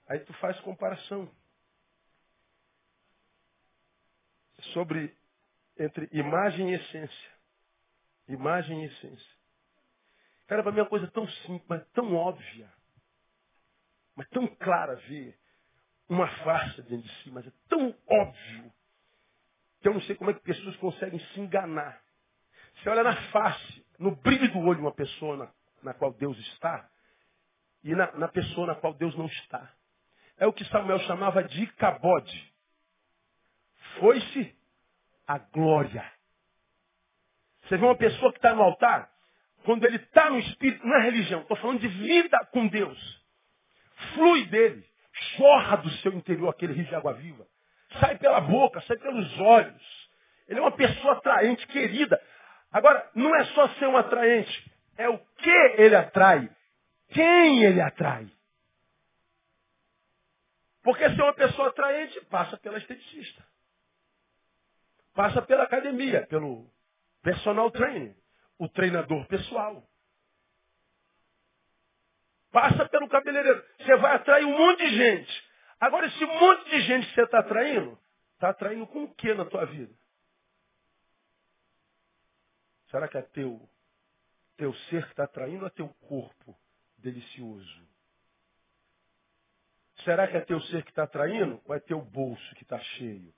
Aí 0.08 0.18
tu 0.18 0.32
faz 0.34 0.58
comparação. 0.60 1.30
Sobre 4.72 5.16
entre 5.78 6.08
imagem 6.10 6.72
e 6.72 6.74
essência. 6.74 7.30
Imagem 8.26 8.82
e 8.82 8.86
essência. 8.86 9.33
Cara, 10.46 10.62
para 10.62 10.72
mim 10.72 10.78
é 10.78 10.82
uma 10.82 10.88
coisa 10.88 11.10
tão 11.10 11.26
simples, 11.28 11.86
tão 11.92 12.14
óbvia. 12.14 12.70
Mas 14.14 14.28
tão 14.28 14.46
clara 14.46 14.94
ver 14.96 15.38
uma 16.08 16.28
farsa 16.44 16.82
dentro 16.82 17.08
de 17.08 17.22
si, 17.22 17.30
mas 17.30 17.46
é 17.46 17.52
tão 17.68 17.94
óbvio 18.06 18.72
que 19.80 19.88
eu 19.88 19.94
não 19.94 20.00
sei 20.02 20.14
como 20.16 20.30
é 20.30 20.34
que 20.34 20.40
pessoas 20.40 20.76
conseguem 20.76 21.18
se 21.18 21.40
enganar. 21.40 22.02
Você 22.76 22.88
olha 22.88 23.02
na 23.02 23.16
face, 23.30 23.86
no 23.98 24.14
brilho 24.16 24.50
do 24.52 24.58
olho 24.60 24.76
de 24.76 24.80
uma 24.82 24.94
pessoa 24.94 25.36
na, 25.36 25.52
na 25.82 25.94
qual 25.94 26.12
Deus 26.12 26.38
está 26.38 26.88
e 27.82 27.94
na, 27.94 28.10
na, 28.12 28.28
pessoa 28.28 28.66
na 28.66 28.74
qual 28.74 28.94
Deus 28.94 29.14
não 29.16 29.26
está. 29.26 29.70
É 30.38 30.46
o 30.46 30.52
que 30.52 30.64
Samuel 30.66 30.98
chamava 31.00 31.44
de 31.44 31.66
cabode. 31.74 32.54
Foi-se 34.00 34.56
a 35.26 35.38
glória. 35.38 36.10
Você 37.62 37.76
vê 37.76 37.84
uma 37.84 37.96
pessoa 37.96 38.32
que 38.32 38.38
está 38.38 38.54
no 38.54 38.62
altar, 38.62 39.10
quando 39.64 39.84
ele 39.84 39.96
está 39.96 40.30
no 40.30 40.38
espírito, 40.38 40.86
é 40.86 41.00
religião, 41.02 41.40
estou 41.40 41.56
falando 41.56 41.80
de 41.80 41.88
vida 41.88 42.38
com 42.52 42.66
Deus. 42.68 43.24
Flui 44.14 44.44
dele 44.46 44.84
jorra 45.36 45.76
do 45.76 45.90
seu 45.98 46.12
interior 46.12 46.48
aquele 46.48 46.72
rio 46.72 46.84
de 46.84 46.94
água 46.94 47.14
viva. 47.14 47.46
Sai 48.00 48.18
pela 48.18 48.40
boca, 48.40 48.80
sai 48.82 48.96
pelos 48.98 49.40
olhos. 49.40 50.10
Ele 50.48 50.58
é 50.58 50.62
uma 50.62 50.72
pessoa 50.72 51.14
atraente, 51.14 51.66
querida. 51.68 52.20
Agora, 52.70 53.08
não 53.14 53.34
é 53.36 53.44
só 53.46 53.68
ser 53.70 53.86
um 53.86 53.96
atraente, 53.96 54.72
é 54.96 55.08
o 55.08 55.18
que 55.18 55.74
ele 55.78 55.94
atrai, 55.94 56.50
quem 57.10 57.64
ele 57.64 57.80
atrai. 57.80 58.28
Porque 60.82 61.08
ser 61.08 61.22
uma 61.22 61.34
pessoa 61.34 61.68
atraente 61.68 62.20
passa 62.26 62.56
pela 62.58 62.76
esteticista. 62.76 63.42
Passa 65.14 65.40
pela 65.40 65.62
academia, 65.62 66.26
pelo 66.26 66.68
personal 67.22 67.70
training, 67.70 68.14
o 68.58 68.68
treinador 68.68 69.26
pessoal. 69.26 69.86
Passa 72.50 72.88
pelo 72.88 73.08
cabeleireiro. 73.08 73.64
Você 73.78 73.96
vai 73.96 74.14
atrair 74.14 74.44
um 74.44 74.56
monte 74.56 74.78
de 74.84 74.96
gente. 74.96 75.44
Agora, 75.80 76.06
esse 76.06 76.24
monte 76.24 76.70
de 76.70 76.80
gente 76.82 77.06
que 77.08 77.14
você 77.14 77.22
está 77.22 77.40
atraindo, 77.40 77.98
está 78.34 78.50
atraindo 78.50 78.86
com 78.86 79.04
o 79.04 79.14
que 79.14 79.34
na 79.34 79.44
tua 79.44 79.66
vida? 79.66 79.92
Será 82.90 83.08
que 83.08 83.18
é 83.18 83.22
teu, 83.22 83.68
teu 84.56 84.72
ser 84.72 85.04
que 85.04 85.10
está 85.10 85.24
atraindo 85.24 85.62
ou 85.62 85.66
é 85.66 85.70
teu 85.70 85.88
corpo 86.06 86.56
delicioso? 86.98 87.88
Será 90.04 90.28
que 90.28 90.36
é 90.36 90.40
teu 90.40 90.60
ser 90.62 90.84
que 90.84 90.90
está 90.90 91.02
atraindo 91.02 91.60
ou 91.64 91.74
é 91.74 91.80
teu 91.80 92.00
bolso 92.00 92.54
que 92.54 92.62
está 92.62 92.78
cheio? 92.78 93.34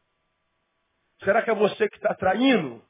Será 1.24 1.42
que 1.42 1.50
é 1.50 1.54
você 1.54 1.88
que 1.88 1.96
está 1.96 2.10
atraindo 2.10 2.84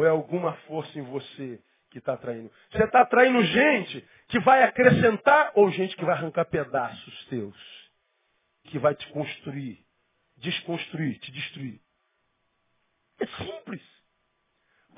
ou 0.00 0.06
é 0.06 0.08
alguma 0.08 0.54
força 0.66 0.98
em 0.98 1.02
você 1.02 1.62
que 1.90 1.98
está 1.98 2.14
atraindo? 2.14 2.50
Você 2.70 2.84
está 2.84 3.02
atraindo 3.02 3.42
gente 3.44 4.08
que 4.28 4.40
vai 4.40 4.62
acrescentar 4.62 5.52
ou 5.54 5.70
gente 5.70 5.94
que 5.94 6.04
vai 6.06 6.14
arrancar 6.14 6.46
pedaços 6.46 7.26
teus? 7.26 7.90
Que 8.64 8.78
vai 8.78 8.94
te 8.94 9.06
construir, 9.08 9.84
desconstruir, 10.38 11.18
te 11.18 11.30
destruir? 11.30 11.82
É 13.20 13.26
simples. 13.26 13.82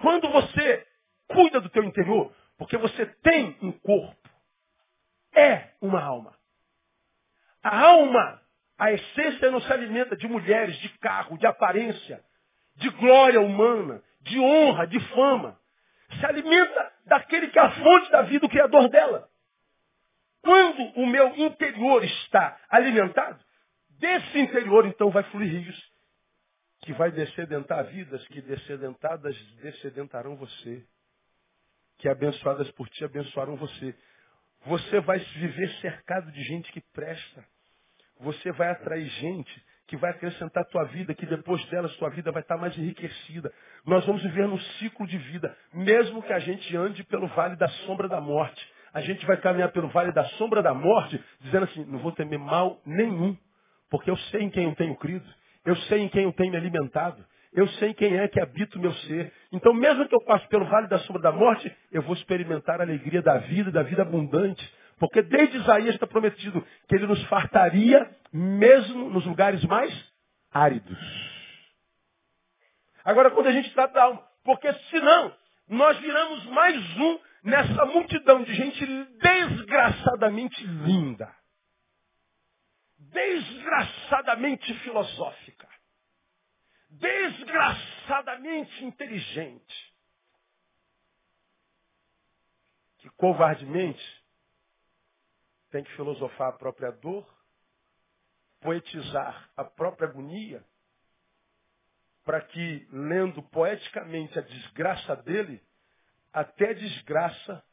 Quando 0.00 0.30
você 0.30 0.86
cuida 1.26 1.60
do 1.60 1.68
teu 1.68 1.82
interior, 1.82 2.32
porque 2.56 2.76
você 2.76 3.04
tem 3.04 3.58
um 3.60 3.72
corpo, 3.72 4.30
é 5.34 5.70
uma 5.80 6.00
alma. 6.00 6.38
A 7.60 7.86
alma, 7.86 8.40
a 8.78 8.92
essência 8.92 9.50
não 9.50 9.60
se 9.60 9.72
alimenta 9.72 10.16
de 10.16 10.28
mulheres, 10.28 10.76
de 10.78 10.90
carro, 10.98 11.36
de 11.38 11.46
aparência, 11.46 12.24
de 12.76 12.88
glória 12.90 13.40
humana, 13.40 14.00
de 14.22 14.38
honra, 14.38 14.86
de 14.86 15.00
fama. 15.08 15.58
Se 16.18 16.26
alimenta 16.26 16.92
daquele 17.06 17.48
que 17.48 17.58
é 17.58 17.62
a 17.62 17.70
fonte 17.70 18.10
da 18.10 18.22
vida, 18.22 18.46
o 18.46 18.50
Criador 18.50 18.88
dela. 18.88 19.28
Quando 20.42 20.82
o 20.96 21.06
meu 21.06 21.36
interior 21.36 22.04
está 22.04 22.58
alimentado, 22.68 23.42
desse 23.98 24.38
interior 24.38 24.86
então 24.86 25.10
vai 25.10 25.22
fluir 25.24 25.50
rios 25.50 25.92
que 26.82 26.92
vai 26.92 27.12
descedentar 27.12 27.84
vidas, 27.84 28.26
que 28.28 28.40
descedentadas 28.42 29.36
descedentarão 29.62 30.36
você. 30.36 30.84
Que 31.98 32.08
abençoadas 32.08 32.70
por 32.72 32.88
ti 32.88 33.04
abençoarão 33.04 33.56
você. 33.56 33.94
Você 34.66 35.00
vai 35.00 35.18
viver 35.18 35.70
cercado 35.80 36.30
de 36.32 36.42
gente 36.42 36.72
que 36.72 36.80
presta. 36.92 37.44
Você 38.20 38.50
vai 38.52 38.70
atrair 38.70 39.08
gente 39.08 39.64
que 39.86 39.96
vai 39.96 40.10
acrescentar 40.10 40.62
a 40.62 40.66
tua 40.66 40.84
vida, 40.84 41.14
que 41.14 41.26
depois 41.26 41.64
delas 41.66 41.94
tua 41.96 42.10
vida 42.10 42.30
vai 42.30 42.42
estar 42.42 42.56
mais 42.56 42.76
enriquecida. 42.76 43.52
Nós 43.84 44.04
vamos 44.06 44.22
viver 44.22 44.46
num 44.46 44.58
ciclo 44.78 45.06
de 45.06 45.18
vida, 45.18 45.56
mesmo 45.72 46.22
que 46.22 46.32
a 46.32 46.38
gente 46.38 46.76
ande 46.76 47.04
pelo 47.04 47.26
vale 47.28 47.56
da 47.56 47.68
sombra 47.68 48.08
da 48.08 48.20
morte. 48.20 48.66
A 48.94 49.00
gente 49.00 49.24
vai 49.26 49.36
caminhar 49.38 49.70
pelo 49.72 49.88
vale 49.88 50.12
da 50.12 50.24
sombra 50.36 50.62
da 50.62 50.74
morte, 50.74 51.22
dizendo 51.40 51.64
assim, 51.64 51.84
não 51.86 51.98
vou 51.98 52.12
temer 52.12 52.38
mal 52.38 52.80
nenhum, 52.84 53.36
porque 53.90 54.10
eu 54.10 54.16
sei 54.16 54.42
em 54.42 54.50
quem 54.50 54.64
eu 54.64 54.74
tenho 54.74 54.96
crido, 54.96 55.26
eu 55.64 55.76
sei 55.76 56.00
em 56.00 56.08
quem 56.08 56.24
eu 56.24 56.32
tenho 56.32 56.50
me 56.50 56.56
alimentado, 56.56 57.24
eu 57.52 57.68
sei 57.68 57.92
quem 57.92 58.16
é 58.18 58.26
que 58.28 58.40
habita 58.40 58.78
o 58.78 58.80
meu 58.80 58.92
ser. 58.92 59.32
Então, 59.52 59.74
mesmo 59.74 60.08
que 60.08 60.14
eu 60.14 60.24
passe 60.24 60.46
pelo 60.48 60.64
vale 60.66 60.88
da 60.88 60.98
sombra 61.00 61.20
da 61.22 61.32
morte, 61.32 61.70
eu 61.90 62.02
vou 62.02 62.14
experimentar 62.14 62.80
a 62.80 62.84
alegria 62.84 63.20
da 63.20 63.38
vida, 63.38 63.70
da 63.70 63.82
vida 63.82 64.02
abundante, 64.02 64.62
porque 65.02 65.20
desde 65.20 65.56
Isaías 65.56 65.96
está 65.96 66.06
prometido 66.06 66.64
que 66.86 66.94
ele 66.94 67.08
nos 67.08 67.20
fartaria 67.24 68.08
mesmo 68.32 69.10
nos 69.10 69.26
lugares 69.26 69.64
mais 69.64 69.92
áridos. 70.48 70.96
Agora, 73.04 73.32
quando 73.32 73.48
a 73.48 73.52
gente 73.52 73.68
trata 73.74 73.94
da 73.94 74.04
alma, 74.04 74.24
porque 74.44 74.72
senão 74.90 75.36
nós 75.66 75.98
viramos 75.98 76.44
mais 76.46 76.76
um 76.98 77.18
nessa 77.42 77.84
multidão 77.86 78.44
de 78.44 78.54
gente 78.54 78.86
desgraçadamente 79.20 80.64
linda, 80.64 81.34
desgraçadamente 82.96 84.72
filosófica, 84.84 85.68
desgraçadamente 86.90 88.84
inteligente, 88.84 89.94
que 92.98 93.10
covardemente 93.16 94.21
tem 95.72 95.82
que 95.82 95.96
filosofar 95.96 96.50
a 96.50 96.52
própria 96.52 96.92
dor, 96.92 97.26
poetizar 98.60 99.50
a 99.56 99.64
própria 99.64 100.06
agonia, 100.06 100.62
para 102.22 102.40
que, 102.42 102.86
lendo 102.92 103.42
poeticamente 103.42 104.38
a 104.38 104.42
desgraça 104.42 105.16
dele, 105.16 105.60
até 106.32 106.70
a 106.70 106.74
desgraça 106.74 107.64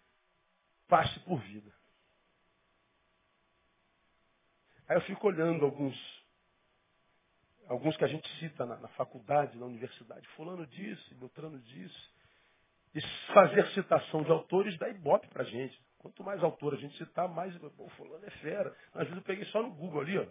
passe 0.87 1.19
por 1.19 1.39
vida. 1.41 1.71
Aí 4.87 4.97
eu 4.97 5.01
fico 5.01 5.27
olhando 5.27 5.65
alguns, 5.65 6.25
alguns 7.67 7.95
que 7.95 8.05
a 8.05 8.07
gente 8.07 8.27
cita 8.39 8.65
na, 8.65 8.77
na 8.77 8.87
faculdade, 8.89 9.57
na 9.57 9.67
universidade. 9.67 10.27
Fulano 10.29 10.65
disse, 10.65 11.13
Beltrano 11.15 11.59
disse. 11.59 12.09
E 12.95 13.01
fazer 13.33 13.67
citação 13.73 14.23
de 14.23 14.31
autores 14.31 14.75
dá 14.79 14.89
ibope 14.89 15.27
para 15.27 15.43
gente. 15.43 15.79
Quanto 15.99 16.23
mais 16.23 16.41
autor 16.41 16.73
a 16.73 16.77
gente 16.77 16.97
citar, 16.97 17.27
mais. 17.27 17.55
Pô, 17.57 17.87
fulano 17.89 18.25
é 18.25 18.31
fera. 18.31 18.75
Às 18.93 19.03
vezes 19.03 19.17
eu 19.17 19.21
peguei 19.21 19.45
só 19.45 19.61
no 19.61 19.71
Google 19.71 20.01
ali, 20.01 20.17
ó. 20.17 20.25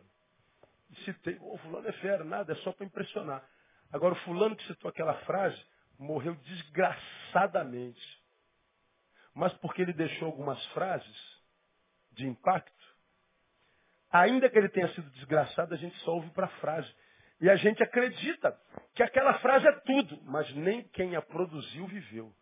E 0.91 0.97
citei, 1.05 1.35
pô, 1.35 1.57
fulano 1.59 1.87
é 1.87 1.93
fera, 1.93 2.25
nada, 2.25 2.53
é 2.53 2.57
só 2.57 2.73
para 2.73 2.87
impressionar. 2.87 3.47
Agora, 3.93 4.15
o 4.15 4.19
fulano 4.19 4.57
que 4.57 4.67
citou 4.67 4.89
aquela 4.89 5.15
frase 5.25 5.63
morreu 5.99 6.35
desgraçadamente. 6.37 8.19
Mas 9.35 9.53
porque 9.59 9.83
ele 9.83 9.93
deixou 9.93 10.27
algumas 10.27 10.65
frases 10.69 11.39
de 12.13 12.27
impacto, 12.27 12.97
ainda 14.11 14.49
que 14.51 14.59
ele 14.59 14.69
tenha 14.71 14.93
sido 14.95 15.09
desgraçado, 15.11 15.73
a 15.75 15.77
gente 15.77 15.97
só 15.99 16.13
ouve 16.15 16.31
para 16.31 16.47
a 16.47 16.61
frase. 16.61 16.93
E 17.41 17.49
a 17.49 17.55
gente 17.57 17.83
acredita 17.83 18.59
que 18.95 19.03
aquela 19.03 19.39
frase 19.39 19.69
é 19.69 19.73
tudo, 19.81 20.21
mas 20.25 20.53
nem 20.57 20.83
quem 20.89 21.15
a 21.15 21.23
produziu 21.23 21.87
viveu. 21.87 22.35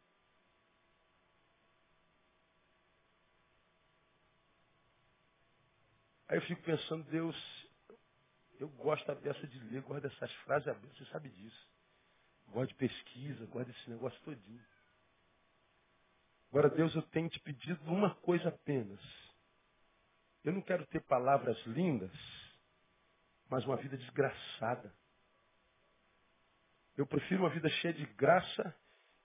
Aí 6.28 6.38
eu 6.38 6.42
fico 6.42 6.62
pensando, 6.62 7.04
Deus, 7.04 7.36
eu 8.58 8.68
gosto 8.68 9.14
dessa 9.16 9.46
de 9.46 9.58
ler, 9.60 9.82
gosto 9.82 10.02
dessas 10.02 10.32
frases 10.44 10.68
abertas, 10.68 10.98
você 10.98 11.12
sabe 11.12 11.28
disso. 11.30 11.68
Gosto 12.48 12.68
de 12.70 12.74
pesquisa, 12.74 13.46
gosto 13.46 13.66
desse 13.68 13.90
negócio 13.90 14.20
todinho. 14.22 14.64
Agora, 16.50 16.70
Deus, 16.70 16.94
eu 16.94 17.02
tenho 17.02 17.28
te 17.28 17.38
pedido 17.40 17.80
uma 17.90 18.14
coisa 18.16 18.48
apenas. 18.48 19.00
Eu 20.42 20.52
não 20.52 20.62
quero 20.62 20.86
ter 20.86 21.00
palavras 21.02 21.58
lindas, 21.66 22.12
mas 23.48 23.64
uma 23.64 23.76
vida 23.76 23.96
desgraçada. 23.96 24.94
Eu 26.96 27.06
prefiro 27.06 27.42
uma 27.42 27.50
vida 27.50 27.68
cheia 27.68 27.92
de 27.92 28.06
graça 28.14 28.74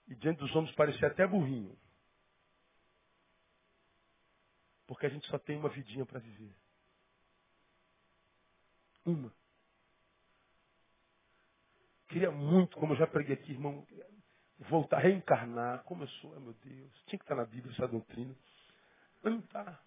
e 0.08 0.14
diante 0.14 0.38
dos 0.38 0.54
homens 0.54 0.74
parecer 0.74 1.06
até 1.06 1.26
burrinho. 1.26 1.78
Porque 4.86 5.06
a 5.06 5.08
gente 5.08 5.26
só 5.28 5.38
tem 5.38 5.56
uma 5.56 5.70
vidinha 5.70 6.04
para 6.04 6.20
viver. 6.20 6.54
Uma. 9.04 9.32
Queria 12.08 12.30
muito, 12.30 12.76
como 12.76 12.92
eu 12.92 12.98
já 12.98 13.06
preguei 13.06 13.34
aqui, 13.34 13.52
irmão, 13.52 13.86
voltar 14.68 14.98
a 14.98 15.00
reencarnar, 15.00 15.82
como 15.84 16.02
eu 16.04 16.08
sou, 16.08 16.38
meu 16.40 16.52
Deus. 16.54 16.92
Tinha 17.06 17.18
que 17.18 17.24
estar 17.24 17.34
na 17.34 17.44
Bíblia 17.44 17.72
essa 17.72 17.88
doutrina. 17.88 18.34
Mas 19.22 19.32
não 19.32 19.40
está. 19.40 19.82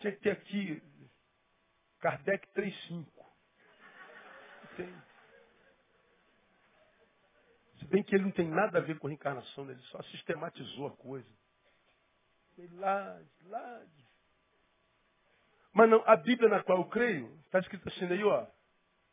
Tinha 0.00 0.12
que 0.12 0.20
ter 0.20 0.30
aqui 0.30 0.82
Kardec 2.00 2.46
3.5. 2.54 3.06
Tem. 4.76 5.02
Se 7.78 7.84
bem 7.86 8.02
que 8.02 8.14
ele 8.14 8.24
não 8.24 8.32
tem 8.32 8.48
nada 8.48 8.78
a 8.78 8.80
ver 8.80 8.98
com 8.98 9.06
reencarnação, 9.06 9.64
né? 9.64 9.72
ele 9.72 9.82
só 9.82 10.02
sistematizou 10.04 10.88
a 10.88 10.96
coisa. 10.96 11.28
Lá, 12.72 13.20
lá, 13.44 13.86
mas 15.76 15.90
não, 15.90 16.02
a 16.06 16.16
Bíblia 16.16 16.48
na 16.48 16.62
qual 16.62 16.78
eu 16.78 16.86
creio, 16.86 17.30
está 17.44 17.58
escrito 17.58 17.86
assim 17.86 18.06
aí, 18.06 18.24
ó. 18.24 18.46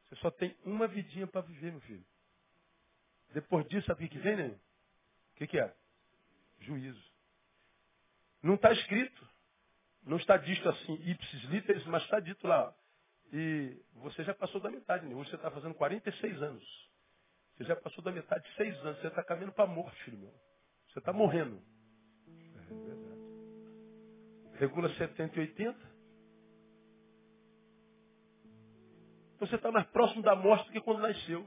Você 0.07 0.16
só 0.16 0.32
tem 0.32 0.55
uma 0.64 0.88
vidinha 0.88 1.28
para 1.28 1.41
viver, 1.41 1.72
meu 1.72 1.82
filho. 1.82 2.05
Depois 3.34 3.68
disso, 3.68 3.86
sabe 3.86 4.05
o 4.05 4.09
que 4.09 4.18
vem, 4.18 4.38
né? 4.38 4.47
O 4.47 5.36
que, 5.36 5.45
que 5.45 5.59
é? 5.59 5.76
Juízo. 6.61 7.03
Não 8.41 8.55
está 8.55 8.72
escrito. 8.72 9.28
Não 10.03 10.16
está 10.16 10.38
dito 10.38 10.70
assim, 10.70 10.93
ipsis 11.05 11.43
literis, 11.49 11.86
mas 11.86 12.01
está 12.03 12.22
dito 12.22 12.47
lá. 12.47 12.74
E 13.34 13.78
você 13.95 14.24
já 14.24 14.34
passou 14.34 14.61
da 14.61 14.72
metade, 14.72 15.05
né? 15.05 15.14
Hoje 15.16 15.32
você 15.32 15.36
está 15.36 15.51
fazendo 15.51 15.74
46 15.74 16.41
anos. 16.41 16.89
Você 17.57 17.66
já 17.66 17.76
passou 17.76 18.01
da 18.01 18.11
metade 18.14 18.41
de 18.49 18.55
seis 18.55 18.74
anos. 18.86 19.01
Você 19.01 19.07
está 19.07 19.22
caminhando 19.22 19.51
para 19.51 19.66
a 19.66 19.68
morte, 19.68 20.01
filho 20.05 20.18
meu. 20.18 20.34
Você 20.88 20.99
está 20.99 21.11
morrendo. 21.11 21.61
É 22.55 22.74
verdade. 22.84 23.22
Regula 24.59 24.95
70 24.95 25.36
e 25.36 25.39
80. 25.41 25.93
Você 29.48 29.56
está 29.56 29.72
mais 29.72 29.86
próximo 29.88 30.22
da 30.22 30.36
morte 30.36 30.66
do 30.66 30.72
que 30.72 30.82
quando 30.82 31.02
nasceu. 31.02 31.46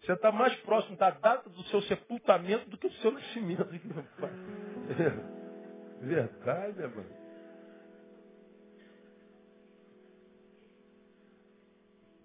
Você 0.00 0.12
está 0.12 0.30
mais 0.30 0.54
próximo 0.60 0.96
da 0.96 1.10
data 1.10 1.48
do 1.48 1.62
seu 1.64 1.80
sepultamento 1.82 2.68
do 2.68 2.76
que 2.76 2.88
do 2.88 2.94
seu 2.96 3.10
nascimento. 3.10 3.64
É 6.04 6.06
verdade, 6.06 6.78
mano. 6.82 7.16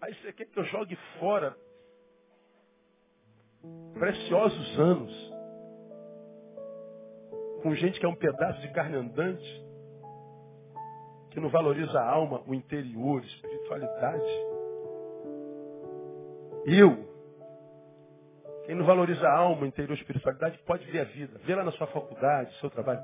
Aí 0.02 0.14
você 0.16 0.34
quer 0.34 0.46
que 0.46 0.60
eu 0.60 0.66
jogue 0.66 0.98
fora 1.18 1.56
preciosos 3.94 4.80
anos 4.80 5.32
com 7.62 7.74
gente 7.76 7.98
que 8.00 8.06
é 8.06 8.10
um 8.10 8.16
pedaço 8.16 8.60
de 8.62 8.74
carne 8.74 8.98
andante, 8.98 9.64
que 11.32 11.40
não 11.40 11.50
valoriza 11.50 12.00
a 12.00 12.10
alma, 12.10 12.42
o 12.48 12.54
interior, 12.54 13.22
a 13.22 13.26
espiritualidade. 13.26 14.50
Eu, 16.66 17.10
quem 18.66 18.76
não 18.76 18.86
valoriza 18.86 19.28
a 19.28 19.38
alma, 19.38 19.64
o 19.64 19.66
interior, 19.66 19.92
a 19.92 20.00
espiritualidade, 20.00 20.60
pode 20.66 20.86
ver 20.92 21.02
a 21.02 21.04
vida, 21.06 21.40
vê 21.44 21.56
lá 21.56 21.64
na 21.64 21.72
sua 21.72 21.88
faculdade, 21.88 22.54
seu 22.60 22.70
trabalho, 22.70 23.02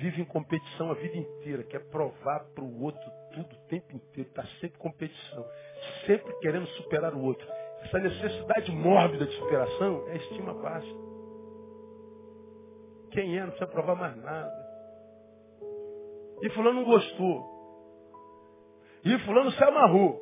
vive 0.00 0.22
em 0.22 0.24
competição 0.24 0.90
a 0.90 0.94
vida 0.94 1.16
inteira, 1.16 1.62
quer 1.64 1.80
provar 1.88 2.44
para 2.54 2.64
o 2.64 2.82
outro 2.82 3.10
tudo 3.32 3.54
o 3.54 3.68
tempo 3.68 3.94
inteiro, 3.94 4.28
está 4.28 4.44
sempre 4.60 4.78
competição, 4.78 5.44
sempre 6.06 6.32
querendo 6.40 6.66
superar 6.68 7.14
o 7.14 7.22
outro. 7.22 7.46
Essa 7.82 7.98
necessidade 7.98 8.72
mórbida 8.72 9.26
de 9.26 9.36
superação 9.36 10.08
é 10.08 10.16
estima 10.16 10.54
baixa. 10.54 10.94
Quem 13.10 13.36
é, 13.36 13.40
não 13.42 13.50
precisa 13.50 13.70
provar 13.70 13.94
mais 13.94 14.16
nada. 14.16 14.64
E 16.42 16.50
fulano 16.50 16.80
não 16.80 16.84
gostou. 16.84 17.53
E 19.04 19.18
fulano 19.26 19.50
se 19.52 19.62
amarrou. 19.62 20.20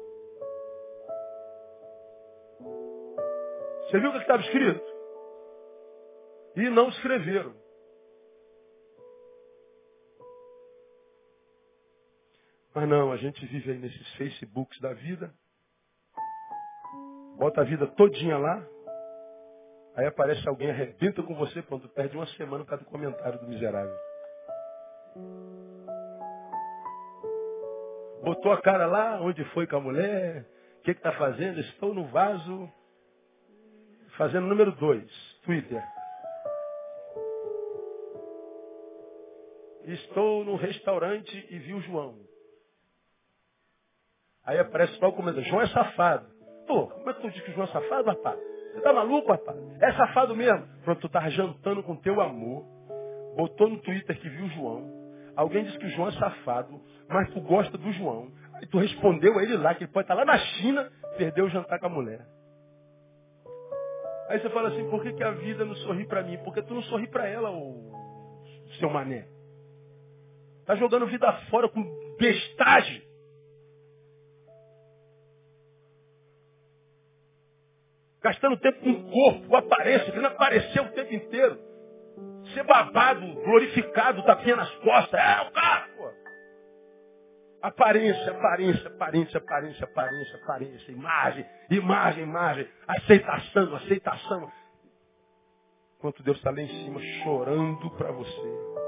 Você 3.82 4.00
viu 4.00 4.10
o 4.10 4.12
que 4.12 4.18
estava 4.18 4.42
escrito? 4.42 4.92
E 6.56 6.68
não 6.70 6.88
escreveram. 6.88 7.54
Mas 12.74 12.88
não, 12.88 13.12
a 13.12 13.16
gente 13.18 13.44
vive 13.46 13.70
aí 13.70 13.78
nesses 13.78 14.14
Facebooks 14.14 14.80
da 14.80 14.94
vida, 14.94 15.32
bota 17.36 17.60
a 17.60 17.64
vida 17.64 17.86
todinha 17.86 18.38
lá, 18.38 18.66
aí 19.94 20.06
aparece 20.06 20.48
alguém, 20.48 20.70
arrebenta 20.70 21.22
com 21.22 21.34
você, 21.34 21.62
quando 21.62 21.86
perde 21.90 22.16
uma 22.16 22.26
semana 22.28 22.64
por 22.64 22.70
causa 22.70 22.84
do 22.84 22.90
comentário 22.90 23.38
do 23.38 23.46
miserável. 23.46 23.94
Botou 28.22 28.52
a 28.52 28.62
cara 28.62 28.86
lá, 28.86 29.20
onde 29.20 29.44
foi 29.46 29.66
com 29.66 29.76
a 29.76 29.80
mulher, 29.80 30.46
o 30.78 30.82
que 30.82 30.92
está 30.92 31.12
fazendo? 31.12 31.58
Estou 31.58 31.92
no 31.92 32.04
vaso, 32.06 32.70
fazendo 34.16 34.46
número 34.46 34.70
dois, 34.72 35.10
Twitter. 35.44 35.82
Estou 39.84 40.44
no 40.44 40.54
restaurante 40.54 41.46
e 41.50 41.58
vi 41.58 41.74
o 41.74 41.80
João. 41.80 42.16
Aí 44.44 44.58
aparece 44.58 44.96
o 45.04 45.12
comentário, 45.12 45.48
João 45.48 45.62
é 45.62 45.66
safado. 45.68 46.30
Pô, 46.68 46.86
como 46.86 47.10
é 47.10 47.14
que 47.14 47.20
tu 47.22 47.30
diz 47.30 47.42
que 47.42 47.50
o 47.50 47.54
João 47.54 47.66
é 47.66 47.72
safado, 47.72 48.08
rapaz? 48.08 48.38
Você 48.38 48.80
tá 48.82 48.92
maluco, 48.92 49.32
rapaz? 49.32 49.58
É 49.82 49.92
safado 49.94 50.36
mesmo. 50.36 50.64
Pronto, 50.84 51.00
tu 51.00 51.08
tá 51.08 51.28
jantando 51.28 51.82
com 51.82 51.96
teu 51.96 52.20
amor, 52.20 52.64
botou 53.36 53.68
no 53.68 53.82
Twitter 53.82 54.16
que 54.20 54.28
viu 54.28 54.44
o 54.44 54.50
João. 54.50 55.01
Alguém 55.36 55.64
disse 55.64 55.78
que 55.78 55.86
o 55.86 55.90
João 55.90 56.08
é 56.08 56.12
safado, 56.12 56.80
mas 57.08 57.30
tu 57.30 57.40
gosta 57.40 57.76
do 57.78 57.92
João. 57.92 58.30
Aí 58.54 58.66
tu 58.66 58.78
respondeu 58.78 59.38
a 59.38 59.42
ele 59.42 59.56
lá, 59.56 59.74
que 59.74 59.84
ele 59.84 59.92
pode 59.92 60.04
estar 60.04 60.14
lá 60.14 60.24
na 60.24 60.38
China, 60.38 60.90
perdeu 61.16 61.46
o 61.46 61.50
jantar 61.50 61.78
com 61.78 61.86
a 61.86 61.90
mulher. 61.90 62.26
Aí 64.28 64.40
você 64.40 64.50
fala 64.50 64.68
assim, 64.68 64.88
por 64.88 65.02
que, 65.02 65.12
que 65.12 65.22
a 65.22 65.32
vida 65.32 65.64
não 65.64 65.74
sorri 65.76 66.06
para 66.06 66.22
mim? 66.22 66.38
Porque 66.44 66.62
tu 66.62 66.74
não 66.74 66.82
sorri 66.82 67.06
para 67.06 67.26
ela, 67.26 67.50
ô 67.50 67.92
seu 68.78 68.90
mané. 68.90 69.26
Tá 70.64 70.76
jogando 70.76 71.06
vida 71.06 71.32
fora 71.50 71.68
com 71.68 71.82
bestagem. 72.18 73.02
Gastando 78.22 78.56
tempo 78.58 78.80
com 78.80 78.90
o 78.90 79.10
corpo, 79.10 79.48
com 79.48 79.56
a 79.56 79.58
aparência, 79.58 80.06
querendo 80.06 80.26
aparecer 80.26 80.80
o 80.80 80.92
tempo 80.92 81.12
inteiro. 81.12 81.58
Ser 82.54 82.64
babado, 82.64 83.26
glorificado, 83.44 84.22
tapinha 84.24 84.56
nas 84.56 84.70
costas. 84.76 85.20
É 85.20 85.42
o 85.42 85.50
cara, 85.52 85.88
pô. 85.96 86.10
Aparência, 87.62 88.32
aparência, 88.32 88.88
aparência, 88.88 89.38
aparência, 89.38 89.84
aparência, 89.84 90.36
aparência. 90.42 90.92
Imagem, 90.92 91.46
imagem, 91.70 92.24
imagem. 92.24 92.68
Aceitação, 92.88 93.76
aceitação. 93.76 94.52
Enquanto 95.96 96.22
Deus 96.24 96.36
está 96.38 96.50
lá 96.50 96.60
em 96.60 96.68
cima 96.84 97.00
chorando 97.22 97.90
para 97.92 98.10
você. 98.10 98.82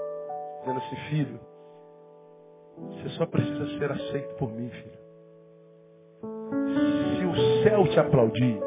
Dizendo 0.61 0.79
assim, 0.79 0.97
filho, 1.11 1.41
você 2.77 3.09
só 3.11 3.27
precisa 3.27 3.79
ser 3.79 3.93
aceito 3.93 4.35
por 4.35 4.51
mim, 4.51 4.69
filho. 4.69 5.05
Se 7.17 7.25
o 7.25 7.62
céu 7.62 7.87
te 7.89 8.01
aplaudir, 8.01 8.59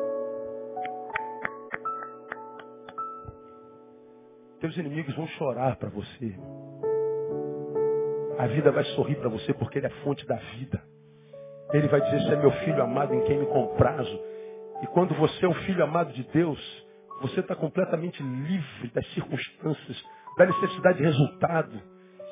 Teus 4.59 4.75
inimigos 4.75 5.15
vão 5.15 5.27
chorar 5.27 5.75
para 5.75 5.89
você. 5.89 6.35
A 8.39 8.47
vida 8.47 8.71
vai 8.71 8.83
sorrir 8.95 9.15
para 9.15 9.29
você 9.29 9.53
porque 9.53 9.77
ele 9.77 9.85
é 9.85 9.91
fonte 10.03 10.25
da 10.25 10.35
vida. 10.35 10.81
Ele 11.73 11.87
vai 11.87 12.01
dizer, 12.01 12.21
você 12.21 12.33
é 12.33 12.37
meu 12.37 12.51
filho 12.51 12.81
amado 12.81 13.13
em 13.13 13.21
quem 13.25 13.37
me 13.37 13.45
comprazo. 13.45 14.19
E 14.81 14.87
quando 14.87 15.13
você 15.13 15.45
é 15.45 15.47
um 15.49 15.53
filho 15.53 15.83
amado 15.83 16.11
de 16.11 16.23
Deus, 16.31 16.59
você 17.21 17.39
está 17.39 17.55
completamente 17.55 18.21
livre 18.23 18.89
das 18.95 19.05
circunstâncias, 19.13 20.03
da 20.37 20.47
necessidade 20.47 20.97
de 20.97 21.03
resultado. 21.03 21.79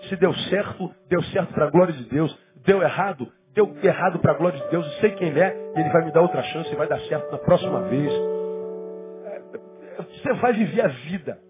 Se 0.09 0.15
deu 0.15 0.33
certo, 0.33 0.91
deu 1.07 1.21
certo 1.25 1.53
para 1.53 1.67
a 1.67 1.69
glória 1.69 1.93
de 1.93 2.05
Deus. 2.05 2.35
Deu 2.65 2.81
errado, 2.81 3.31
deu 3.53 3.75
errado 3.83 4.17
para 4.17 4.31
a 4.31 4.35
glória 4.35 4.59
de 4.59 4.67
Deus. 4.71 4.83
Eu 4.83 4.93
sei 4.93 5.11
quem 5.11 5.27
ele 5.27 5.39
é, 5.39 5.73
e 5.75 5.79
ele 5.79 5.89
vai 5.89 6.05
me 6.05 6.11
dar 6.11 6.21
outra 6.21 6.41
chance 6.41 6.71
e 6.71 6.75
vai 6.75 6.87
dar 6.87 6.99
certo 7.01 7.31
na 7.31 7.37
próxima 7.37 7.81
vez. 7.83 8.11
Você 10.23 10.33
vai 10.33 10.53
viver 10.53 10.81
a 10.81 10.87
vida 10.87 11.44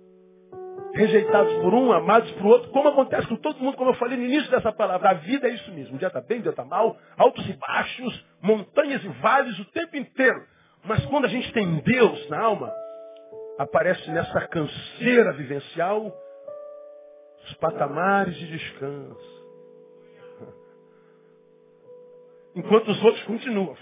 rejeitados 0.95 1.53
por 1.55 1.73
um, 1.73 1.91
amados 1.91 2.31
por 2.31 2.45
outro, 2.45 2.71
como 2.71 2.87
acontece 2.87 3.27
com 3.27 3.35
todo 3.35 3.59
mundo, 3.59 3.75
como 3.75 3.89
eu 3.91 3.95
falei 3.95 4.17
no 4.17 4.23
início 4.23 4.49
dessa 4.49 4.71
palavra. 4.71 5.09
A 5.09 5.13
vida 5.13 5.47
é 5.47 5.51
isso 5.51 5.71
mesmo. 5.73 5.95
Um 5.95 5.97
dia 5.97 6.07
está 6.07 6.21
bem, 6.21 6.39
um 6.39 6.41
dia 6.41 6.51
está 6.51 6.63
mal, 6.63 6.97
altos 7.17 7.47
e 7.47 7.53
baixos, 7.53 8.25
montanhas 8.41 9.03
e 9.03 9.07
vales 9.09 9.59
o 9.59 9.65
tempo 9.65 9.97
inteiro. 9.97 10.41
Mas 10.85 11.05
quando 11.07 11.25
a 11.25 11.27
gente 11.27 11.51
tem 11.51 11.79
Deus 11.79 12.29
na 12.29 12.39
alma, 12.39 12.73
aparece 13.59 14.09
nessa 14.09 14.47
canseira 14.47 15.33
vivencial 15.33 16.15
os 17.43 17.53
patamares 17.55 18.35
de 18.35 18.47
descanso. 18.47 19.35
Enquanto 22.55 22.89
os 22.89 23.03
outros 23.03 23.23
continuam. 23.23 23.75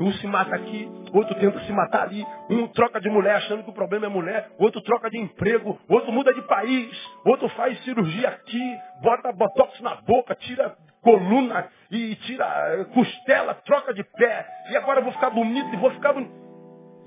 Um 0.00 0.12
se 0.12 0.26
mata 0.28 0.54
aqui, 0.54 0.88
outro 1.12 1.34
tenta 1.40 1.58
se 1.60 1.72
matar 1.72 2.02
ali. 2.02 2.24
Um 2.48 2.68
troca 2.68 3.00
de 3.00 3.10
mulher 3.10 3.36
achando 3.36 3.64
que 3.64 3.70
o 3.70 3.74
problema 3.74 4.06
é 4.06 4.08
mulher. 4.08 4.48
Outro 4.58 4.80
troca 4.80 5.10
de 5.10 5.18
emprego. 5.18 5.78
Outro 5.88 6.12
muda 6.12 6.32
de 6.32 6.42
país. 6.42 6.88
Outro 7.24 7.48
faz 7.50 7.82
cirurgia 7.82 8.28
aqui. 8.28 8.76
Bota 9.02 9.32
botox 9.32 9.80
na 9.80 9.96
boca. 9.96 10.36
Tira 10.36 10.76
coluna 11.02 11.68
e 11.90 12.14
tira 12.14 12.46
eh, 12.46 12.84
costela. 12.94 13.54
Troca 13.54 13.92
de 13.92 14.04
pé. 14.04 14.46
E 14.70 14.76
agora 14.76 15.00
eu 15.00 15.04
vou 15.04 15.12
ficar 15.12 15.30
bonito 15.30 15.74
e 15.74 15.76
vou 15.76 15.90
ficar 15.90 16.12
bonito. 16.12 16.32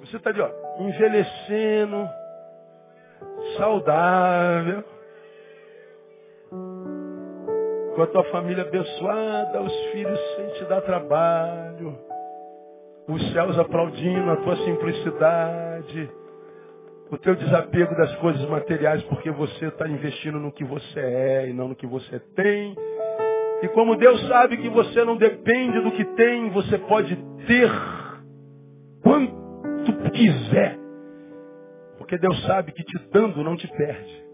Você 0.02 0.18
está 0.18 0.30
ali, 0.30 0.42
ó. 0.42 0.50
Envelhecendo. 0.80 2.10
Saudável. 3.58 4.84
Com 7.96 8.04
a 8.04 8.08
tua 8.08 8.24
família 8.26 8.64
abençoada. 8.64 9.62
Os 9.62 9.76
filhos 9.94 10.20
sem 10.36 10.48
te 10.56 10.66
dar 10.66 10.82
trabalho 10.82 12.11
os 13.12 13.34
céus 13.34 13.58
aplaudindo 13.60 14.32
a 14.32 14.38
tua 14.38 14.56
simplicidade, 14.58 16.10
o 17.10 17.18
teu 17.18 17.36
desapego 17.36 17.96
das 17.96 18.16
coisas 18.16 18.48
materiais, 18.48 19.04
porque 19.04 19.30
você 19.32 19.68
está 19.68 19.88
investindo 19.88 20.40
no 20.40 20.52
que 20.52 20.64
você 20.64 21.00
é 21.00 21.50
e 21.50 21.54
não 21.54 21.68
no 21.68 21.76
que 21.76 21.86
você 21.86 22.20
tem. 22.36 22.76
E 23.62 23.68
como 23.70 23.98
Deus 23.98 24.28
sabe 24.28 24.58
que 24.58 24.70
você 24.70 25.04
não 25.04 25.18
depende 25.18 25.80
do 25.82 25.92
que 25.92 26.06
tem, 26.16 26.50
você 26.50 26.78
pode 26.78 27.16
ter 27.46 27.70
quanto 29.04 30.12
quiser. 30.12 30.80
Porque 31.98 32.18
Deus 32.18 32.42
sabe 32.46 32.72
que 32.72 32.84
te 32.84 32.98
dando 33.12 33.44
não 33.44 33.58
te 33.58 33.68
perde. 33.68 34.31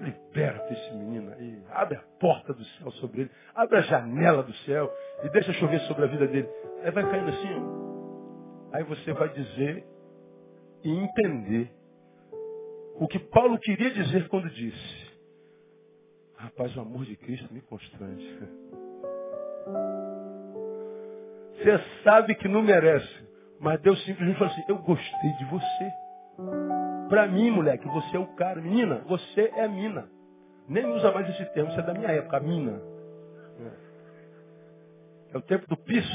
Liberta 0.00 0.72
esse 0.72 0.94
menino 0.94 1.32
aí. 1.32 1.62
Abre 1.70 1.98
a 1.98 2.02
porta 2.18 2.54
do 2.54 2.64
céu 2.64 2.90
sobre 2.92 3.22
ele. 3.22 3.30
Abre 3.54 3.78
a 3.78 3.82
janela 3.82 4.42
do 4.42 4.54
céu 4.58 4.90
e 5.22 5.28
deixa 5.28 5.52
chover 5.54 5.80
sobre 5.82 6.04
a 6.04 6.08
vida 6.08 6.26
dele. 6.26 6.48
Aí 6.82 6.90
vai 6.90 7.08
caindo 7.10 7.28
assim, 7.28 7.80
Aí 8.72 8.84
você 8.84 9.12
vai 9.12 9.28
dizer 9.30 9.84
e 10.84 10.90
entender 10.90 11.70
o 12.94 13.08
que 13.08 13.18
Paulo 13.18 13.58
queria 13.58 13.90
dizer 13.90 14.28
quando 14.28 14.48
disse: 14.50 15.10
Rapaz, 16.36 16.74
o 16.76 16.80
amor 16.80 17.04
de 17.04 17.16
Cristo 17.16 17.52
me 17.52 17.60
constrange. 17.62 18.38
Você 21.60 21.78
sabe 22.02 22.34
que 22.36 22.48
não 22.48 22.62
merece, 22.62 23.28
mas 23.60 23.78
Deus 23.82 24.02
simplesmente 24.04 24.38
falou 24.38 24.50
assim: 24.50 24.64
Eu 24.66 24.78
gostei 24.78 25.32
de 25.38 25.44
você. 25.44 26.79
Pra 27.10 27.26
mim, 27.26 27.50
moleque, 27.50 27.88
você 27.88 28.16
é 28.16 28.20
o 28.20 28.26
cara. 28.36 28.60
Menina, 28.60 29.02
você 29.06 29.52
é 29.56 29.66
mina. 29.66 30.08
Nem 30.68 30.86
usa 30.86 31.10
mais 31.10 31.28
esse 31.28 31.44
termo, 31.52 31.68
isso 31.68 31.80
é 31.80 31.82
da 31.82 31.92
minha 31.92 32.08
época, 32.08 32.38
mina. 32.38 32.80
É 35.32 35.36
o 35.36 35.42
tempo 35.42 35.66
do 35.66 35.76
piso. 35.76 36.08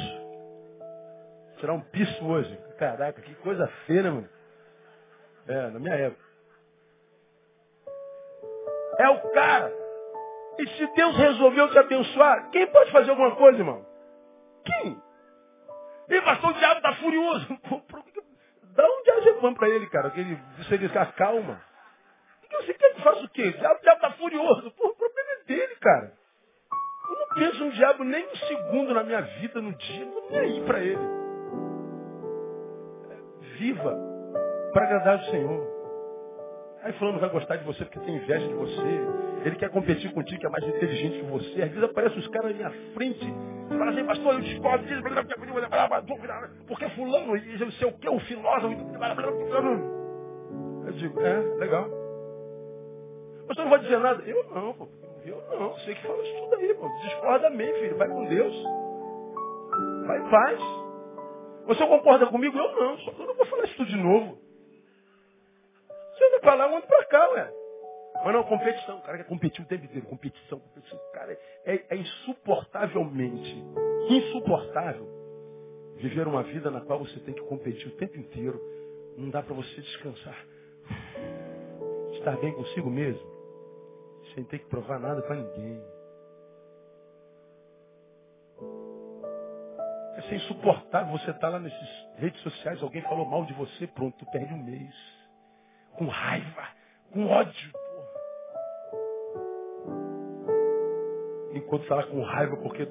Tirar 1.57 1.73
um 1.73 1.81
piso 1.81 2.25
hoje. 2.25 2.57
Caraca, 2.77 3.21
que 3.21 3.35
coisa 3.35 3.67
feia, 3.85 4.09
mano. 4.09 4.29
É, 5.47 5.69
na 5.69 5.79
minha 5.79 5.95
época. 5.95 6.23
É 8.97 9.09
o 9.09 9.19
cara. 9.31 9.71
E 10.57 10.69
se 10.69 10.87
Deus 10.95 11.17
resolveu 11.17 11.69
te 11.71 11.77
abençoar, 11.77 12.49
quem 12.51 12.67
pode 12.67 12.91
fazer 12.91 13.09
alguma 13.09 13.35
coisa, 13.35 13.59
irmão? 13.59 13.85
Quem? 14.63 14.97
E 16.07 16.21
pastor, 16.21 16.51
o 16.51 16.53
diabo 16.53 16.77
está 16.77 16.95
furioso. 16.95 17.47
Um 19.25 19.33
diazepam 19.33 19.53
para 19.53 19.69
ele, 19.69 19.87
cara. 19.87 20.09
Que 20.11 20.19
ele, 20.19 20.39
você 20.57 20.77
diz, 20.77 20.95
ah, 20.95 21.05
calma. 21.05 21.61
E 22.43 22.55
você 22.57 22.73
quer 22.73 22.93
que 22.93 23.01
faça 23.01 23.21
o 23.21 23.29
quê? 23.29 23.47
O 23.47 23.57
diabo 23.57 23.79
está 23.83 24.11
furioso. 24.11 24.71
Pô, 24.71 24.87
o 24.87 24.95
problema 24.95 25.31
é 25.31 25.43
dele, 25.45 25.75
cara. 25.75 26.13
Eu 27.09 27.19
não 27.19 27.27
penso 27.35 27.65
no 27.65 27.71
diabo 27.71 28.03
nem 28.03 28.25
um 28.25 28.35
segundo 28.35 28.93
na 28.93 29.03
minha 29.03 29.21
vida, 29.21 29.61
no 29.61 29.73
dia. 29.73 30.05
Não 30.05 30.29
nem 30.29 30.39
aí 30.39 30.61
para 30.65 30.79
ele. 30.79 31.07
Viva 33.57 33.97
para 34.73 34.85
agradar 34.85 35.19
o 35.19 35.25
Senhor. 35.25 35.75
Aí 36.83 36.93
fulano 36.93 37.19
vai 37.19 37.29
gostar 37.29 37.55
de 37.55 37.63
você 37.63 37.85
porque 37.85 37.99
tem 37.99 38.15
inveja 38.15 38.47
de 38.47 38.53
você. 38.53 39.24
Ele 39.45 39.55
quer 39.57 39.69
competir 39.69 40.11
contigo, 40.11 40.39
que 40.39 40.47
é 40.47 40.49
mais 40.49 40.67
inteligente 40.67 41.19
que 41.19 41.25
você. 41.25 41.61
Às 41.61 41.69
vezes 41.69 41.83
aparecem 41.83 42.17
os 42.17 42.27
caras 42.29 42.51
na 42.51 42.57
minha 42.57 42.71
frente. 42.95 43.33
Fala 43.69 43.91
assim, 43.91 44.03
pastor, 44.03 44.33
eu 44.33 44.41
discordo 44.41 44.85
disso. 44.85 45.03
Porque 46.67 46.89
fulano, 46.89 47.37
e 47.37 47.57
não 47.59 47.71
sei 47.73 47.87
o 47.87 47.93
que, 47.93 48.09
o 48.09 48.19
filósofo. 48.21 48.73
Eu 50.87 50.91
digo, 50.93 51.21
é, 51.21 51.39
legal. 51.57 51.87
Mas 53.47 53.57
não 53.57 53.69
vai 53.69 53.79
dizer 53.79 53.99
nada. 53.99 54.23
Eu 54.23 54.43
não, 54.45 54.73
pô. 54.73 54.87
Eu 55.23 55.59
não. 55.59 55.73
Você 55.73 55.93
que 55.93 56.01
fala 56.01 56.23
isso 56.23 56.43
tudo 56.43 56.55
aí, 56.55 56.73
pô. 56.73 56.89
Discorda 57.03 57.49
bem, 57.51 57.71
filho. 57.75 57.97
Vai 57.97 58.07
com 58.07 58.25
Deus. 58.25 58.63
Vai 60.07 60.19
em 60.21 60.29
paz. 60.31 60.59
Você 61.67 61.85
concorda 61.85 62.25
comigo? 62.25 62.57
Eu 62.57 62.75
não. 62.75 62.97
Só 62.97 63.11
que 63.11 63.21
eu 63.21 63.27
não 63.27 63.35
vou 63.35 63.45
falar 63.45 63.65
isso 63.65 63.77
tudo 63.77 63.89
de 63.91 63.97
novo. 63.97 64.39
Você 66.15 66.25
anda 66.25 66.39
pra 66.39 66.55
lá, 66.55 66.67
eu 66.67 66.77
ando 66.77 66.87
pra 66.87 67.05
cá, 67.05 67.29
ué. 67.29 67.64
Mas 68.23 68.33
não, 68.33 68.43
competição. 68.43 68.97
O 68.97 69.01
cara 69.01 69.17
quer 69.17 69.27
competir 69.27 69.63
o 69.63 69.67
tempo 69.67 69.85
inteiro. 69.85 70.05
Competição, 70.07 70.59
competição. 70.59 70.99
Cara, 71.13 71.37
é, 71.65 71.83
é 71.89 71.95
insuportavelmente, 71.95 73.63
insuportável 74.09 75.15
viver 75.97 76.27
uma 76.27 76.43
vida 76.43 76.69
na 76.69 76.81
qual 76.81 76.99
você 76.99 77.19
tem 77.21 77.33
que 77.33 77.41
competir 77.41 77.87
o 77.87 77.97
tempo 77.97 78.17
inteiro. 78.17 78.59
Não 79.17 79.29
dá 79.29 79.41
para 79.41 79.53
você 79.53 79.81
descansar. 79.81 80.45
Estar 82.13 82.37
bem 82.37 82.53
consigo 82.53 82.89
mesmo. 82.89 83.35
Sem 84.33 84.43
ter 84.45 84.59
que 84.59 84.65
provar 84.65 84.99
nada 84.99 85.21
para 85.21 85.35
ninguém. 85.35 85.81
É 90.17 90.21
ser 90.23 90.35
insuportável 90.35 91.11
você 91.11 91.29
estar 91.29 91.39
tá 91.39 91.49
lá 91.49 91.59
nessas 91.59 91.89
redes 92.17 92.41
sociais, 92.41 92.81
alguém 92.81 93.01
falou 93.03 93.25
mal 93.25 93.45
de 93.45 93.53
você, 93.53 93.85
pronto, 93.87 94.17
tu 94.17 94.25
perde 94.31 94.53
um 94.53 94.63
mês 94.63 94.95
com 95.97 96.07
raiva, 96.07 96.67
com 97.11 97.27
ódio. 97.27 97.84
Enquanto 101.55 101.89
lá 101.89 102.03
com 102.03 102.21
raiva, 102.21 102.57
porque 102.57 102.87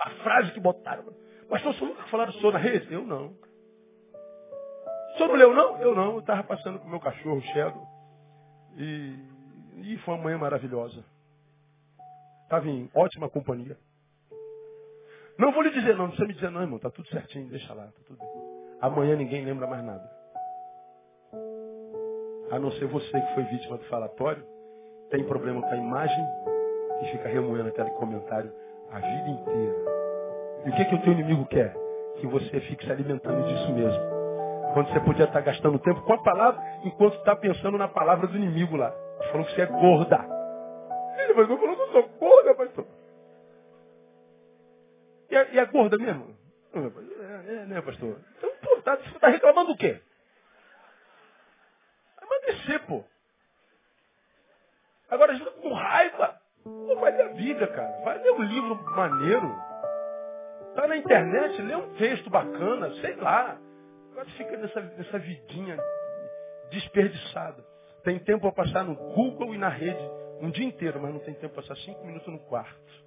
a 0.00 0.10
frase 0.22 0.52
que 0.52 0.60
botaram. 0.60 1.04
Mas 1.50 1.64
o 1.66 1.72
senhor 1.74 1.88
nunca 1.88 2.04
falaram 2.04 2.32
senhor 2.32 2.52
na 2.52 2.58
rede? 2.58 2.92
Eu 2.92 3.04
não. 3.04 3.26
O 5.12 5.16
senhor 5.16 5.28
não 5.28 5.34
leu, 5.34 5.54
não? 5.54 5.78
Eu 5.82 5.94
não. 5.94 6.12
Eu 6.14 6.18
estava 6.20 6.42
passando 6.44 6.78
com 6.78 6.86
o 6.86 6.90
meu 6.90 7.00
cachorro, 7.00 7.40
Shadow. 7.42 7.86
E, 8.76 9.18
e 9.82 9.98
foi 9.98 10.14
uma 10.14 10.24
manhã 10.24 10.38
maravilhosa. 10.38 11.04
Estava 12.44 12.68
em 12.68 12.88
ótima 12.94 13.28
companhia. 13.28 13.76
Não 15.36 15.52
vou 15.52 15.62
lhe 15.62 15.70
dizer, 15.70 15.96
não. 15.96 16.04
Não 16.04 16.08
precisa 16.08 16.28
me 16.28 16.34
dizer, 16.34 16.50
não, 16.50 16.62
irmão. 16.62 16.76
Está 16.76 16.90
tudo 16.90 17.08
certinho. 17.08 17.48
Deixa 17.48 17.74
lá. 17.74 17.86
Tá 17.86 18.00
tudo 18.06 18.18
bem. 18.18 18.28
Amanhã 18.80 19.16
ninguém 19.16 19.44
lembra 19.44 19.66
mais 19.66 19.84
nada 19.84 20.24
a 22.54 22.58
não 22.58 22.70
ser 22.72 22.86
você 22.86 23.20
que 23.20 23.34
foi 23.34 23.42
vítima 23.44 23.76
do 23.76 23.84
falatório, 23.84 24.44
tem 25.10 25.24
problema 25.24 25.60
com 25.60 25.68
a 25.68 25.76
imagem 25.76 26.24
e 27.02 27.06
fica 27.10 27.28
remoendo 27.28 27.68
aquele 27.68 27.90
comentário 27.90 28.52
a 28.90 28.98
vida 28.98 29.28
inteira. 29.28 29.74
E 30.64 30.70
o 30.70 30.76
que, 30.76 30.84
que 30.84 30.94
o 30.94 31.02
teu 31.02 31.12
inimigo 31.12 31.46
quer? 31.46 31.74
Que 32.16 32.26
você 32.26 32.60
fique 32.60 32.84
se 32.84 32.92
alimentando 32.92 33.42
disso 33.46 33.72
mesmo. 33.72 34.14
Quando 34.72 34.92
você 34.92 35.00
podia 35.00 35.24
estar 35.24 35.40
gastando 35.40 35.78
tempo 35.78 36.00
com 36.02 36.12
a 36.12 36.22
palavra, 36.22 36.60
enquanto 36.84 37.16
está 37.16 37.36
pensando 37.36 37.78
na 37.78 37.88
palavra 37.88 38.26
do 38.26 38.36
inimigo 38.36 38.76
lá. 38.76 38.92
Falou 39.30 39.46
que 39.46 39.54
você 39.54 39.62
é 39.62 39.66
gorda. 39.66 40.18
Ele 41.18 41.34
falou 41.34 41.58
que 41.58 41.64
eu 41.64 41.92
sou 41.92 42.08
gorda, 42.18 42.54
pastor. 42.54 42.86
E 45.30 45.36
é, 45.36 45.54
e 45.54 45.58
é 45.58 45.66
gorda 45.66 45.96
mesmo? 45.98 46.36
É, 46.74 47.52
é, 47.54 47.66
né, 47.66 47.80
pastor? 47.82 48.16
Então, 48.38 48.50
pô, 48.62 48.82
tá, 48.82 48.96
você 48.96 49.08
está 49.10 49.28
reclamando 49.28 49.72
do 49.72 49.76
quê? 49.76 50.00
emagrecer, 52.44 52.86
pô. 52.86 53.04
Agora 55.08 55.32
a 55.32 55.34
gente 55.34 55.50
com 55.50 55.72
raiva. 55.72 56.40
Pô, 56.64 56.96
vai 56.96 57.12
ler 57.12 57.22
a 57.22 57.28
Bíblia, 57.34 57.66
cara. 57.68 58.00
Vai 58.04 58.18
ler 58.22 58.32
um 58.32 58.42
livro 58.42 58.74
maneiro. 58.92 59.54
Tá 60.74 60.88
na 60.88 60.96
internet, 60.96 61.62
lê 61.62 61.76
um 61.76 61.94
texto 61.94 62.28
bacana, 62.30 62.90
sei 63.00 63.14
lá. 63.16 63.58
Agora 64.10 64.26
fica 64.30 64.56
nessa, 64.56 64.80
nessa 64.80 65.18
vidinha 65.18 65.76
desperdiçada. 66.70 67.64
Tem 68.02 68.18
tempo 68.18 68.40
para 68.40 68.64
passar 68.64 68.84
no 68.84 68.94
Google 68.94 69.54
e 69.54 69.58
na 69.58 69.68
rede 69.68 70.10
um 70.40 70.50
dia 70.50 70.66
inteiro, 70.66 71.00
mas 71.00 71.12
não 71.12 71.20
tem 71.20 71.34
tempo 71.34 71.54
para 71.54 71.62
passar 71.62 71.76
cinco 71.76 72.04
minutos 72.04 72.26
no 72.26 72.38
quarto. 72.40 73.04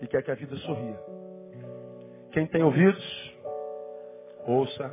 E 0.00 0.06
quer 0.06 0.22
que 0.22 0.30
a 0.30 0.34
vida 0.34 0.56
sorria. 0.56 0.98
Quem 2.32 2.46
tem 2.46 2.62
ouvidos, 2.62 3.36
ouça 4.46 4.90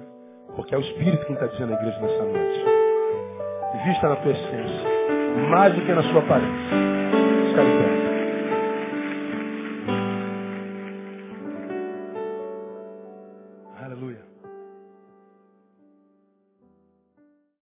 porque 0.55 0.73
é 0.73 0.77
o 0.77 0.81
Espírito 0.81 1.25
quem 1.25 1.35
está 1.35 1.47
dizendo 1.47 1.73
à 1.73 1.75
igreja 1.75 1.99
nessa 1.99 2.23
noite. 2.23 2.65
Vista 3.85 4.09
na 4.09 4.15
tua 4.17 4.31
essência, 4.31 4.96
mais 5.49 5.73
do 5.73 5.81
que 5.81 5.93
na 5.93 6.03
sua 6.03 6.19
aparência. 6.19 6.69
Pé. 7.55 8.06